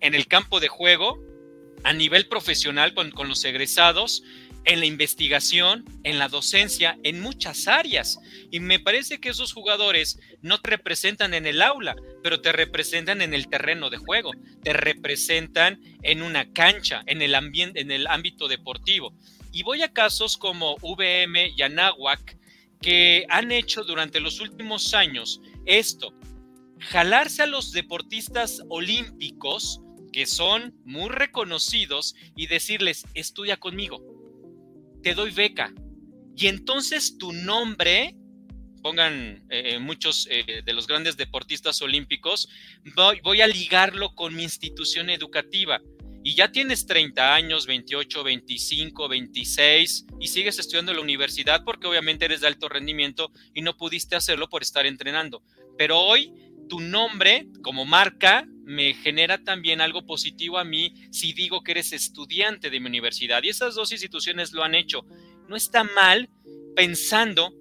en 0.00 0.14
el 0.14 0.26
campo 0.26 0.60
de 0.60 0.68
juego, 0.68 1.18
a 1.84 1.92
nivel 1.92 2.26
profesional 2.26 2.94
con, 2.94 3.10
con 3.10 3.28
los 3.28 3.44
egresados, 3.44 4.22
en 4.64 4.80
la 4.80 4.86
investigación, 4.86 5.84
en 6.04 6.18
la 6.18 6.28
docencia, 6.28 6.98
en 7.02 7.20
muchas 7.20 7.68
áreas. 7.68 8.18
Y 8.50 8.60
me 8.60 8.78
parece 8.78 9.18
que 9.18 9.30
esos 9.30 9.54
jugadores 9.54 10.20
no 10.42 10.60
te 10.60 10.70
representan 10.70 11.32
en 11.32 11.46
el 11.46 11.62
aula, 11.62 11.96
pero 12.22 12.40
te 12.42 12.52
representan 12.52 13.22
en 13.22 13.32
el 13.32 13.48
terreno 13.48 13.88
de 13.88 13.96
juego, 13.96 14.32
te 14.62 14.74
representan 14.74 15.80
en 16.02 16.22
una 16.22 16.52
cancha, 16.52 17.02
en 17.06 17.22
el, 17.22 17.34
en 17.34 17.90
el 17.90 18.06
ámbito 18.08 18.46
deportivo. 18.46 19.14
Y 19.52 19.62
voy 19.62 19.82
a 19.82 19.92
casos 19.92 20.36
como 20.36 20.76
VM 20.82 21.52
y 21.56 21.62
Anáhuac, 21.62 22.36
que 22.80 23.26
han 23.28 23.50
hecho 23.50 23.82
durante 23.84 24.20
los 24.20 24.40
últimos 24.40 24.94
años 24.94 25.40
esto, 25.66 26.12
jalarse 26.78 27.42
a 27.42 27.46
los 27.46 27.72
deportistas 27.72 28.62
olímpicos, 28.68 29.80
que 30.12 30.26
son 30.26 30.74
muy 30.84 31.08
reconocidos, 31.08 32.14
y 32.36 32.46
decirles, 32.46 33.04
estudia 33.14 33.56
conmigo 33.56 34.18
te 35.02 35.14
doy 35.14 35.30
beca. 35.30 35.72
Y 36.36 36.46
entonces 36.46 37.18
tu 37.18 37.32
nombre, 37.32 38.14
pongan 38.82 39.44
eh, 39.50 39.74
eh, 39.74 39.78
muchos 39.78 40.28
eh, 40.30 40.62
de 40.64 40.72
los 40.72 40.86
grandes 40.86 41.16
deportistas 41.16 41.82
olímpicos, 41.82 42.48
voy, 42.94 43.20
voy, 43.22 43.40
a 43.40 43.46
ligarlo 43.46 44.14
con 44.14 44.34
mi 44.34 44.44
institución 44.44 45.10
educativa. 45.10 45.80
Y 46.22 46.34
ya 46.34 46.50
tienes 46.50 46.86
30 46.86 47.34
años, 47.34 47.66
28, 47.66 48.22
25, 48.24 49.08
26 49.08 50.06
y 50.20 50.28
sigues 50.28 50.58
estudiando 50.58 50.92
en 50.92 50.96
la 50.96 51.02
universidad 51.02 51.64
porque 51.64 51.86
obviamente 51.86 52.24
eres 52.24 52.40
de 52.40 52.48
alto 52.48 52.68
rendimiento 52.68 53.30
y 53.54 53.62
no 53.62 53.76
pudiste 53.76 54.16
hacerlo 54.16 54.48
por 54.48 54.62
estar 54.62 54.84
entrenando. 54.84 55.42
Pero 55.76 55.98
hoy 55.98 56.32
tu 56.68 56.80
nombre 56.80 57.48
como 57.62 57.84
marca 57.84 58.46
me 58.64 58.92
genera 58.94 59.42
también 59.42 59.80
algo 59.80 60.04
positivo 60.04 60.58
a 60.58 60.64
mí 60.64 60.92
si 61.10 61.32
digo 61.32 61.62
que 61.62 61.72
eres 61.72 61.92
estudiante 61.92 62.68
de 62.68 62.80
mi 62.80 62.86
universidad. 62.86 63.42
Y 63.42 63.48
esas 63.48 63.74
dos 63.74 63.92
instituciones 63.92 64.52
lo 64.52 64.62
han 64.62 64.74
hecho. 64.74 65.06
No 65.48 65.56
está 65.56 65.84
mal 65.84 66.28
pensando 66.76 67.54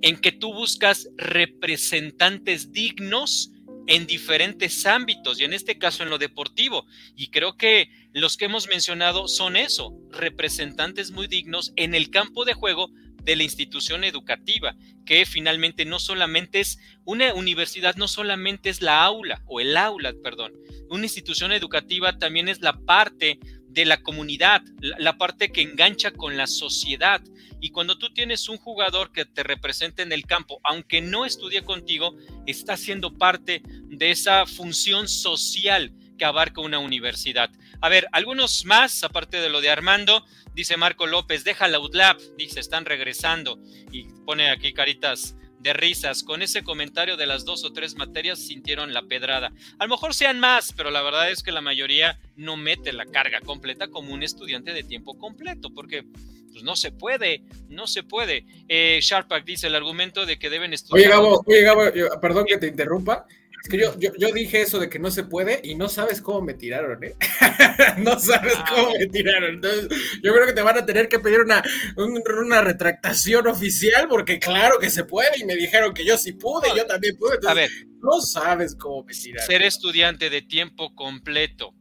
en 0.00 0.20
que 0.20 0.32
tú 0.32 0.52
buscas 0.52 1.08
representantes 1.16 2.72
dignos 2.72 3.51
en 3.86 4.06
diferentes 4.06 4.86
ámbitos 4.86 5.40
y 5.40 5.44
en 5.44 5.52
este 5.52 5.78
caso 5.78 6.02
en 6.02 6.10
lo 6.10 6.18
deportivo. 6.18 6.86
Y 7.16 7.28
creo 7.28 7.56
que 7.56 7.90
los 8.12 8.36
que 8.36 8.46
hemos 8.46 8.68
mencionado 8.68 9.28
son 9.28 9.56
eso, 9.56 9.92
representantes 10.10 11.10
muy 11.10 11.26
dignos 11.26 11.72
en 11.76 11.94
el 11.94 12.10
campo 12.10 12.44
de 12.44 12.54
juego 12.54 12.90
de 13.22 13.36
la 13.36 13.44
institución 13.44 14.04
educativa, 14.04 14.76
que 15.06 15.24
finalmente 15.26 15.84
no 15.84 15.98
solamente 15.98 16.60
es 16.60 16.78
una 17.04 17.32
universidad, 17.34 17.94
no 17.96 18.08
solamente 18.08 18.68
es 18.68 18.82
la 18.82 19.04
aula 19.04 19.42
o 19.46 19.60
el 19.60 19.76
aula, 19.76 20.12
perdón, 20.22 20.52
una 20.90 21.04
institución 21.04 21.52
educativa 21.52 22.18
también 22.18 22.48
es 22.48 22.60
la 22.60 22.78
parte 22.80 23.38
de 23.72 23.84
la 23.84 24.02
comunidad, 24.02 24.62
la 24.80 25.16
parte 25.16 25.50
que 25.50 25.62
engancha 25.62 26.10
con 26.10 26.36
la 26.36 26.46
sociedad. 26.46 27.22
Y 27.60 27.70
cuando 27.70 27.96
tú 27.96 28.12
tienes 28.12 28.48
un 28.48 28.58
jugador 28.58 29.12
que 29.12 29.24
te 29.24 29.42
representa 29.42 30.02
en 30.02 30.12
el 30.12 30.26
campo, 30.26 30.60
aunque 30.64 31.00
no 31.00 31.24
estudie 31.24 31.62
contigo, 31.64 32.16
está 32.46 32.76
siendo 32.76 33.16
parte 33.16 33.62
de 33.64 34.10
esa 34.10 34.46
función 34.46 35.08
social 35.08 35.92
que 36.18 36.24
abarca 36.24 36.60
una 36.60 36.78
universidad. 36.78 37.50
A 37.80 37.88
ver, 37.88 38.08
algunos 38.12 38.64
más, 38.64 39.02
aparte 39.04 39.40
de 39.40 39.48
lo 39.48 39.60
de 39.60 39.70
Armando, 39.70 40.24
dice 40.54 40.76
Marco 40.76 41.06
López, 41.06 41.44
deja 41.44 41.68
la 41.68 41.80
UDLAP, 41.80 42.20
dice, 42.36 42.60
están 42.60 42.84
regresando 42.84 43.58
y 43.90 44.04
pone 44.24 44.50
aquí 44.50 44.72
caritas 44.72 45.36
de 45.62 45.72
risas. 45.72 46.22
Con 46.22 46.42
ese 46.42 46.62
comentario 46.62 47.16
de 47.16 47.26
las 47.26 47.44
dos 47.44 47.64
o 47.64 47.72
tres 47.72 47.96
materias 47.96 48.38
sintieron 48.38 48.92
la 48.92 49.02
pedrada. 49.02 49.52
A 49.78 49.84
lo 49.84 49.90
mejor 49.90 50.14
sean 50.14 50.40
más, 50.40 50.72
pero 50.76 50.90
la 50.90 51.02
verdad 51.02 51.30
es 51.30 51.42
que 51.42 51.52
la 51.52 51.60
mayoría 51.60 52.18
no 52.36 52.56
mete 52.56 52.92
la 52.92 53.06
carga 53.06 53.40
completa 53.40 53.88
como 53.88 54.12
un 54.12 54.22
estudiante 54.22 54.72
de 54.72 54.82
tiempo 54.82 55.18
completo, 55.18 55.70
porque 55.74 56.04
pues 56.52 56.64
no 56.64 56.76
se 56.76 56.92
puede, 56.92 57.42
no 57.68 57.86
se 57.86 58.02
puede. 58.02 58.44
Eh, 58.68 58.98
Sharpak 59.00 59.44
dice 59.44 59.68
el 59.68 59.74
argumento 59.74 60.26
de 60.26 60.38
que 60.38 60.50
deben 60.50 60.72
estudiar. 60.72 61.06
Oye, 61.06 61.08
Gabo, 61.08 61.42
oye, 61.46 61.62
Gabo, 61.62 62.20
perdón 62.20 62.44
que 62.46 62.58
te 62.58 62.66
interrumpa. 62.66 63.26
Es 63.62 63.68
que 63.68 63.78
yo, 63.78 63.94
yo, 63.96 64.32
dije 64.32 64.60
eso 64.60 64.80
de 64.80 64.88
que 64.88 64.98
no 64.98 65.12
se 65.12 65.22
puede 65.22 65.60
y 65.62 65.76
no 65.76 65.88
sabes 65.88 66.20
cómo 66.20 66.40
me 66.42 66.54
tiraron, 66.54 67.02
¿eh? 67.04 67.14
no 67.98 68.18
sabes 68.18 68.54
ah, 68.56 68.64
cómo 68.68 68.90
me 68.98 69.06
tiraron. 69.06 69.54
Entonces, 69.54 69.88
yo 70.20 70.34
creo 70.34 70.46
que 70.46 70.52
te 70.52 70.62
van 70.62 70.78
a 70.78 70.84
tener 70.84 71.08
que 71.08 71.20
pedir 71.20 71.40
una, 71.40 71.62
una 71.96 72.60
retractación 72.60 73.46
oficial 73.46 74.08
porque 74.08 74.40
claro 74.40 74.80
que 74.80 74.90
se 74.90 75.04
puede 75.04 75.38
y 75.38 75.44
me 75.44 75.54
dijeron 75.54 75.94
que 75.94 76.04
yo 76.04 76.18
sí 76.18 76.32
pude, 76.32 76.70
yo 76.76 76.86
también 76.86 77.16
pude. 77.16 77.38
a 77.46 77.54
ver, 77.54 77.70
no 78.00 78.20
sabes 78.20 78.74
cómo 78.74 79.04
me 79.04 79.14
tiraron. 79.14 79.46
Ser 79.46 79.62
estudiante 79.62 80.28
de 80.28 80.42
tiempo 80.42 80.92
completo, 80.96 81.72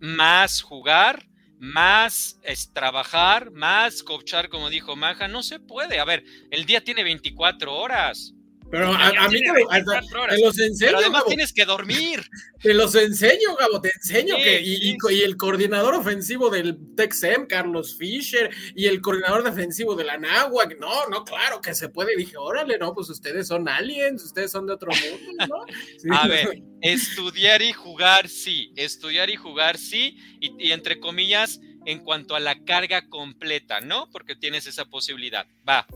más 0.00 0.60
jugar, 0.60 1.26
más 1.58 2.40
es 2.42 2.74
trabajar, 2.74 3.52
más 3.52 4.02
coachar, 4.02 4.50
como 4.50 4.68
dijo 4.68 4.96
Maja, 4.96 5.28
no 5.28 5.42
se 5.42 5.60
puede. 5.60 5.98
A 5.98 6.04
ver, 6.04 6.24
el 6.50 6.66
día 6.66 6.84
tiene 6.84 7.04
24 7.04 7.74
horas 7.74 8.34
Pero 8.72 8.90
a, 8.90 9.28
mí 9.28 9.42
te, 9.42 10.40
los 10.40 10.58
enseño. 10.58 10.96
además 10.96 11.24
tienes 11.26 11.52
que 11.52 11.66
dormir. 11.66 12.24
Te 12.62 12.72
los 12.72 12.94
enseño, 12.94 13.56
Gabo, 13.56 13.80
te 13.82 13.90
enseño 13.90 14.36
que. 14.36 14.62
Y, 14.62 14.96
el 15.22 15.36
coordinador 15.36 15.94
ofensivo 15.94 16.48
del 16.48 16.78
Texem, 16.96 17.46
Carlos 17.46 17.98
Fisher, 17.98 18.50
y 18.74 18.86
el 18.86 19.02
coordinador 19.02 19.42
defensivo 19.42 19.94
de 19.94 20.04
la 20.04 20.16
Nahuac. 20.16 20.78
No, 20.78 21.06
no, 21.08 21.22
claro 21.24 21.60
que 21.60 21.74
se 21.74 21.90
puede. 21.90 22.16
dije, 22.16 22.38
órale, 22.38 22.78
no, 22.78 22.94
pues 22.94 23.10
ustedes 23.10 23.48
son 23.48 23.68
aliens, 23.68 24.24
ustedes 24.24 24.50
son 24.52 24.66
de 24.66 24.72
otro 24.72 24.90
mundo, 24.92 25.46
¿no? 26.04 26.16
A 26.16 26.28
ver, 26.28 26.62
estudiar 26.80 27.60
y 27.60 27.72
jugar, 27.72 28.28
sí. 28.28 28.72
Estudiar 28.76 29.28
y 29.28 29.36
jugar, 29.36 29.76
sí. 29.76 30.16
y, 30.40 30.68
y 30.68 30.72
entre 30.72 30.98
comillas, 30.98 31.60
en 31.84 31.98
cuanto 31.98 32.36
a 32.36 32.40
la 32.40 32.64
carga 32.64 33.08
completa, 33.10 33.82
¿no? 33.82 34.08
Porque 34.10 34.34
tienes 34.34 34.66
esa 34.66 34.86
posibilidad. 34.86 35.46
Va. 35.68 35.86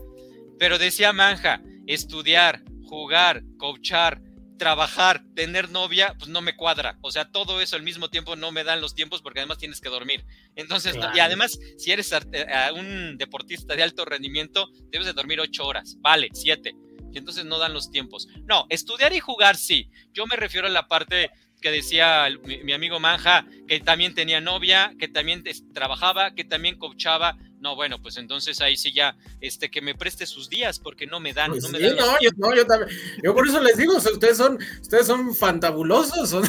Pero 0.59 0.77
decía 0.77 1.13
Manja, 1.13 1.61
estudiar, 1.87 2.63
jugar, 2.83 3.43
coachar, 3.57 4.21
trabajar, 4.57 5.23
tener 5.35 5.69
novia, 5.69 6.15
pues 6.17 6.29
no 6.29 6.41
me 6.41 6.55
cuadra. 6.55 6.97
O 7.01 7.11
sea, 7.11 7.31
todo 7.31 7.61
eso 7.61 7.75
al 7.75 7.83
mismo 7.83 8.09
tiempo 8.09 8.35
no 8.35 8.51
me 8.51 8.63
dan 8.63 8.81
los 8.81 8.95
tiempos 8.95 9.21
porque 9.21 9.39
además 9.39 9.57
tienes 9.57 9.79
que 9.79 9.89
dormir. 9.89 10.25
Entonces, 10.55 10.97
y 11.15 11.19
además, 11.19 11.59
si 11.77 11.91
eres 11.91 12.11
eh, 12.11 12.45
un 12.75 13.17
deportista 13.17 13.75
de 13.75 13.83
alto 13.83 14.05
rendimiento, 14.05 14.69
debes 14.91 15.07
de 15.07 15.13
dormir 15.13 15.39
ocho 15.39 15.65
horas, 15.65 15.97
vale, 15.99 16.29
siete. 16.33 16.75
Y 17.13 17.17
entonces 17.17 17.45
no 17.45 17.57
dan 17.57 17.73
los 17.73 17.89
tiempos. 17.89 18.27
No, 18.45 18.65
estudiar 18.69 19.13
y 19.13 19.19
jugar 19.19 19.55
sí. 19.55 19.89
Yo 20.13 20.25
me 20.25 20.35
refiero 20.35 20.67
a 20.67 20.71
la 20.71 20.87
parte 20.87 21.31
que 21.61 21.71
decía 21.71 22.27
mi, 22.43 22.73
amigo 22.73 22.99
Manja, 22.99 23.45
que 23.67 23.79
también 23.79 24.13
tenía 24.13 24.41
novia, 24.41 24.93
que 24.99 25.07
también 25.07 25.43
trabajaba, 25.73 26.35
que 26.35 26.43
también 26.43 26.77
coachaba. 26.77 27.37
No, 27.59 27.75
bueno, 27.75 27.99
pues 28.01 28.17
entonces 28.17 28.61
ahí 28.61 28.77
sí 28.77 28.91
ya, 28.91 29.15
este, 29.41 29.69
que 29.69 29.81
me 29.81 29.95
preste 29.95 30.25
sus 30.25 30.49
días 30.49 30.79
porque 30.79 31.07
no 31.07 31.19
me 31.19 31.33
dan. 31.33 31.51
Pues 31.51 31.63
no, 31.71 32.55
yo, 32.55 32.65
también. 32.65 32.89
Yo 33.23 33.33
por 33.33 33.47
eso 33.47 33.61
les 33.61 33.77
digo, 33.77 33.97
ustedes 33.97 34.37
son, 34.37 34.59
ustedes 34.81 35.07
son 35.07 35.35
fantabulosos, 35.35 36.29
son, 36.29 36.45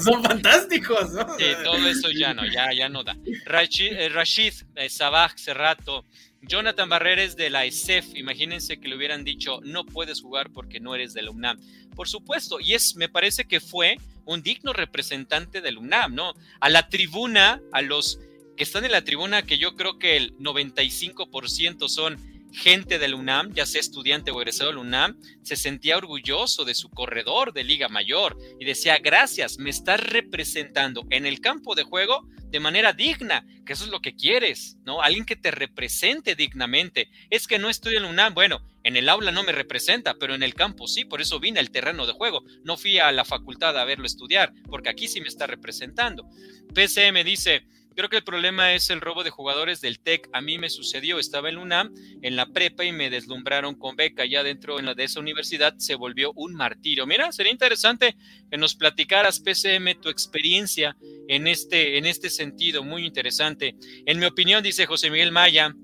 son, 0.00 0.22
fantásticos. 0.22 1.10
Sí, 1.38 1.44
todo 1.64 1.88
eso 1.88 2.10
ya 2.10 2.32
no, 2.32 2.42
ya, 2.46 2.72
ya 2.72 2.88
no 2.88 3.02
da. 3.02 3.16
Rashid, 3.44 3.92
eh, 3.92 4.08
Rashid 4.08 4.52
eh, 4.76 4.88
Sabah 4.88 5.32
Cerrato, 5.36 6.04
Jonathan 6.42 6.88
Barreres 6.88 7.36
de 7.36 7.50
la 7.50 7.64
ESEF, 7.64 8.14
imagínense 8.14 8.78
que 8.78 8.88
le 8.88 8.96
hubieran 8.96 9.24
dicho, 9.24 9.60
no 9.64 9.84
puedes 9.84 10.20
jugar 10.20 10.50
porque 10.52 10.78
no 10.78 10.94
eres 10.94 11.12
de 11.12 11.22
la 11.22 11.30
UNAM. 11.32 11.58
Por 11.96 12.08
supuesto, 12.08 12.60
y 12.60 12.74
es, 12.74 12.94
me 12.94 13.08
parece 13.08 13.46
que 13.46 13.58
fue 13.58 13.96
un 14.24 14.42
digno 14.42 14.72
representante 14.72 15.60
del 15.60 15.78
UNAM, 15.78 16.14
¿no? 16.14 16.34
A 16.60 16.68
la 16.68 16.88
tribuna, 16.88 17.60
a 17.72 17.82
los 17.82 18.20
que 18.56 18.64
están 18.64 18.84
en 18.84 18.92
la 18.92 19.04
tribuna, 19.04 19.42
que 19.42 19.58
yo 19.58 19.74
creo 19.76 19.98
que 19.98 20.16
el 20.16 20.36
95% 20.38 21.88
son 21.88 22.18
gente 22.52 22.98
del 22.98 23.14
UNAM, 23.14 23.52
ya 23.52 23.66
sea 23.66 23.80
estudiante 23.80 24.30
o 24.30 24.40
egresado 24.40 24.70
del 24.70 24.78
UNAM, 24.78 25.20
se 25.42 25.56
sentía 25.56 25.98
orgulloso 25.98 26.64
de 26.64 26.74
su 26.74 26.88
corredor 26.88 27.52
de 27.52 27.64
Liga 27.64 27.88
Mayor 27.88 28.38
y 28.58 28.64
decía, 28.64 28.98
gracias, 28.98 29.58
me 29.58 29.70
estás 29.70 30.00
representando 30.00 31.06
en 31.10 31.26
el 31.26 31.40
campo 31.40 31.74
de 31.74 31.82
juego 31.82 32.26
de 32.48 32.60
manera 32.60 32.92
digna, 32.92 33.44
que 33.66 33.74
eso 33.74 33.84
es 33.84 33.90
lo 33.90 34.00
que 34.00 34.14
quieres, 34.14 34.78
¿no? 34.84 35.02
Alguien 35.02 35.26
que 35.26 35.36
te 35.36 35.50
represente 35.50 36.34
dignamente. 36.34 37.10
Es 37.28 37.46
que 37.46 37.58
no 37.58 37.68
estoy 37.68 37.96
en 37.96 38.04
UNAM, 38.04 38.32
bueno, 38.32 38.62
en 38.84 38.96
el 38.96 39.08
aula 39.08 39.32
no 39.32 39.42
me 39.42 39.52
representa, 39.52 40.14
pero 40.14 40.34
en 40.34 40.42
el 40.42 40.54
campo 40.54 40.86
sí, 40.86 41.04
por 41.04 41.20
eso 41.20 41.40
vine 41.40 41.58
al 41.60 41.70
terreno 41.70 42.06
de 42.06 42.12
juego. 42.12 42.44
No 42.62 42.76
fui 42.76 42.98
a 42.98 43.10
la 43.12 43.24
facultad 43.24 43.76
a 43.78 43.84
verlo 43.84 44.06
estudiar, 44.06 44.54
porque 44.70 44.88
aquí 44.88 45.08
sí 45.08 45.20
me 45.20 45.28
está 45.28 45.46
representando. 45.46 46.24
PCM 46.72 47.24
dice, 47.24 47.66
Creo 47.96 48.10
que 48.10 48.18
el 48.18 48.24
problema 48.24 48.74
es 48.74 48.90
el 48.90 49.00
robo 49.00 49.24
de 49.24 49.30
jugadores 49.30 49.80
del 49.80 50.00
TEC. 50.00 50.28
A 50.34 50.42
mí 50.42 50.58
me 50.58 50.68
sucedió, 50.68 51.18
estaba 51.18 51.48
en 51.48 51.56
UNAM, 51.56 51.94
en 52.20 52.36
la 52.36 52.44
prepa 52.44 52.84
y 52.84 52.92
me 52.92 53.08
deslumbraron 53.08 53.74
con 53.74 53.96
beca. 53.96 54.26
Ya 54.26 54.42
dentro 54.42 54.76
de 54.76 55.04
esa 55.04 55.18
universidad 55.18 55.74
se 55.78 55.94
volvió 55.94 56.30
un 56.34 56.54
martirio. 56.54 57.06
Mira, 57.06 57.32
sería 57.32 57.52
interesante 57.52 58.14
que 58.50 58.58
nos 58.58 58.74
platicaras, 58.74 59.40
PCM, 59.40 59.98
tu 59.98 60.10
experiencia 60.10 60.94
en 61.26 61.46
este, 61.46 61.96
en 61.96 62.04
este 62.04 62.28
sentido. 62.28 62.84
Muy 62.84 63.06
interesante. 63.06 63.76
En 64.04 64.18
mi 64.18 64.26
opinión, 64.26 64.62
dice 64.62 64.84
José 64.84 65.08
Miguel 65.08 65.32
Maya, 65.32 65.74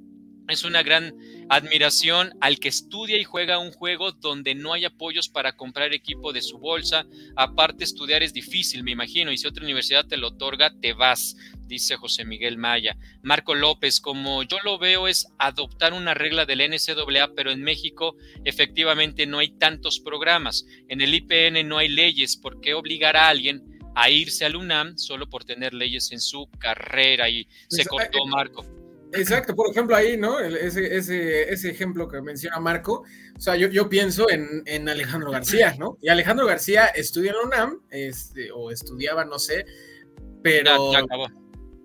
es 0.49 0.65
una 0.65 0.83
gran 0.83 1.15
admiración 1.49 2.33
al 2.41 2.59
que 2.59 2.69
estudia 2.69 3.19
y 3.19 3.25
juega 3.25 3.59
un 3.59 3.73
juego 3.73 4.13
donde 4.13 4.55
no 4.55 4.73
hay 4.73 4.85
apoyos 4.85 5.29
para 5.29 5.57
comprar 5.57 5.93
equipo 5.93 6.33
de 6.33 6.43
su 6.43 6.59
bolsa. 6.59 7.07
Aparte, 7.37 7.85
estudiar 7.85 8.23
es 8.23 8.33
difícil, 8.33 8.83
me 8.83 8.93
imagino, 8.93 9.33
y 9.33 9.39
si 9.39 9.47
otra 9.47 9.65
universidad 9.65 10.07
te 10.07 10.17
lo 10.17 10.29
otorga, 10.29 10.73
te 10.81 10.93
vas 10.93 11.37
dice 11.73 11.97
José 11.97 12.25
Miguel 12.25 12.59
Maya. 12.59 12.97
Marco 13.23 13.55
López, 13.55 14.01
como 14.01 14.43
yo 14.43 14.59
lo 14.63 14.79
veo, 14.79 15.09
es 15.09 15.27
adoptar 15.39 15.95
una 15.95 16.15
regla 16.15 16.45
del 16.45 16.61
NCAA, 16.61 17.35
pero 17.35 17.51
en 17.51 17.63
México 17.63 18.17
efectivamente 18.45 19.27
no 19.27 19.39
hay 19.39 19.57
tantos 19.57 19.99
programas. 19.99 20.67
En 20.89 21.01
el 21.01 21.15
IPN 21.15 21.67
no 21.67 21.79
hay 21.79 21.89
leyes. 21.89 22.37
¿Por 22.37 22.61
qué 22.61 22.75
obligar 22.75 23.17
a 23.17 23.29
alguien 23.29 23.63
a 23.95 24.11
irse 24.11 24.45
al 24.45 24.57
UNAM 24.57 24.99
solo 24.99 25.29
por 25.29 25.45
tener 25.45 25.73
leyes 25.73 26.13
en 26.13 26.21
su 26.21 26.49
carrera? 26.59 27.31
Y 27.31 27.49
se 27.69 27.87
cortó 27.87 28.19
eh, 28.19 28.29
Marco. 28.29 28.67
Exacto, 29.15 29.55
por 29.55 29.71
ejemplo, 29.71 29.95
ahí, 29.95 30.17
¿no? 30.17 30.39
Ese, 30.41 30.97
ese, 30.97 31.53
ese 31.53 31.71
ejemplo 31.71 32.09
que 32.09 32.21
menciona 32.23 32.59
Marco, 32.61 33.05
o 33.37 33.41
sea, 33.41 33.57
yo, 33.57 33.69
yo 33.69 33.89
pienso 33.89 34.31
en, 34.31 34.63
en, 34.67 34.89
Alejandro 34.89 35.31
García, 35.31 35.75
¿no? 35.79 35.99
Y 36.01 36.09
Alejandro 36.09 36.47
García 36.47 36.87
estudia 36.87 37.33
en 37.33 37.37
la 37.37 37.43
UNAM, 37.45 37.81
este, 37.91 38.51
o 38.53 38.71
estudiaba, 38.71 39.25
no 39.25 39.39
sé, 39.39 39.67
pero 40.43 40.93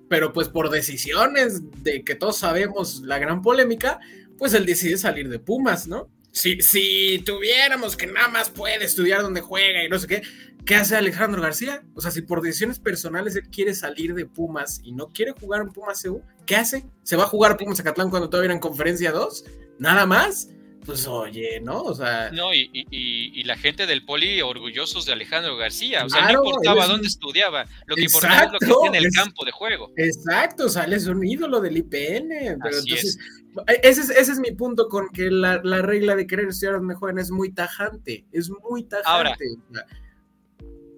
pero 0.10 0.34
pues 0.34 0.50
por 0.50 0.70
decisiones 0.70 1.62
de 1.84 2.04
que 2.04 2.16
todos 2.16 2.38
sabemos 2.38 3.02
la 3.02 3.20
gran 3.20 3.42
polémica, 3.42 4.00
pues 4.38 4.54
él 4.54 4.66
decide 4.66 4.98
salir 4.98 5.30
de 5.30 5.40
Pumas, 5.40 5.88
¿no? 5.88 6.10
Si, 6.32 6.62
si 6.62 7.24
tuviéramos 7.26 7.98
que 7.98 8.08
nada 8.08 8.28
más 8.28 8.50
puede 8.50 8.86
estudiar 8.86 9.22
donde 9.22 9.42
juega 9.42 9.84
y 9.84 9.90
no 9.90 9.98
sé 9.98 10.08
qué, 10.08 10.22
¿qué 10.66 10.76
hace 10.76 10.96
Alejandro 10.96 11.42
García? 11.42 11.84
O 11.96 12.02
sea, 12.02 12.12
si 12.12 12.22
por 12.22 12.42
decisiones 12.42 12.80
personales 12.80 13.36
él 13.36 13.50
quiere 13.50 13.74
salir 13.74 14.14
de 14.14 14.26
Pumas 14.26 14.80
y 14.84 14.92
no 14.92 15.08
quiere 15.08 15.32
jugar 15.32 15.62
en 15.62 15.70
Pumas 15.70 16.04
EU, 16.06 16.22
¿qué 16.48 16.56
hace? 16.56 16.88
¿Se 17.04 17.16
va 17.16 17.26
a 17.26 17.28
jugar 17.28 17.58
Pumas 17.58 17.78
Zacatlán 17.78 18.10
cuando 18.10 18.30
todavía 18.30 18.48
era 18.48 18.54
en 18.56 18.60
conferencia 18.60 19.12
2? 19.12 19.46
¿Nada 19.78 20.08
más? 20.08 20.50
pues 20.88 21.06
oye, 21.06 21.60
¿no? 21.60 21.82
O 21.82 21.94
sea. 21.94 22.32
No, 22.32 22.54
y, 22.54 22.70
y, 22.72 23.44
la 23.44 23.58
gente 23.58 23.86
del 23.86 24.06
poli 24.06 24.42
orgullosos 24.42 25.06
de 25.06 25.12
Alejandro 25.12 25.58
García. 25.58 26.06
O 26.06 26.10
sea, 26.10 26.32
no 26.32 26.46
importaba 26.46 26.88
dónde 26.88 27.08
estudiaba, 27.08 27.66
lo 27.88 27.96
que 27.96 28.04
importaba 28.04 28.44
es 28.44 28.52
lo 28.54 28.60
que 28.60 28.66
hacía 28.66 28.88
en 28.88 28.96
el 28.96 29.12
campo 29.12 29.44
de 29.44 29.52
juego. 29.52 29.92
Exacto, 29.98 30.68
o 30.68 30.70
sea, 30.70 30.86
él 30.86 30.94
es 30.94 31.06
un 31.08 31.26
ídolo 31.26 31.60
del 31.60 31.76
IPN. 31.76 32.30
Pero 32.30 32.78
entonces, 32.78 33.20
e, 33.68 33.80
ese, 33.84 34.02
es, 34.02 34.10
ese 34.12 34.32
es 34.32 34.40
mi 34.40 34.52
punto 34.52 34.88
con 34.88 35.10
que 35.10 35.30
la, 35.30 35.60
la 35.62 35.82
regla 35.82 36.16
de 36.16 36.26
querer 36.26 36.48
estudiar 36.48 36.76
a 36.76 36.78
los 36.78 36.86
mejores 36.86 37.26
es 37.26 37.32
muy 37.32 37.52
tajante. 37.52 38.26
Es 38.32 38.50
muy 38.50 38.84
tajante. 38.84 39.10
Ahora, 39.10 39.38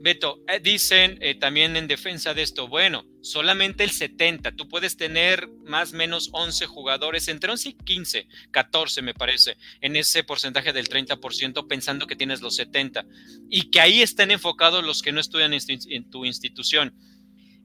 Beto, 0.01 0.41
eh, 0.47 0.61
dicen 0.61 1.17
eh, 1.19 1.35
también 1.35 1.75
en 1.75 1.87
defensa 1.87 2.33
de 2.33 2.41
esto, 2.41 2.69
bueno, 2.69 3.05
solamente 3.21 3.83
el 3.83 3.91
70, 3.91 4.53
tú 4.53 4.69
puedes 4.69 4.95
tener 4.95 5.49
más 5.65 5.91
o 5.91 5.97
menos 5.97 6.29
11 6.31 6.67
jugadores, 6.67 7.27
entre 7.27 7.51
11 7.51 7.69
y 7.69 7.73
15, 7.73 8.27
14 8.51 9.01
me 9.01 9.13
parece, 9.13 9.57
en 9.81 9.97
ese 9.97 10.23
porcentaje 10.23 10.71
del 10.71 10.87
30% 10.87 11.67
pensando 11.67 12.07
que 12.07 12.15
tienes 12.15 12.41
los 12.41 12.55
70 12.55 13.05
y 13.49 13.69
que 13.71 13.81
ahí 13.81 14.01
estén 14.01 14.31
enfocados 14.31 14.85
los 14.85 15.01
que 15.01 15.11
no 15.11 15.19
estudian 15.19 15.53
en 15.53 16.09
tu 16.09 16.23
institución. 16.23 16.95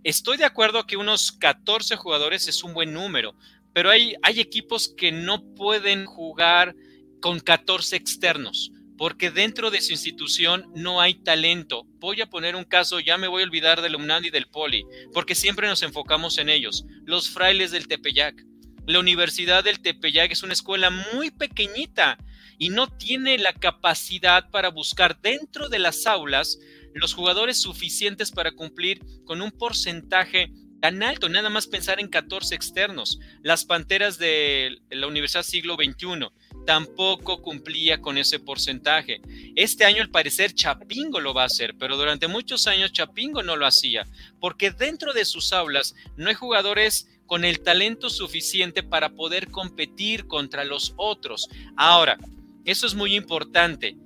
Estoy 0.02 0.36
de 0.36 0.44
acuerdo 0.44 0.86
que 0.86 0.96
unos 0.96 1.30
14 1.30 1.94
jugadores 1.94 2.48
es 2.48 2.64
un 2.64 2.74
buen 2.74 2.92
número, 2.92 3.36
pero 3.72 3.90
hay, 3.90 4.16
hay 4.22 4.40
equipos 4.40 4.92
que 4.96 5.12
no 5.12 5.54
pueden 5.54 6.04
jugar 6.04 6.74
con 7.20 7.38
14 7.38 7.94
externos 7.94 8.72
porque 8.96 9.30
dentro 9.30 9.70
de 9.70 9.80
su 9.80 9.92
institución 9.92 10.70
no 10.74 11.00
hay 11.00 11.14
talento. 11.14 11.86
Voy 11.98 12.20
a 12.20 12.30
poner 12.30 12.56
un 12.56 12.64
caso, 12.64 13.00
ya 13.00 13.18
me 13.18 13.28
voy 13.28 13.42
a 13.42 13.46
olvidar 13.46 13.82
del 13.82 13.96
UNAM 13.96 14.24
y 14.24 14.30
del 14.30 14.46
Poli, 14.46 14.84
porque 15.12 15.34
siempre 15.34 15.68
nos 15.68 15.82
enfocamos 15.82 16.38
en 16.38 16.48
ellos. 16.48 16.84
Los 17.04 17.30
frailes 17.30 17.70
del 17.70 17.88
Tepeyac. 17.88 18.44
La 18.86 18.98
Universidad 18.98 19.64
del 19.64 19.80
Tepeyac 19.80 20.30
es 20.30 20.42
una 20.42 20.52
escuela 20.52 20.90
muy 20.90 21.30
pequeñita 21.30 22.18
y 22.58 22.68
no 22.68 22.86
tiene 22.88 23.38
la 23.38 23.52
capacidad 23.52 24.50
para 24.50 24.68
buscar 24.68 25.20
dentro 25.20 25.68
de 25.68 25.78
las 25.78 26.06
aulas 26.06 26.58
los 26.94 27.14
jugadores 27.14 27.60
suficientes 27.60 28.30
para 28.30 28.52
cumplir 28.52 29.00
con 29.24 29.42
un 29.42 29.50
porcentaje 29.50 30.52
tan 30.80 31.02
alto, 31.02 31.28
nada 31.28 31.48
más 31.48 31.66
pensar 31.66 31.98
en 31.98 32.08
14 32.08 32.54
externos. 32.54 33.18
Las 33.42 33.64
Panteras 33.64 34.18
de 34.18 34.76
la 34.90 35.06
Universidad 35.06 35.42
Siglo 35.42 35.76
XXI 35.76 36.28
tampoco 36.64 37.42
cumplía 37.42 38.00
con 38.00 38.18
ese 38.18 38.38
porcentaje. 38.38 39.20
Este 39.56 39.84
año 39.84 40.02
al 40.02 40.10
parecer 40.10 40.54
Chapingo 40.54 41.20
lo 41.20 41.34
va 41.34 41.42
a 41.42 41.46
hacer, 41.46 41.74
pero 41.78 41.96
durante 41.96 42.28
muchos 42.28 42.66
años 42.66 42.92
Chapingo 42.92 43.42
no 43.42 43.56
lo 43.56 43.66
hacía, 43.66 44.06
porque 44.40 44.70
dentro 44.70 45.12
de 45.12 45.24
sus 45.24 45.52
aulas 45.52 45.94
no 46.16 46.28
hay 46.28 46.34
jugadores 46.34 47.08
con 47.26 47.44
el 47.44 47.60
talento 47.60 48.10
suficiente 48.10 48.82
para 48.82 49.10
poder 49.10 49.50
competir 49.50 50.26
contra 50.26 50.64
los 50.64 50.94
otros. 50.96 51.48
Ahora, 51.76 52.18
eso 52.64 52.86
es 52.86 52.94
muy 52.94 53.14
importante. 53.14 53.96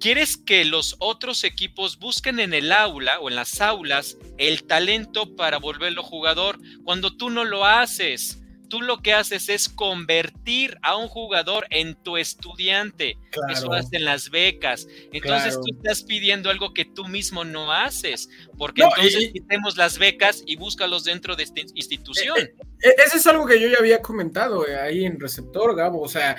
¿Quieres 0.00 0.36
que 0.36 0.64
los 0.64 0.96
otros 0.98 1.44
equipos 1.44 1.98
busquen 1.98 2.40
en 2.40 2.52
el 2.52 2.72
aula 2.72 3.20
o 3.20 3.30
en 3.30 3.36
las 3.36 3.60
aulas 3.60 4.18
el 4.36 4.64
talento 4.64 5.34
para 5.34 5.58
volverlo 5.58 6.02
jugador 6.02 6.58
cuando 6.82 7.16
tú 7.16 7.30
no 7.30 7.44
lo 7.44 7.64
haces? 7.64 8.43
Tú 8.74 8.82
lo 8.82 8.98
que 9.02 9.12
haces 9.12 9.48
es 9.48 9.68
convertir 9.68 10.78
a 10.82 10.96
un 10.96 11.06
jugador 11.06 11.64
en 11.70 11.94
tu 11.94 12.16
estudiante. 12.16 13.16
Eso 13.48 13.72
hacen 13.72 14.04
las 14.04 14.30
becas. 14.30 14.88
Entonces 15.12 15.54
tú 15.54 15.76
estás 15.76 16.02
pidiendo 16.02 16.50
algo 16.50 16.74
que 16.74 16.84
tú 16.84 17.04
mismo 17.04 17.44
no 17.44 17.70
haces, 17.70 18.28
porque 18.58 18.82
entonces 18.82 19.30
quitemos 19.32 19.76
las 19.76 19.96
becas 19.96 20.42
y 20.44 20.56
búscalos 20.56 21.04
dentro 21.04 21.36
de 21.36 21.44
esta 21.44 21.60
institución. 21.60 22.36
Eh, 22.36 22.52
eh, 22.82 22.88
eh, 22.88 22.94
eso 23.06 23.16
es 23.16 23.24
algo 23.28 23.46
que 23.46 23.60
yo 23.60 23.68
ya 23.68 23.76
había 23.78 24.02
comentado 24.02 24.64
ahí 24.82 25.04
en 25.04 25.20
Receptor, 25.20 25.76
Gabo. 25.76 26.00
O 26.00 26.08
sea, 26.08 26.36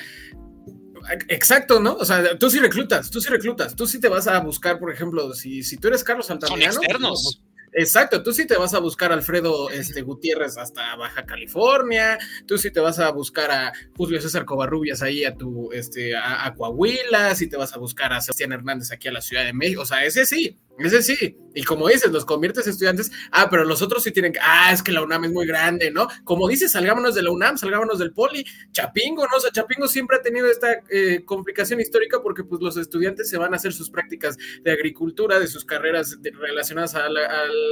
Exacto, 1.29 1.79
¿no? 1.79 1.93
O 1.93 2.03
sea, 2.03 2.38
tú 2.38 2.49
sí 2.49 2.59
reclutas, 2.59 3.09
tú 3.11 3.21
sí 3.21 3.29
reclutas, 3.29 3.75
tú 3.77 3.88
sí 3.88 4.01
te 4.01 4.09
vas 4.09 4.27
a 4.27 4.39
buscar, 4.39 4.77
por 4.77 4.91
ejemplo, 4.91 5.33
si, 5.33 5.63
si 5.63 5.77
tú 5.77 5.88
eres 5.88 6.03
Carlos 6.03 6.29
Altamirano. 6.29 6.73
Son 6.73 6.83
externos. 6.83 7.41
Exacto, 7.78 8.23
tú 8.23 8.32
sí 8.32 8.47
te 8.47 8.55
vas 8.55 8.73
a 8.73 8.80
buscar 8.80 9.11
a 9.11 9.15
Alfredo 9.15 9.69
este, 9.69 10.01
Gutiérrez 10.01 10.57
hasta 10.57 10.95
Baja 10.95 11.26
California, 11.26 12.17
tú 12.47 12.57
sí 12.57 12.71
te 12.71 12.80
vas 12.80 12.99
a 12.99 13.11
buscar 13.11 13.51
a 13.51 13.73
Julio 13.97 14.21
César 14.21 14.45
Covarrubias 14.45 15.01
ahí 15.01 15.26
a 15.26 15.36
tu 15.36 15.73
este 15.73 16.15
a, 16.15 16.45
a 16.45 16.53
Coahuila, 16.53 17.36
sí 17.36 17.47
te 17.49 17.57
vas 17.57 17.73
a 17.73 17.78
buscar 17.78 18.13
a 18.13 18.21
Sebastián 18.21 18.53
Hernández 18.53 18.93
aquí 18.93 19.09
a 19.09 19.11
la 19.11 19.19
Ciudad 19.19 19.43
de 19.43 19.51
México, 19.51 19.82
o 19.82 19.86
sea, 19.86 20.05
ese 20.05 20.26
sí, 20.26 20.57
ese 20.80 21.01
sí, 21.01 21.38
y 21.55 21.63
como 21.63 21.88
dices, 21.88 22.11
los 22.11 22.26
conviertes 22.26 22.67
en 22.67 22.73
estudiantes, 22.73 23.11
ah, 23.32 23.47
pero 23.49 23.63
los 23.63 23.82
otros 23.82 24.03
sí 24.03 24.11
tienen 24.11 24.34
que, 24.34 24.39
ah, 24.41 24.71
es 24.73 24.84
que 24.84 24.91
la 24.91 25.01
UNAM 25.01 25.26
es 25.26 25.32
muy 25.32 25.47
grande, 25.47 25.89
¿no? 25.89 26.07
Como 26.26 26.49
dices, 26.49 26.73
salgámonos 26.73 27.15
de 27.15 27.23
la 27.23 27.32
UNAM, 27.32 27.57
salgámonos 27.57 27.97
del 27.97 28.11
Poli, 28.11 28.45
Chapingo, 28.73 29.23
¿no? 29.23 29.38
O 29.38 29.39
sea, 29.39 29.51
Chapingo 29.51 29.88
siempre 29.88 30.17
ha 30.17 30.21
tenido 30.21 30.47
esta 30.47 30.84
eh, 30.89 31.23
complicación 31.23 31.80
histórica 31.80 32.21
porque 32.21 32.43
pues 32.43 32.61
los 32.61 32.76
estudiantes 32.76 33.30
se 33.30 33.38
van 33.38 33.53
a 33.53 33.55
hacer 33.55 33.71
sus 33.71 33.89
prácticas 33.89 34.38
de 34.63 34.71
agricultura, 34.71 35.39
de 35.39 35.47
sus 35.47 35.63
carreras 35.63 36.17
relacionadas 36.21 36.93
al 36.95 37.15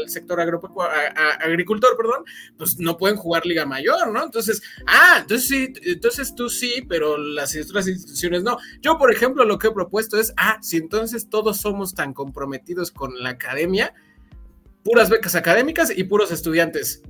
sector 0.07 0.39
agricultor, 0.39 1.97
perdón, 1.97 2.23
pues 2.57 2.79
no 2.79 2.97
pueden 2.97 3.17
jugar 3.17 3.45
Liga 3.45 3.65
Mayor, 3.65 4.13
¿no? 4.13 4.23
Entonces, 4.23 4.61
ah, 4.87 5.17
entonces 5.21 5.49
sí, 5.49 5.73
entonces 5.83 6.33
tú 6.35 6.47
sí, 6.47 6.85
pero 6.87 7.17
las 7.17 7.53
otras 7.57 7.89
instituciones 7.89 8.43
no. 8.43 8.57
Yo, 8.81 8.97
por 8.97 9.11
ejemplo, 9.11 9.43
lo 9.43 9.57
que 9.57 9.67
he 9.67 9.71
propuesto 9.71 10.17
es, 10.17 10.33
ah, 10.37 10.57
si 10.61 10.77
entonces 10.77 11.27
todos 11.27 11.57
somos 11.57 11.93
tan 11.93 12.13
comprometidos 12.13 12.92
con 12.95 13.21
la 13.21 13.31
academia, 13.31 13.93
puras 14.83 15.09
becas 15.09 15.35
académicas 15.35 15.91
y 15.95 16.03
puros 16.03 16.31
estudiantes 16.31 17.03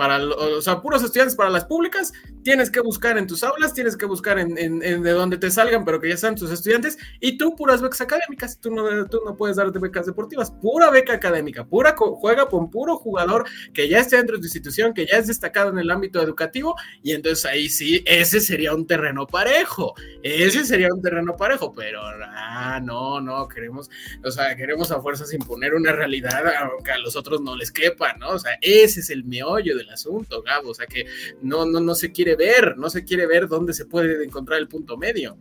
para, 0.00 0.18
o 0.24 0.62
sea, 0.62 0.80
puros 0.80 1.02
estudiantes 1.02 1.36
para 1.36 1.50
las 1.50 1.66
públicas, 1.66 2.14
tienes 2.42 2.70
que 2.70 2.80
buscar 2.80 3.18
en 3.18 3.26
tus 3.26 3.44
aulas, 3.44 3.74
tienes 3.74 3.98
que 3.98 4.06
buscar 4.06 4.38
en, 4.38 4.54
de 4.54 5.10
donde 5.10 5.36
te 5.36 5.50
salgan, 5.50 5.84
pero 5.84 6.00
que 6.00 6.08
ya 6.08 6.16
sean 6.16 6.36
tus 6.36 6.50
estudiantes, 6.50 6.96
y 7.20 7.36
tú 7.36 7.54
puras 7.54 7.82
becas 7.82 8.00
académicas, 8.00 8.58
tú 8.58 8.70
no, 8.70 9.04
tú 9.08 9.20
no 9.26 9.36
puedes 9.36 9.58
darte 9.58 9.78
becas 9.78 10.06
deportivas, 10.06 10.52
pura 10.52 10.88
beca 10.88 11.12
académica, 11.12 11.66
pura 11.66 11.94
juega 11.94 12.48
con 12.48 12.70
puro 12.70 12.96
jugador 12.96 13.44
que 13.74 13.90
ya 13.90 13.98
esté 13.98 14.16
dentro 14.16 14.36
de 14.36 14.40
tu 14.40 14.46
institución, 14.46 14.94
que 14.94 15.04
ya 15.04 15.18
es 15.18 15.26
destacado 15.26 15.68
en 15.68 15.78
el 15.78 15.90
ámbito 15.90 16.22
educativo, 16.22 16.76
y 17.02 17.12
entonces 17.12 17.44
ahí 17.44 17.68
sí, 17.68 18.02
ese 18.06 18.40
sería 18.40 18.72
un 18.72 18.86
terreno 18.86 19.26
parejo, 19.26 19.92
ese 20.22 20.64
sería 20.64 20.88
un 20.94 21.02
terreno 21.02 21.36
parejo, 21.36 21.74
pero 21.74 22.00
ah, 22.02 22.80
no, 22.82 23.20
no, 23.20 23.46
queremos, 23.48 23.90
o 24.24 24.30
sea, 24.30 24.56
queremos 24.56 24.90
a 24.92 25.02
fuerzas 25.02 25.34
imponer 25.34 25.74
una 25.74 25.92
realidad 25.92 26.42
aunque 26.62 26.90
a 26.90 26.96
los 26.96 27.16
otros 27.16 27.42
no 27.42 27.54
les 27.54 27.70
quepa, 27.70 28.14
¿no? 28.14 28.30
O 28.30 28.38
sea, 28.38 28.56
ese 28.62 29.00
es 29.00 29.10
el 29.10 29.24
meollo 29.24 29.76
asunto, 29.90 30.42
Gabo, 30.42 30.70
o 30.70 30.74
sea 30.74 30.86
que 30.86 31.06
no, 31.42 31.66
no, 31.66 31.80
no 31.80 31.94
se 31.94 32.12
quiere 32.12 32.36
ver, 32.36 32.76
no 32.76 32.90
se 32.90 33.04
quiere 33.04 33.26
ver 33.26 33.48
dónde 33.48 33.72
se 33.74 33.86
puede 33.86 34.24
encontrar 34.24 34.58
el 34.58 34.68
punto 34.68 34.96
medio. 34.96 35.36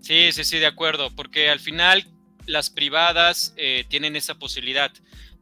Sí, 0.00 0.32
sí, 0.32 0.44
sí, 0.44 0.58
de 0.58 0.66
acuerdo, 0.66 1.14
porque 1.14 1.48
al 1.48 1.60
final 1.60 2.06
las 2.46 2.70
privadas 2.70 3.54
eh, 3.56 3.84
tienen 3.88 4.16
esa 4.16 4.38
posibilidad 4.38 4.92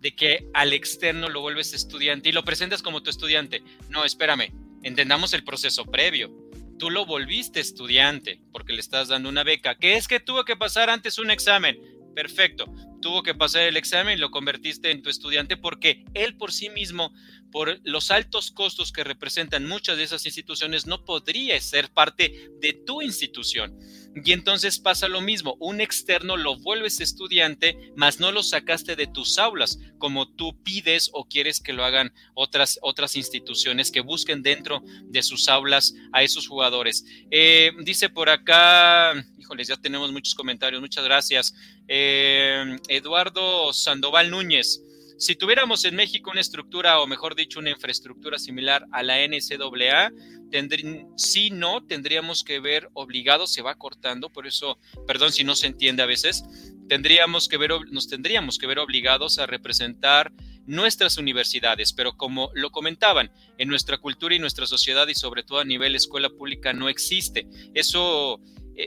de 0.00 0.14
que 0.14 0.46
al 0.54 0.72
externo 0.72 1.28
lo 1.28 1.40
vuelves 1.40 1.72
estudiante 1.72 2.28
y 2.28 2.32
lo 2.32 2.44
presentas 2.44 2.82
como 2.82 3.02
tu 3.02 3.10
estudiante. 3.10 3.62
No, 3.88 4.04
espérame, 4.04 4.52
entendamos 4.82 5.32
el 5.34 5.44
proceso 5.44 5.84
previo. 5.84 6.30
Tú 6.78 6.90
lo 6.90 7.04
volviste 7.04 7.60
estudiante 7.60 8.40
porque 8.52 8.72
le 8.72 8.80
estás 8.80 9.08
dando 9.08 9.28
una 9.28 9.44
beca. 9.44 9.76
¿Qué 9.76 9.96
es 9.96 10.08
que 10.08 10.20
tuvo 10.20 10.44
que 10.44 10.56
pasar 10.56 10.88
antes 10.88 11.18
un 11.18 11.30
examen? 11.30 11.78
Perfecto. 12.14 12.72
Tuvo 13.02 13.22
que 13.22 13.34
pasar 13.34 13.62
el 13.62 13.76
examen 13.76 14.16
y 14.18 14.20
lo 14.20 14.30
convertiste 14.30 14.90
en 14.90 15.02
tu 15.02 15.10
estudiante 15.10 15.56
porque 15.56 16.04
él 16.14 16.36
por 16.36 16.52
sí 16.52 16.70
mismo 16.70 17.12
por 17.50 17.80
los 17.84 18.10
altos 18.10 18.50
costos 18.50 18.92
que 18.92 19.04
representan 19.04 19.66
muchas 19.66 19.96
de 19.96 20.04
esas 20.04 20.26
instituciones, 20.26 20.86
no 20.86 21.04
podría 21.04 21.60
ser 21.60 21.90
parte 21.90 22.50
de 22.60 22.72
tu 22.72 23.02
institución. 23.02 23.78
Y 24.24 24.32
entonces 24.32 24.80
pasa 24.80 25.06
lo 25.06 25.20
mismo, 25.20 25.56
un 25.60 25.80
externo 25.80 26.36
lo 26.36 26.56
vuelves 26.56 27.00
estudiante, 27.00 27.92
mas 27.94 28.18
no 28.18 28.32
lo 28.32 28.42
sacaste 28.42 28.96
de 28.96 29.06
tus 29.06 29.38
aulas, 29.38 29.78
como 29.98 30.28
tú 30.34 30.60
pides 30.64 31.10
o 31.12 31.26
quieres 31.26 31.60
que 31.60 31.72
lo 31.72 31.84
hagan 31.84 32.12
otras, 32.34 32.78
otras 32.82 33.14
instituciones 33.14 33.92
que 33.92 34.00
busquen 34.00 34.42
dentro 34.42 34.82
de 35.04 35.22
sus 35.22 35.48
aulas 35.48 35.94
a 36.12 36.24
esos 36.24 36.48
jugadores. 36.48 37.04
Eh, 37.30 37.70
dice 37.84 38.08
por 38.08 38.30
acá, 38.30 39.14
híjoles, 39.38 39.68
ya 39.68 39.76
tenemos 39.76 40.10
muchos 40.10 40.34
comentarios, 40.34 40.80
muchas 40.80 41.04
gracias. 41.04 41.54
Eh, 41.86 42.78
Eduardo 42.88 43.72
Sandoval 43.72 44.30
Núñez. 44.30 44.82
Si 45.20 45.36
tuviéramos 45.36 45.84
en 45.84 45.96
México 45.96 46.30
una 46.30 46.40
estructura, 46.40 46.98
o 46.98 47.06
mejor 47.06 47.34
dicho, 47.34 47.58
una 47.58 47.68
infraestructura 47.68 48.38
similar 48.38 48.86
a 48.90 49.02
la 49.02 49.18
NCAA, 49.18 50.12
si 51.18 51.50
no, 51.50 51.84
tendríamos 51.84 52.42
que 52.42 52.58
ver 52.58 52.88
obligados, 52.94 53.52
se 53.52 53.60
va 53.60 53.74
cortando, 53.74 54.30
por 54.30 54.46
eso, 54.46 54.78
perdón 55.06 55.30
si 55.30 55.44
no 55.44 55.56
se 55.56 55.66
entiende 55.66 56.02
a 56.02 56.06
veces, 56.06 56.42
tendríamos 56.88 57.48
que 57.48 57.58
ver, 57.58 57.70
nos 57.90 58.08
tendríamos 58.08 58.56
que 58.56 58.66
ver 58.66 58.78
obligados 58.78 59.38
a 59.38 59.44
representar 59.44 60.32
nuestras 60.64 61.18
universidades, 61.18 61.92
pero 61.92 62.16
como 62.16 62.50
lo 62.54 62.70
comentaban, 62.70 63.30
en 63.58 63.68
nuestra 63.68 63.98
cultura 63.98 64.34
y 64.34 64.38
nuestra 64.38 64.66
sociedad 64.66 65.06
y 65.08 65.14
sobre 65.14 65.42
todo 65.42 65.58
a 65.58 65.66
nivel 65.66 65.96
escuela 65.96 66.30
pública 66.30 66.72
no 66.72 66.88
existe. 66.88 67.46
Eso 67.74 68.40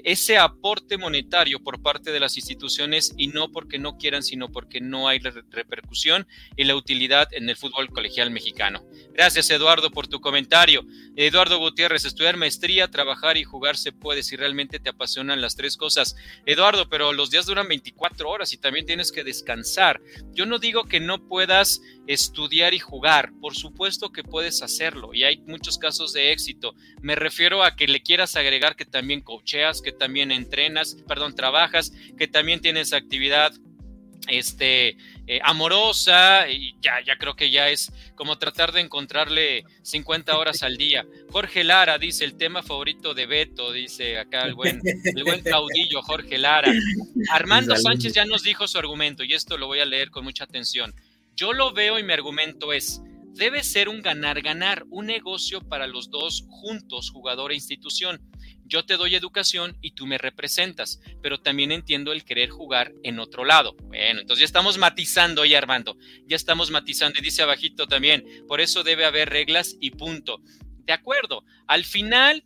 ese 0.04 0.38
aporte 0.38 0.98
monetario 0.98 1.60
por 1.60 1.82
parte 1.82 2.12
de 2.12 2.20
las 2.20 2.38
instituciones 2.38 3.14
y 3.18 3.28
no 3.28 3.52
porque 3.52 3.80
no 3.80 3.98
quieran, 3.98 4.24
sino 4.24 4.50
porque 4.50 4.82
no 4.82 5.08
hay 5.08 5.20
repercusión 5.20 6.28
y 6.56 6.64
la 6.64 6.76
utilidad 6.76 7.28
en 7.34 7.50
el 7.50 7.56
fútbol 7.56 7.90
colegial 7.90 8.32
mexicano. 8.32 8.84
Gracias 9.14 9.50
Eduardo 9.50 9.92
por 9.92 10.08
tu 10.08 10.22
comentario. 10.22 10.86
Eduardo 11.16 11.60
Gutiérrez, 11.60 12.06
estudiar 12.06 12.38
maestría, 12.38 12.90
trabajar 12.90 13.38
y 13.38 13.44
jugar 13.44 13.78
se 13.78 13.92
puede 13.92 14.24
si 14.24 14.36
realmente 14.36 14.80
te 14.80 14.90
apasionan 14.90 15.42
las 15.42 15.56
tres 15.56 15.78
cosas. 15.78 16.16
Eduardo, 16.46 16.90
pero 16.90 17.14
los 17.14 17.30
días 17.30 17.46
duran 17.46 17.68
24 17.68 18.30
horas 18.30 18.54
y 18.54 18.58
también 18.58 18.86
tienes 18.86 19.12
que 19.12 19.24
descansar. 19.24 20.02
Yo 20.34 20.46
no 20.46 20.60
digo 20.60 20.86
que 20.86 21.00
no 21.00 21.28
puedas 21.28 21.82
estudiar 22.08 22.74
y 22.74 22.80
jugar, 22.80 23.32
por 23.40 23.56
supuesto 23.56 24.12
que 24.12 24.24
puedes 24.24 24.62
hacerlo 24.62 25.14
y 25.14 25.24
hay 25.24 25.38
muchos 25.48 25.78
casos 25.78 26.14
de 26.14 26.32
éxito. 26.32 26.76
Me 27.02 27.16
refiero 27.16 27.64
a 27.64 27.76
que 27.76 27.88
le 27.88 28.02
quieras 28.02 28.36
agregar 28.36 28.76
que 28.76 28.86
también 28.86 29.22
coacheas, 29.22 29.82
que 29.82 29.92
también 29.92 30.32
entrenas, 30.32 30.98
perdón, 31.08 31.36
trabajas, 31.36 31.94
que 32.18 32.28
también 32.28 32.62
tienes 32.62 32.94
actividad 32.94 33.54
este, 34.28 34.98
eh, 35.28 35.40
amorosa 35.44 36.50
y 36.50 36.76
ya, 36.82 37.02
ya 37.06 37.18
creo 37.18 37.36
que 37.36 37.50
ya 37.50 37.70
es 37.70 37.92
como 38.16 38.38
tratar 38.38 38.72
de 38.72 38.82
encontrarle 38.82 39.64
50 39.82 40.38
horas 40.38 40.64
al 40.64 40.78
día. 40.78 41.06
Jorge 41.32 41.64
Lara 41.64 41.98
dice 41.98 42.26
el 42.26 42.36
tema 42.36 42.64
favorito 42.64 43.14
de 43.14 43.26
Beto, 43.26 43.72
dice 43.72 44.18
acá 44.18 44.44
el 44.44 44.54
buen, 44.54 44.82
el 44.84 45.24
buen 45.24 45.42
caudillo 45.42 46.02
Jorge 46.02 46.38
Lara. 46.38 46.72
Armando 47.32 47.76
Sánchez 47.76 48.14
ya 48.14 48.26
nos 48.26 48.44
dijo 48.44 48.68
su 48.68 48.78
argumento 48.78 49.24
y 49.24 49.34
esto 49.34 49.58
lo 49.58 49.68
voy 49.68 49.80
a 49.80 49.86
leer 49.86 50.10
con 50.10 50.24
mucha 50.24 50.44
atención. 50.44 50.94
Yo 51.36 51.54
lo 51.54 51.74
veo 51.74 52.00
y 52.00 52.04
mi 52.04 52.14
argumento 52.14 52.74
es, 52.74 53.02
debe 53.34 53.64
ser 53.64 53.90
un 53.90 54.02
ganar-ganar, 54.02 54.86
un 54.90 55.08
negocio 55.08 55.62
para 55.62 55.88
los 55.88 56.10
dos 56.10 56.46
juntos, 56.50 57.10
jugador 57.10 57.52
e 57.52 57.56
institución 57.56 58.22
yo 58.66 58.86
te 58.86 58.98
doy 58.98 59.16
educación 59.16 59.78
y 59.82 59.92
tú 59.92 60.08
me 60.08 60.18
representas, 60.18 61.00
pero 61.22 61.40
también 61.40 61.72
entiendo 61.72 62.12
el 62.12 62.24
querer 62.24 62.50
jugar 62.50 62.94
en 63.04 63.20
otro 63.20 63.46
lado. 63.46 63.76
Bueno, 63.84 64.22
entonces 64.22 64.40
ya 64.40 64.46
estamos 64.46 64.78
matizando 64.78 65.42
ahí, 65.42 65.54
Armando, 65.54 65.98
ya 66.26 66.36
estamos 66.36 66.72
matizando 66.72 67.20
y 67.20 67.22
dice 67.22 67.44
abajito 67.44 67.88
también, 67.88 68.26
por 68.48 68.62
eso 68.62 68.84
debe 68.84 69.06
haber 69.06 69.30
reglas 69.30 69.76
y 69.80 69.92
punto. 69.92 70.42
De 70.86 70.94
acuerdo, 70.94 71.46
al 71.68 71.86
final, 71.86 72.46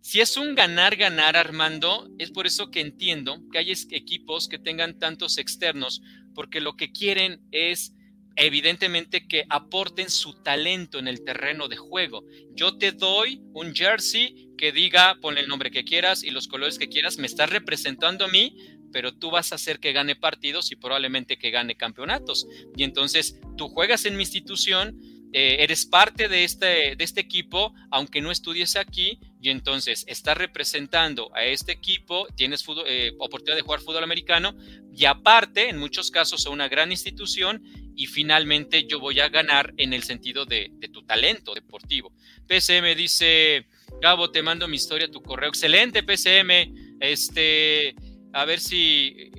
si 0.00 0.20
es 0.20 0.36
un 0.36 0.54
ganar-ganar, 0.54 1.36
Armando, 1.36 2.10
es 2.18 2.30
por 2.30 2.46
eso 2.46 2.70
que 2.70 2.80
entiendo 2.80 3.40
que 3.50 3.58
hay 3.58 3.72
equipos 3.90 4.48
que 4.48 4.58
tengan 4.58 4.98
tantos 4.98 5.38
externos, 5.38 6.02
porque 6.34 6.60
lo 6.60 6.76
que 6.76 6.92
quieren 6.92 7.40
es 7.52 7.94
evidentemente 8.36 9.26
que 9.26 9.44
aporten 9.48 10.10
su 10.10 10.42
talento 10.42 10.98
en 10.98 11.08
el 11.08 11.24
terreno 11.24 11.68
de 11.68 11.76
juego. 11.76 12.24
Yo 12.54 12.76
te 12.78 12.92
doy 12.92 13.40
un 13.52 13.74
jersey 13.74 14.50
que 14.58 14.72
diga, 14.72 15.18
pon 15.20 15.38
el 15.38 15.48
nombre 15.48 15.70
que 15.70 15.84
quieras 15.84 16.22
y 16.22 16.30
los 16.30 16.48
colores 16.48 16.78
que 16.78 16.88
quieras, 16.88 17.18
me 17.18 17.26
estás 17.26 17.50
representando 17.50 18.24
a 18.24 18.28
mí, 18.28 18.56
pero 18.92 19.12
tú 19.12 19.30
vas 19.30 19.52
a 19.52 19.56
hacer 19.56 19.80
que 19.80 19.92
gane 19.92 20.16
partidos 20.16 20.70
y 20.70 20.76
probablemente 20.76 21.36
que 21.36 21.50
gane 21.50 21.76
campeonatos. 21.76 22.46
Y 22.76 22.84
entonces 22.84 23.40
tú 23.56 23.68
juegas 23.68 24.04
en 24.04 24.16
mi 24.16 24.22
institución, 24.22 25.00
eh, 25.32 25.56
eres 25.60 25.84
parte 25.84 26.28
de 26.28 26.44
este, 26.44 26.94
de 26.96 27.04
este 27.04 27.20
equipo, 27.20 27.74
aunque 27.90 28.20
no 28.20 28.30
estudies 28.30 28.76
aquí, 28.76 29.18
y 29.44 29.50
entonces 29.50 30.06
estás 30.08 30.38
representando 30.38 31.30
a 31.36 31.44
este 31.44 31.72
equipo, 31.72 32.26
tienes 32.34 32.64
eh, 32.86 33.12
oportunidad 33.18 33.56
de 33.56 33.60
jugar 33.60 33.80
fútbol 33.80 34.02
americano 34.02 34.56
y 34.96 35.04
aparte, 35.04 35.68
en 35.68 35.76
muchos 35.76 36.10
casos, 36.10 36.46
a 36.46 36.50
una 36.50 36.66
gran 36.66 36.90
institución 36.90 37.62
y 37.94 38.06
finalmente 38.06 38.86
yo 38.86 39.00
voy 39.00 39.20
a 39.20 39.28
ganar 39.28 39.74
en 39.76 39.92
el 39.92 40.02
sentido 40.02 40.46
de, 40.46 40.72
tu 40.90 41.02
talento 41.02 41.52
deportivo. 41.52 42.10
PCM 42.46 42.96
dice, 42.96 43.66
Gabo, 44.00 44.30
te 44.30 44.40
mando 44.40 44.66
mi 44.66 44.76
historia 44.76 45.10
tu 45.10 45.20
correo. 45.20 45.50
Excelente, 45.50 46.02
PCM. 46.02 46.96
Este, 47.00 47.94
a 48.32 48.46
ver 48.46 48.60
si, 48.60 49.30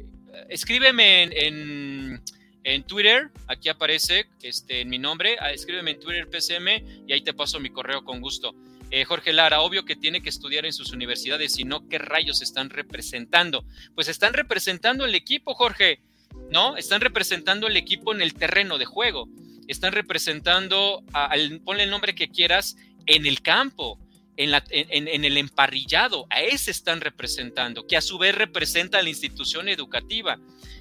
escríbeme 0.50 1.24
en, 1.24 2.22
en 2.64 2.84
Twitter, 2.84 3.32
aquí 3.48 3.70
aparece 3.70 4.28
este, 4.44 4.82
en 4.82 4.90
mi 4.90 5.00
nombre, 5.00 5.36
ah, 5.40 5.52
escríbeme 5.52 5.92
en 5.92 6.00
Twitter 6.00 6.30
PCM 6.30 7.08
y 7.08 7.14
ahí 7.14 7.22
te 7.22 7.34
paso 7.34 7.60
mi 7.60 7.72
correo 7.72 8.04
con 8.04 8.22
gusto. 8.22 8.54
Eh, 8.92 9.04
Jorge 9.06 9.34
Lara, 9.34 9.62
obvio 9.62 9.86
que 9.86 9.96
tiene 9.96 10.22
que 10.22 10.30
estudiar 10.30 10.66
en 10.66 10.74
sus 10.74 10.92
universidades, 10.92 11.58
y 11.60 11.64
no, 11.64 11.88
¿qué 11.88 11.98
rayos 11.98 12.42
están 12.42 12.70
representando? 12.70 13.66
Pues 13.94 14.08
están 14.08 14.34
representando 14.34 15.06
el 15.06 15.16
equipo, 15.16 15.54
Jorge, 15.56 16.02
¿no? 16.52 16.78
Están 16.78 17.02
representando 17.02 17.68
el 17.68 17.78
equipo 17.78 18.14
en 18.14 18.22
el 18.22 18.34
terreno 18.34 18.78
de 18.78 18.86
juego, 18.86 19.28
están 19.68 19.94
representando, 19.94 21.04
al, 21.14 21.62
ponle 21.62 21.84
el 21.84 21.90
nombre 21.90 22.14
que 22.16 22.30
quieras, 22.30 22.78
en 23.08 23.26
el 23.26 23.42
campo, 23.42 24.00
en, 24.38 24.54
en, 24.70 25.26
el 25.26 25.38
emparrillado, 25.38 26.28
a 26.30 26.42
ese 26.42 26.72
están 26.72 27.02
representando, 27.02 27.88
que 27.88 27.98
a 27.98 28.02
su 28.02 28.18
vez 28.18 28.36
representa 28.36 29.00
a 29.00 29.04
la 29.04 29.10
institución 29.10 29.70
educativa. 29.70 30.40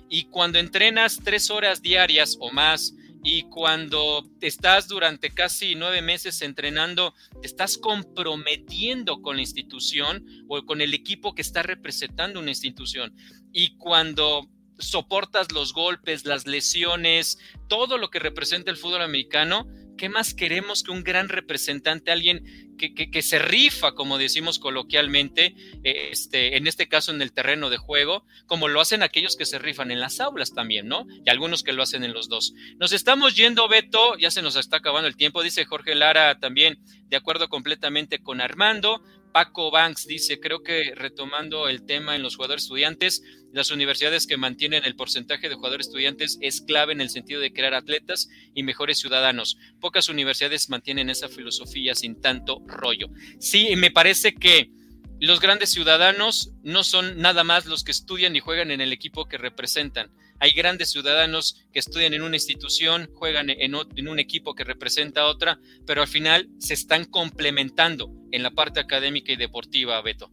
Y 0.09 0.25
cuando 0.25 0.59
entrenas 0.59 1.21
tres 1.23 1.51
horas 1.51 1.81
diarias 1.81 2.37
o 2.41 2.51
más, 2.51 2.95
y 3.25 3.45
cuando 3.45 4.31
estás 4.43 4.87
durante 4.87 5.31
casi 5.31 5.75
nueve 5.75 6.03
meses 6.03 6.43
entrenando, 6.43 7.15
te 7.41 7.47
estás 7.47 7.79
comprometiendo 7.79 9.23
con 9.23 9.37
la 9.37 9.43
institución 9.43 10.25
o 10.47 10.65
con 10.67 10.83
el 10.83 10.93
equipo 10.93 11.35
que 11.35 11.41
está 11.41 11.63
representando 11.63 12.39
una 12.39 12.51
institución. 12.51 13.17
Y 13.51 13.77
cuando 13.79 14.51
soportas 14.79 15.53
los 15.53 15.73
golpes, 15.73 16.27
las 16.27 16.47
lesiones, 16.47 17.39
todo 17.67 17.97
lo 17.97 18.11
que 18.11 18.19
representa 18.19 18.71
el 18.71 18.77
fútbol 18.77 19.01
americano, 19.01 19.67
¿qué 19.97 20.09
más 20.09 20.35
queremos 20.35 20.83
que 20.83 20.91
un 20.91 21.03
gran 21.03 21.29
representante, 21.29 22.11
alguien 22.11 22.65
que, 22.77 23.23
se 23.23 23.39
rifa, 23.39 23.93
como 23.93 24.19
decimos 24.19 24.59
coloquialmente, 24.59 25.55
eh, 25.85 26.09
este, 26.11 26.57
en 26.57 26.67
este 26.67 26.89
caso 26.89 27.13
en 27.13 27.23
el 27.23 27.33
terreno 27.33 27.71
de 27.71 27.77
juego, 27.77 28.25
como 28.47 28.69
lo 28.69 28.81
hacen 28.81 29.03
aquellos 29.03 29.37
que 29.37 29.47
se 29.47 29.59
rifan 29.59 29.91
en 29.91 30.01
las 30.01 30.21
aulas 30.21 30.53
también, 30.53 30.89
¿no? 30.89 31.07
Y 31.25 31.31
algunos 31.31 31.63
que 31.63 31.73
lo 31.73 31.83
hacen 31.83 32.05
en 32.05 32.13
los 32.13 32.29
dos. 32.29 32.53
Nos 32.79 32.93
estamos 32.93 33.37
yendo, 33.37 33.69
Beto, 33.69 34.19
ya 34.19 34.31
se 34.31 34.43
nos 34.43 34.57
está 34.57 34.79
acabando 34.79 35.09
el 35.09 35.17
tiempo, 35.17 35.43
dice 35.43 35.65
Jorge 35.65 35.95
Lara 35.95 36.39
también, 36.39 36.79
de 37.09 37.17
acuerdo 37.17 37.49
completamente 37.49 38.19
con 38.19 38.41
Armando. 38.41 39.03
Paco 39.35 39.73
Banks 39.73 40.07
dice, 40.07 40.39
creo 40.39 40.63
que 40.63 40.93
retomando 40.95 41.69
el 41.69 41.85
tema 41.85 42.15
en 42.15 42.23
los 42.23 42.37
jugadores 42.37 42.63
estudiantes, 42.63 43.21
las 43.53 43.73
universidades 43.73 44.29
que 44.29 44.37
mantienen 44.37 44.85
el 44.85 44.95
porcentaje 44.95 45.49
de 45.49 45.57
jugadores 45.57 45.89
estudiantes 45.89 46.39
es 46.41 46.61
clave 46.61 46.93
en 46.93 47.01
el 47.01 47.11
sentido 47.11 47.41
de 47.41 47.53
crear 47.53 47.75
atletas 47.75 48.29
y 48.55 48.63
mejores 48.63 49.01
ciudadanos. 49.01 49.59
Pocas 49.81 50.09
universidades 50.09 50.71
mantienen 50.71 51.11
esa 51.11 51.29
filosofía 51.29 51.97
sin 51.97 52.21
tanto 52.21 52.63
rollo. 52.69 53.09
Sí, 53.41 53.75
me 53.75 53.91
parece 53.91 54.35
que 54.37 54.71
los 55.19 55.41
grandes 55.41 55.71
ciudadanos 55.71 56.53
no 56.63 56.85
son 56.85 57.19
nada 57.19 57.43
más 57.43 57.67
los 57.67 57.83
que 57.83 57.91
estudian 57.91 58.37
y 58.37 58.41
juegan 58.41 58.71
en 58.71 58.81
el 58.81 58.93
equipo 58.93 59.27
que 59.27 59.37
representan 59.37 60.13
hay 60.41 60.53
grandes 60.53 60.91
ciudadanos 60.91 61.65
que 61.73 61.79
estudian 61.79 62.15
en 62.15 62.23
una 62.23 62.37
institución, 62.37 63.09
juegan 63.15 63.51
en, 63.51 63.75
un 63.75 64.19
equipo 64.19 64.55
que 64.55 64.65
representa 64.65 65.23
a 65.23 65.27
otra, 65.27 65.59
pero 65.87 66.03
al 66.03 66.09
final 66.09 66.49
se 66.59 66.75
están 66.75 67.05
complementando 67.05 68.11
en 68.33 68.43
la 68.43 68.51
parte 68.51 68.81
académica 68.81 69.33
y 69.33 69.37
deportiva, 69.37 70.01
Beto. 70.03 70.31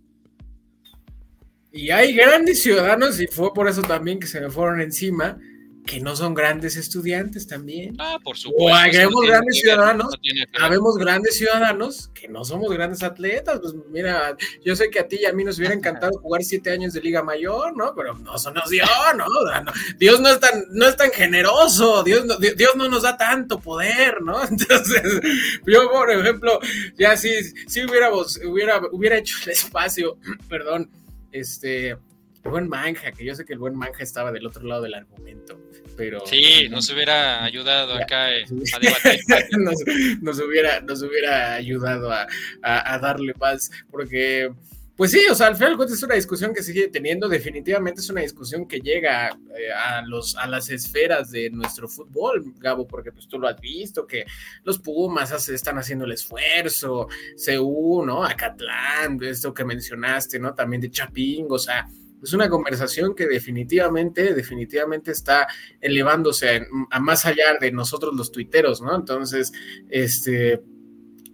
Y 1.71 1.89
hay 1.91 2.13
grandes 2.13 2.61
ciudadanos, 2.61 3.19
y 3.21 3.27
fue 3.27 3.53
por 3.53 3.69
eso 3.69 3.81
también 3.81 4.19
que 4.19 4.27
se 4.27 4.41
me 4.41 4.49
fueron 4.49 4.81
encima, 4.81 5.39
que 5.85 5.99
no 5.99 6.15
son 6.15 6.33
grandes 6.33 6.75
estudiantes 6.75 7.47
también. 7.47 7.95
Ah, 7.99 8.17
por 8.23 8.37
supuesto. 8.37 8.65
O 8.65 8.75
habemos 8.75 9.21
grandes 9.25 9.59
ciudadanos, 9.59 10.13
habemos 10.59 10.97
grandes 10.97 11.37
ciudadanos 11.37 12.09
que 12.13 12.27
no 12.27 12.45
somos 12.45 12.71
grandes 12.71 13.03
atletas. 13.03 13.59
Pues 13.61 13.73
mira, 13.89 14.35
yo 14.63 14.75
sé 14.75 14.89
que 14.89 14.99
a 14.99 15.07
ti 15.07 15.19
y 15.21 15.25
a 15.25 15.33
mí 15.33 15.43
nos 15.43 15.57
hubiera 15.57 15.73
encantado 15.73 16.19
jugar 16.19 16.43
siete 16.43 16.71
años 16.71 16.93
de 16.93 17.01
Liga 17.01 17.23
Mayor, 17.23 17.75
¿no? 17.75 17.93
Pero 17.95 18.17
no 18.17 18.37
se 18.37 18.51
nos 18.51 18.69
dio, 18.69 18.83
¿no? 19.15 19.25
Dios 19.97 20.19
no 20.21 20.29
es 20.29 20.39
tan, 20.39 20.65
no 20.71 20.87
es 20.87 20.95
tan 20.95 21.11
generoso, 21.11 22.03
Dios 22.03 22.25
no, 22.25 22.37
Dios 22.37 22.75
no 22.75 22.87
nos 22.87 23.03
da 23.03 23.17
tanto 23.17 23.59
poder, 23.59 24.21
¿no? 24.21 24.41
Entonces, 24.49 25.01
yo, 25.65 25.89
por 25.89 26.11
ejemplo, 26.11 26.59
ya 26.97 27.17
sí, 27.17 27.29
sí 27.67 27.83
hubiéramos, 27.85 28.39
hubiera, 28.45 28.81
hubiera 28.91 29.17
hecho 29.17 29.37
el 29.45 29.51
espacio, 29.51 30.17
perdón, 30.49 30.89
este 31.31 31.97
el 32.43 32.49
buen 32.49 32.67
Manja, 32.67 33.11
que 33.11 33.23
yo 33.23 33.35
sé 33.35 33.45
que 33.45 33.53
el 33.53 33.59
buen 33.59 33.75
Manja 33.75 34.03
estaba 34.03 34.31
del 34.31 34.47
otro 34.47 34.63
lado 34.63 34.81
del 34.81 34.95
argumento, 34.95 35.59
pero... 36.01 36.25
Sí, 36.25 36.67
nos 36.67 36.89
hubiera 36.89 37.43
ayudado 37.43 37.93
acá 37.93 38.35
eh, 38.35 38.43
a 38.73 38.79
debatir. 38.79 39.19
nos, 40.21 40.39
hubiera, 40.39 40.81
nos 40.81 41.03
hubiera 41.03 41.53
ayudado 41.53 42.11
a, 42.11 42.97
darle 42.99 43.35
paz, 43.35 43.69
porque... 43.91 44.51
Pues 44.97 45.11
sí, 45.11 45.21
o 45.31 45.33
sea, 45.33 45.47
al 45.47 45.55
final 45.55 45.77
es 45.81 46.03
una 46.03 46.13
discusión 46.13 46.53
que 46.53 46.61
sigue 46.61 46.87
teniendo, 46.89 47.27
definitivamente 47.27 48.01
es 48.01 48.09
una 48.09 48.21
discusión 48.21 48.67
que 48.67 48.81
llega 48.81 49.29
eh, 49.29 49.71
a, 49.71 50.03
los, 50.03 50.35
a 50.35 50.45
las 50.47 50.69
esferas 50.69 51.31
de 51.31 51.49
nuestro 51.49 51.87
fútbol, 51.87 52.53
Gabo, 52.57 52.85
porque 52.85 53.11
pues 53.11 53.27
tú 53.27 53.39
lo 53.39 53.47
has 53.47 53.59
visto, 53.59 54.05
que 54.05 54.25
los 54.63 54.77
Pumas 54.77 55.49
están 55.49 55.79
haciendo 55.79 56.05
el 56.05 56.11
esfuerzo, 56.11 57.07
CU, 57.43 58.05
¿no? 58.05 58.23
Acatlán, 58.23 59.17
esto 59.23 59.53
que 59.53 59.65
mencionaste, 59.65 60.37
¿no? 60.39 60.53
También 60.53 60.81
de 60.81 60.91
Chapín, 60.91 61.47
o 61.49 61.57
sea, 61.57 61.87
es 62.23 62.33
una 62.33 62.49
conversación 62.49 63.15
que 63.15 63.27
definitivamente, 63.27 64.33
definitivamente 64.33 65.11
está 65.11 65.47
elevándose 65.79 66.67
a, 66.91 66.99
más 66.99 67.25
allá 67.25 67.57
de 67.59 67.71
nosotros 67.71 68.13
los 68.15 68.31
tuiteros, 68.31 68.81
¿no? 68.81 68.95
Entonces, 68.95 69.51
este, 69.89 70.61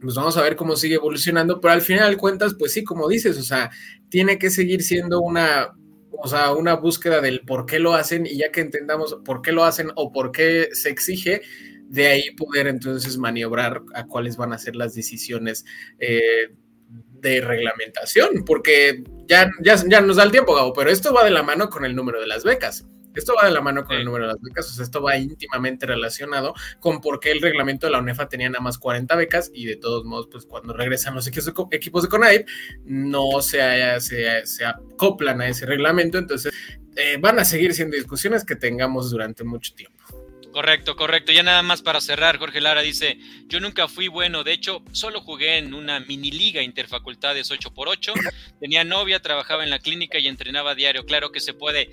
pues 0.02 0.16
vamos 0.16 0.38
a 0.38 0.42
ver 0.42 0.56
cómo 0.56 0.76
sigue 0.76 0.96
evolucionando, 0.96 1.60
pero 1.60 1.74
al 1.74 1.82
final 1.82 2.12
de 2.12 2.18
cuentas, 2.18 2.56
pues 2.58 2.74
sí, 2.74 2.84
como 2.84 3.08
dices, 3.08 3.38
o 3.38 3.44
sea, 3.44 3.70
tiene 4.10 4.38
que 4.38 4.50
seguir 4.50 4.84
siendo 4.84 5.22
una, 5.22 5.76
o 6.12 6.28
sea, 6.28 6.54
una 6.54 6.76
búsqueda 6.76 7.22
del 7.22 7.42
por 7.42 7.66
qué 7.66 7.80
lo 7.80 7.94
hacen 7.94 8.26
y 8.26 8.38
ya 8.38 8.52
que 8.52 8.62
entendamos 8.62 9.18
por 9.26 9.42
qué 9.42 9.52
lo 9.52 9.64
hacen 9.64 9.92
o 9.96 10.12
por 10.12 10.32
qué 10.32 10.70
se 10.72 10.90
exige, 10.90 11.42
de 11.90 12.08
ahí 12.08 12.32
poder 12.32 12.68
entonces 12.68 13.18
maniobrar 13.18 13.82
a 13.94 14.06
cuáles 14.06 14.36
van 14.38 14.54
a 14.54 14.58
ser 14.58 14.76
las 14.76 14.94
decisiones 14.94 15.66
eh, 16.00 16.50
de 17.22 17.42
reglamentación, 17.42 18.44
porque 18.46 19.04
ya, 19.28 19.50
ya, 19.62 19.76
ya 19.88 20.02
nos 20.02 20.18
da 20.18 20.24
el 20.24 20.32
tiempo, 20.32 20.56
Gabo, 20.56 20.74
pero 20.74 20.90
esto 20.90 21.14
va 21.14 21.24
de 21.24 21.32
la 21.32 21.44
mano 21.44 21.70
con 21.70 21.86
el 21.86 21.96
número 21.96 22.20
de 22.20 22.28
las 22.28 22.44
becas. 22.44 22.86
Esto 23.16 23.34
va 23.34 23.48
de 23.48 23.52
la 23.52 23.62
mano 23.62 23.84
con 23.84 23.96
el 23.98 24.06
número 24.06 24.28
de 24.28 24.34
las 24.34 24.42
becas, 24.42 24.70
o 24.70 24.74
sea, 24.74 24.84
esto 24.84 25.02
va 25.02 25.18
íntimamente 25.18 25.88
relacionado 25.88 26.54
con 26.80 27.02
por 27.02 27.20
qué 27.20 27.32
el 27.32 27.42
reglamento 27.42 27.88
de 27.88 27.94
la 27.94 28.00
UNEFA 28.00 28.30
tenía 28.30 28.48
nada 28.48 28.62
más 28.62 28.78
40 28.78 29.16
becas 29.16 29.50
y 29.52 29.66
de 29.66 29.76
todos 29.76 30.06
modos, 30.06 30.28
pues 30.32 30.46
cuando 30.46 30.74
regresan 30.74 31.16
los 31.16 31.26
equipos 31.26 31.46
de, 31.46 31.54
equipos 31.76 32.04
de 32.04 32.10
CONAIP, 32.10 32.48
no 32.86 33.42
se, 33.42 34.00
se, 34.02 34.46
se 34.46 34.66
acoplan 34.66 35.42
a 35.42 35.48
ese 35.48 35.66
reglamento, 35.66 36.20
entonces 36.20 36.54
eh, 36.96 37.18
van 37.20 37.40
a 37.40 37.46
seguir 37.46 37.74
siendo 37.74 37.96
discusiones 37.96 38.46
que 38.46 38.56
tengamos 38.56 39.10
durante 39.10 39.44
mucho 39.44 39.74
tiempo. 39.74 39.97
Correcto, 40.58 40.96
correcto. 40.96 41.32
Ya 41.32 41.44
nada 41.44 41.62
más 41.62 41.84
para 41.84 42.02
cerrar, 42.02 42.40
Jorge 42.40 42.62
Lara 42.62 42.82
dice, 42.82 43.20
yo 43.46 43.60
nunca 43.60 43.88
fui 43.88 44.08
bueno, 44.08 44.44
de 44.44 44.54
hecho, 44.54 44.82
solo 44.92 45.22
jugué 45.22 45.60
en 45.60 45.76
una 45.76 46.00
mini 46.00 46.32
liga 46.32 46.64
interfacultades 46.64 47.52
8x8, 47.52 48.14
tenía 48.60 48.84
novia, 48.84 49.22
trabajaba 49.22 49.64
en 49.64 49.70
la 49.70 49.78
clínica 49.78 50.18
y 50.18 50.28
entrenaba 50.28 50.74
diario, 50.74 51.06
claro 51.06 51.32
que 51.32 51.42
se 51.42 51.54
puede. 51.54 51.92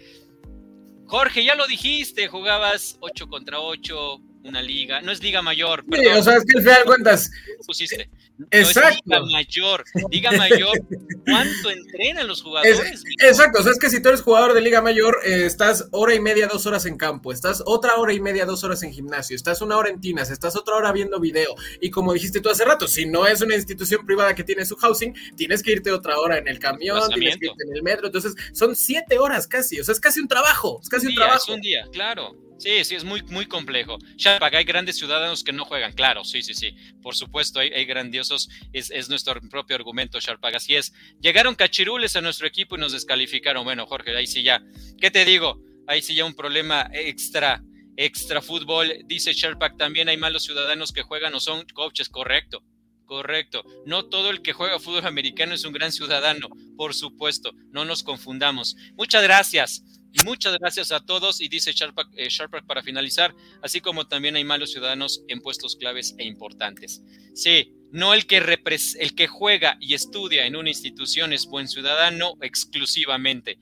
Jorge, 1.05 1.45
ya 1.45 1.57
lo 1.57 1.67
dijiste, 1.67 2.27
jugabas 2.29 2.97
8 3.01 3.29
contra 3.29 3.61
8, 3.61 4.23
una 4.45 4.63
liga, 4.63 5.03
no 5.03 5.13
es 5.13 5.23
liga 5.23 5.43
mayor. 5.43 5.85
Sí, 5.93 6.07
o 6.07 6.23
sea, 6.23 6.37
es 6.37 6.47
que 6.47 6.57
al 6.57 6.65
final 6.65 6.85
cuentas. 6.87 7.31
Pusiste. 7.67 8.09
Exacto. 8.51 9.01
diga 9.05 9.21
mayor, 9.23 9.85
Liga 10.11 10.33
Mayor, 10.33 10.77
¿cuánto 11.25 11.71
entrenan 11.71 12.27
los 12.27 12.43
jugadores? 12.43 13.05
exacto, 13.21 13.61
o 13.61 13.63
sea, 13.63 13.73
es 13.73 13.79
que 13.79 13.91
si 13.91 14.03
tú 14.03 14.09
eres 14.09 14.23
jugador 14.23 14.55
de 14.55 14.61
Liga 14.61 14.83
Mayor, 14.83 15.19
eh, 15.25 15.47
estás 15.47 15.89
hora 15.93 16.15
y 16.15 16.21
media, 16.21 16.49
dos 16.49 16.67
horas 16.67 16.85
en 16.87 16.97
campo, 16.97 17.33
estás 17.33 17.63
otra 17.65 17.95
hora 17.97 18.13
y 18.13 18.21
media, 18.21 18.45
dos 18.45 18.65
horas 18.65 18.83
en 18.83 18.93
gimnasio, 18.93 19.37
estás 19.37 19.63
una 19.63 19.77
hora 19.77 19.91
en 19.91 20.01
tinas, 20.01 20.31
estás 20.31 20.57
otra 20.57 20.75
hora 20.75 20.91
viendo 20.91 21.21
video. 21.21 21.55
Y 21.81 21.91
como 21.91 22.13
dijiste 22.13 22.41
tú 22.41 22.51
hace 22.51 22.65
rato, 22.65 22.89
si 22.89 23.07
no 23.07 23.27
es 23.27 23.41
una 23.41 23.55
institución 23.55 24.05
privada 24.05 24.35
que 24.35 24.43
tiene 24.43 24.65
su 24.65 24.75
housing, 24.77 25.15
tienes 25.37 25.63
que 25.63 25.73
irte 25.73 25.93
otra 25.93 26.19
hora 26.19 26.39
en 26.39 26.49
el 26.49 26.59
camión, 26.59 27.09
tienes 27.11 27.39
que 27.39 27.47
irte 27.47 27.65
en 27.69 27.77
el 27.77 27.83
metro. 27.83 28.07
Entonces, 28.07 28.35
son 28.53 28.75
siete 28.75 29.19
horas 29.19 29.47
casi, 29.47 29.79
o 29.79 29.85
sea, 29.85 29.93
es 29.93 30.01
casi 30.01 30.21
un 30.21 30.29
trabajo, 30.29 30.81
es 30.83 30.89
casi 30.89 31.07
un, 31.07 31.15
trabajo. 31.15 31.53
Es 31.53 31.55
un 31.55 31.61
día, 31.61 31.87
claro. 31.93 32.44
Sí, 32.59 32.85
sí, 32.85 32.95
es 32.95 33.05
muy, 33.05 33.23
muy 33.23 33.47
complejo. 33.47 33.99
Sharpak, 34.17 34.55
hay 34.55 34.65
grandes 34.65 34.97
ciudadanos 34.97 35.43
que 35.43 35.53
no 35.53 35.65
juegan, 35.65 35.93
claro, 35.93 36.25
sí, 36.25 36.43
sí, 36.43 36.55
sí. 36.55 36.75
Por 37.03 37.15
supuesto, 37.15 37.61
hay, 37.61 37.85
grandiosos, 37.85 38.49
es, 38.73 39.09
nuestro 39.09 39.41
propio 39.51 39.77
argumento, 39.77 40.21
Sharpak, 40.21 40.55
así 40.55 40.75
es. 40.77 40.93
Llegaron 41.21 41.55
cachirules 41.55 42.17
a 42.17 42.21
nuestro 42.21 42.47
equipo 42.47 42.77
y 42.77 42.81
nos 42.81 42.93
descalificaron. 42.93 43.65
Bueno, 43.65 43.87
Jorge, 43.87 44.17
ahí 44.17 44.27
sí 44.27 44.43
ya, 44.43 44.63
¿qué 45.01 45.11
te 45.11 45.25
digo? 45.25 45.61
Ahí 45.87 46.01
sí 46.01 46.15
ya 46.15 46.25
un 46.25 46.35
problema 46.35 46.89
extra, 46.93 47.63
extra 47.97 48.41
fútbol. 48.41 48.93
Dice 49.07 49.33
Sharpak, 49.33 49.77
también 49.77 50.09
hay 50.09 50.17
malos 50.17 50.45
ciudadanos 50.45 50.93
que 50.93 51.03
juegan 51.03 51.35
o 51.35 51.41
son 51.41 51.67
coaches, 51.75 52.09
correcto 52.09 52.63
Correcto. 53.07 53.65
No 53.87 54.07
todo 54.07 54.31
el 54.31 54.43
que 54.43 54.53
juega 54.53 54.79
fútbol 54.79 55.07
americano 55.07 55.55
es 55.55 55.65
un 55.65 55.73
gran 55.73 55.93
ciudadano, 55.93 56.49
por 56.77 56.95
supuesto. 56.95 57.53
No 57.71 57.85
nos 57.85 58.03
confundamos. 58.03 58.77
Muchas 58.97 59.23
gracias. 59.23 59.83
Y 60.15 60.25
muchas 60.25 60.57
gracias 60.59 60.93
a 60.93 61.01
todos. 61.01 61.41
Y 61.41 61.49
dice 61.49 61.73
Sharpak, 61.73 62.09
eh, 62.17 62.29
para 62.67 62.83
finalizar, 62.83 63.35
así 63.63 63.81
como 63.81 64.07
también 64.07 64.37
hay 64.37 64.45
malos 64.45 64.71
ciudadanos 64.71 65.23
en 65.29 65.41
puestos 65.41 65.77
claves 65.77 66.15
e 66.19 66.25
importantes. 66.25 67.03
Sí, 67.35 67.73
no 67.91 68.15
el 68.15 68.27
que, 68.27 68.39
el 68.39 69.15
que 69.15 69.27
juega 69.27 69.77
y 69.81 69.95
estudia 69.95 70.47
en 70.47 70.57
una 70.57 70.71
institución 70.71 71.33
es 71.33 71.47
buen 71.47 71.69
ciudadano 71.69 72.37
exclusivamente. 72.41 73.59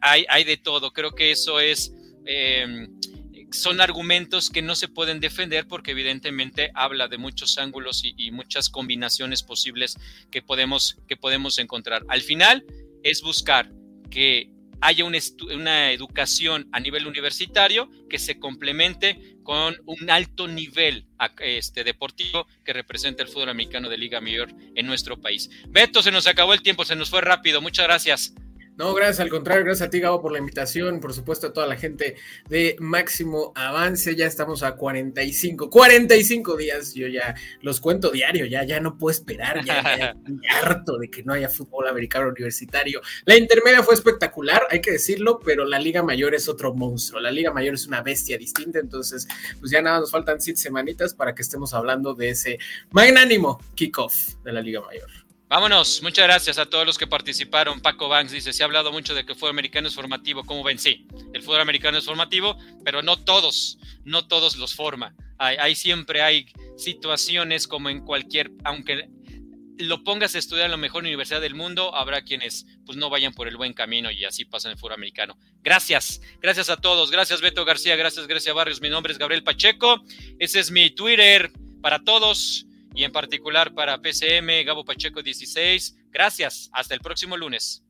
Hay, 0.00 0.26
hay 0.28 0.44
de 0.44 0.58
todo. 0.58 0.92
Creo 0.92 1.12
que 1.12 1.30
eso 1.30 1.60
es... 1.60 1.92
Eh, 2.26 2.86
son 3.52 3.80
argumentos 3.80 4.50
que 4.50 4.62
no 4.62 4.76
se 4.76 4.88
pueden 4.88 5.20
defender 5.20 5.66
porque 5.66 5.90
evidentemente 5.92 6.70
habla 6.74 7.08
de 7.08 7.18
muchos 7.18 7.58
ángulos 7.58 8.02
y, 8.04 8.30
muchas 8.30 8.68
combinaciones 8.68 9.42
posibles 9.42 9.96
que 10.30 10.42
podemos, 10.42 10.98
que 11.08 11.16
podemos 11.16 11.58
encontrar. 11.58 12.04
Al 12.08 12.22
final 12.22 12.64
es 13.02 13.22
buscar 13.22 13.70
que 14.10 14.50
haya 14.80 15.04
una, 15.04 15.92
educación 15.92 16.68
a 16.72 16.80
nivel 16.80 17.06
universitario 17.06 17.90
que 18.08 18.18
se 18.18 18.38
complemente 18.38 19.36
con 19.42 19.76
un 19.86 20.10
alto 20.10 20.48
nivel 20.48 21.06
este, 21.40 21.84
deportivo 21.84 22.46
que 22.64 22.72
representa 22.72 23.22
el 23.22 23.28
fútbol 23.28 23.50
americano 23.50 23.88
de 23.88 23.98
Liga 23.98 24.20
Mayor 24.20 24.52
en 24.74 24.86
nuestro 24.86 25.20
país. 25.20 25.50
Beto, 25.68 26.02
se 26.02 26.10
nos 26.10 26.26
acabó 26.26 26.54
el 26.54 26.62
tiempo, 26.62 26.84
se 26.84 26.96
nos 26.96 27.10
fue 27.10 27.20
rápido. 27.20 27.60
Muchas 27.60 27.86
gracias. 27.86 28.34
No, 28.80 28.94
gracias, 28.94 29.20
al 29.20 29.28
contrario, 29.28 29.62
gracias 29.62 29.88
a 29.88 29.90
ti, 29.90 30.00
Gabo, 30.00 30.22
por 30.22 30.32
la 30.32 30.38
invitación, 30.38 31.00
por 31.00 31.12
supuesto 31.12 31.48
a 31.48 31.52
toda 31.52 31.66
la 31.66 31.76
gente 31.76 32.16
de 32.48 32.76
Máximo 32.78 33.52
Avance, 33.54 34.16
ya 34.16 34.24
estamos 34.24 34.62
a 34.62 34.74
45, 34.74 35.68
45 35.68 36.56
días, 36.56 36.94
yo 36.94 37.06
ya 37.06 37.34
los 37.60 37.78
cuento 37.78 38.10
diario, 38.10 38.46
ya, 38.46 38.64
ya 38.64 38.80
no 38.80 38.96
puedo 38.96 39.10
esperar, 39.10 39.62
ya, 39.66 39.98
ya 39.98 40.16
harto 40.62 40.96
de 40.96 41.10
que 41.10 41.22
no 41.22 41.34
haya 41.34 41.50
fútbol 41.50 41.88
americano 41.88 42.30
universitario. 42.30 43.02
La 43.26 43.36
intermedia 43.36 43.82
fue 43.82 43.92
espectacular, 43.92 44.62
hay 44.70 44.80
que 44.80 44.92
decirlo, 44.92 45.40
pero 45.44 45.66
la 45.66 45.78
Liga 45.78 46.02
Mayor 46.02 46.34
es 46.34 46.48
otro 46.48 46.72
monstruo, 46.72 47.20
la 47.20 47.30
Liga 47.30 47.52
Mayor 47.52 47.74
es 47.74 47.86
una 47.86 48.00
bestia 48.00 48.38
distinta, 48.38 48.78
entonces 48.78 49.28
pues 49.58 49.70
ya 49.70 49.82
nada, 49.82 50.00
nos 50.00 50.10
faltan 50.10 50.40
siete 50.40 50.58
semanitas 50.58 51.12
para 51.12 51.34
que 51.34 51.42
estemos 51.42 51.74
hablando 51.74 52.14
de 52.14 52.30
ese 52.30 52.58
magnánimo 52.92 53.62
kickoff 53.74 54.36
de 54.42 54.54
la 54.54 54.62
Liga 54.62 54.80
Mayor. 54.80 55.29
Vámonos, 55.50 56.00
muchas 56.00 56.28
gracias 56.28 56.58
a 56.58 56.66
todos 56.66 56.86
los 56.86 56.96
que 56.96 57.08
participaron. 57.08 57.80
Paco 57.80 58.08
Banks 58.08 58.30
dice, 58.30 58.52
se 58.52 58.62
ha 58.62 58.66
hablado 58.66 58.92
mucho 58.92 59.16
de 59.16 59.26
que 59.26 59.32
el 59.32 59.36
fútbol 59.36 59.50
americano 59.50 59.88
es 59.88 59.96
formativo. 59.96 60.44
¿Cómo 60.44 60.62
ven? 60.62 60.78
Sí, 60.78 61.08
el 61.32 61.42
fútbol 61.42 61.60
americano 61.60 61.98
es 61.98 62.04
formativo, 62.04 62.56
pero 62.84 63.02
no 63.02 63.16
todos, 63.16 63.76
no 64.04 64.28
todos 64.28 64.54
los 64.54 64.76
forma. 64.76 65.12
Hay, 65.38 65.74
siempre 65.74 66.22
hay 66.22 66.46
situaciones 66.76 67.66
como 67.66 67.90
en 67.90 68.04
cualquier, 68.04 68.52
aunque 68.62 69.08
lo 69.78 70.04
pongas 70.04 70.36
a 70.36 70.38
estudiar 70.38 70.66
en 70.66 70.70
la 70.70 70.76
mejor 70.76 71.02
universidad 71.02 71.40
del 71.40 71.56
mundo, 71.56 71.96
habrá 71.96 72.22
quienes 72.22 72.66
pues 72.86 72.96
no 72.96 73.10
vayan 73.10 73.34
por 73.34 73.48
el 73.48 73.56
buen 73.56 73.72
camino 73.72 74.08
y 74.12 74.24
así 74.24 74.44
pasa 74.44 74.68
en 74.68 74.74
el 74.74 74.78
fútbol 74.78 74.92
americano. 74.92 75.36
Gracias, 75.64 76.20
gracias 76.40 76.70
a 76.70 76.76
todos. 76.76 77.10
Gracias 77.10 77.40
Beto 77.40 77.64
García, 77.64 77.96
gracias 77.96 78.28
Grecia 78.28 78.52
Barrios. 78.52 78.80
Mi 78.80 78.88
nombre 78.88 79.12
es 79.12 79.18
Gabriel 79.18 79.42
Pacheco. 79.42 80.04
Ese 80.38 80.60
es 80.60 80.70
mi 80.70 80.90
Twitter 80.90 81.50
para 81.82 82.04
todos 82.04 82.66
y 82.94 83.04
en 83.04 83.12
particular 83.12 83.74
para 83.74 84.00
PCM, 84.00 84.64
Gabo 84.64 84.84
Pacheco 84.84 85.22
16. 85.22 85.96
Gracias, 86.10 86.70
hasta 86.72 86.94
el 86.94 87.00
próximo 87.00 87.36
lunes. 87.36 87.84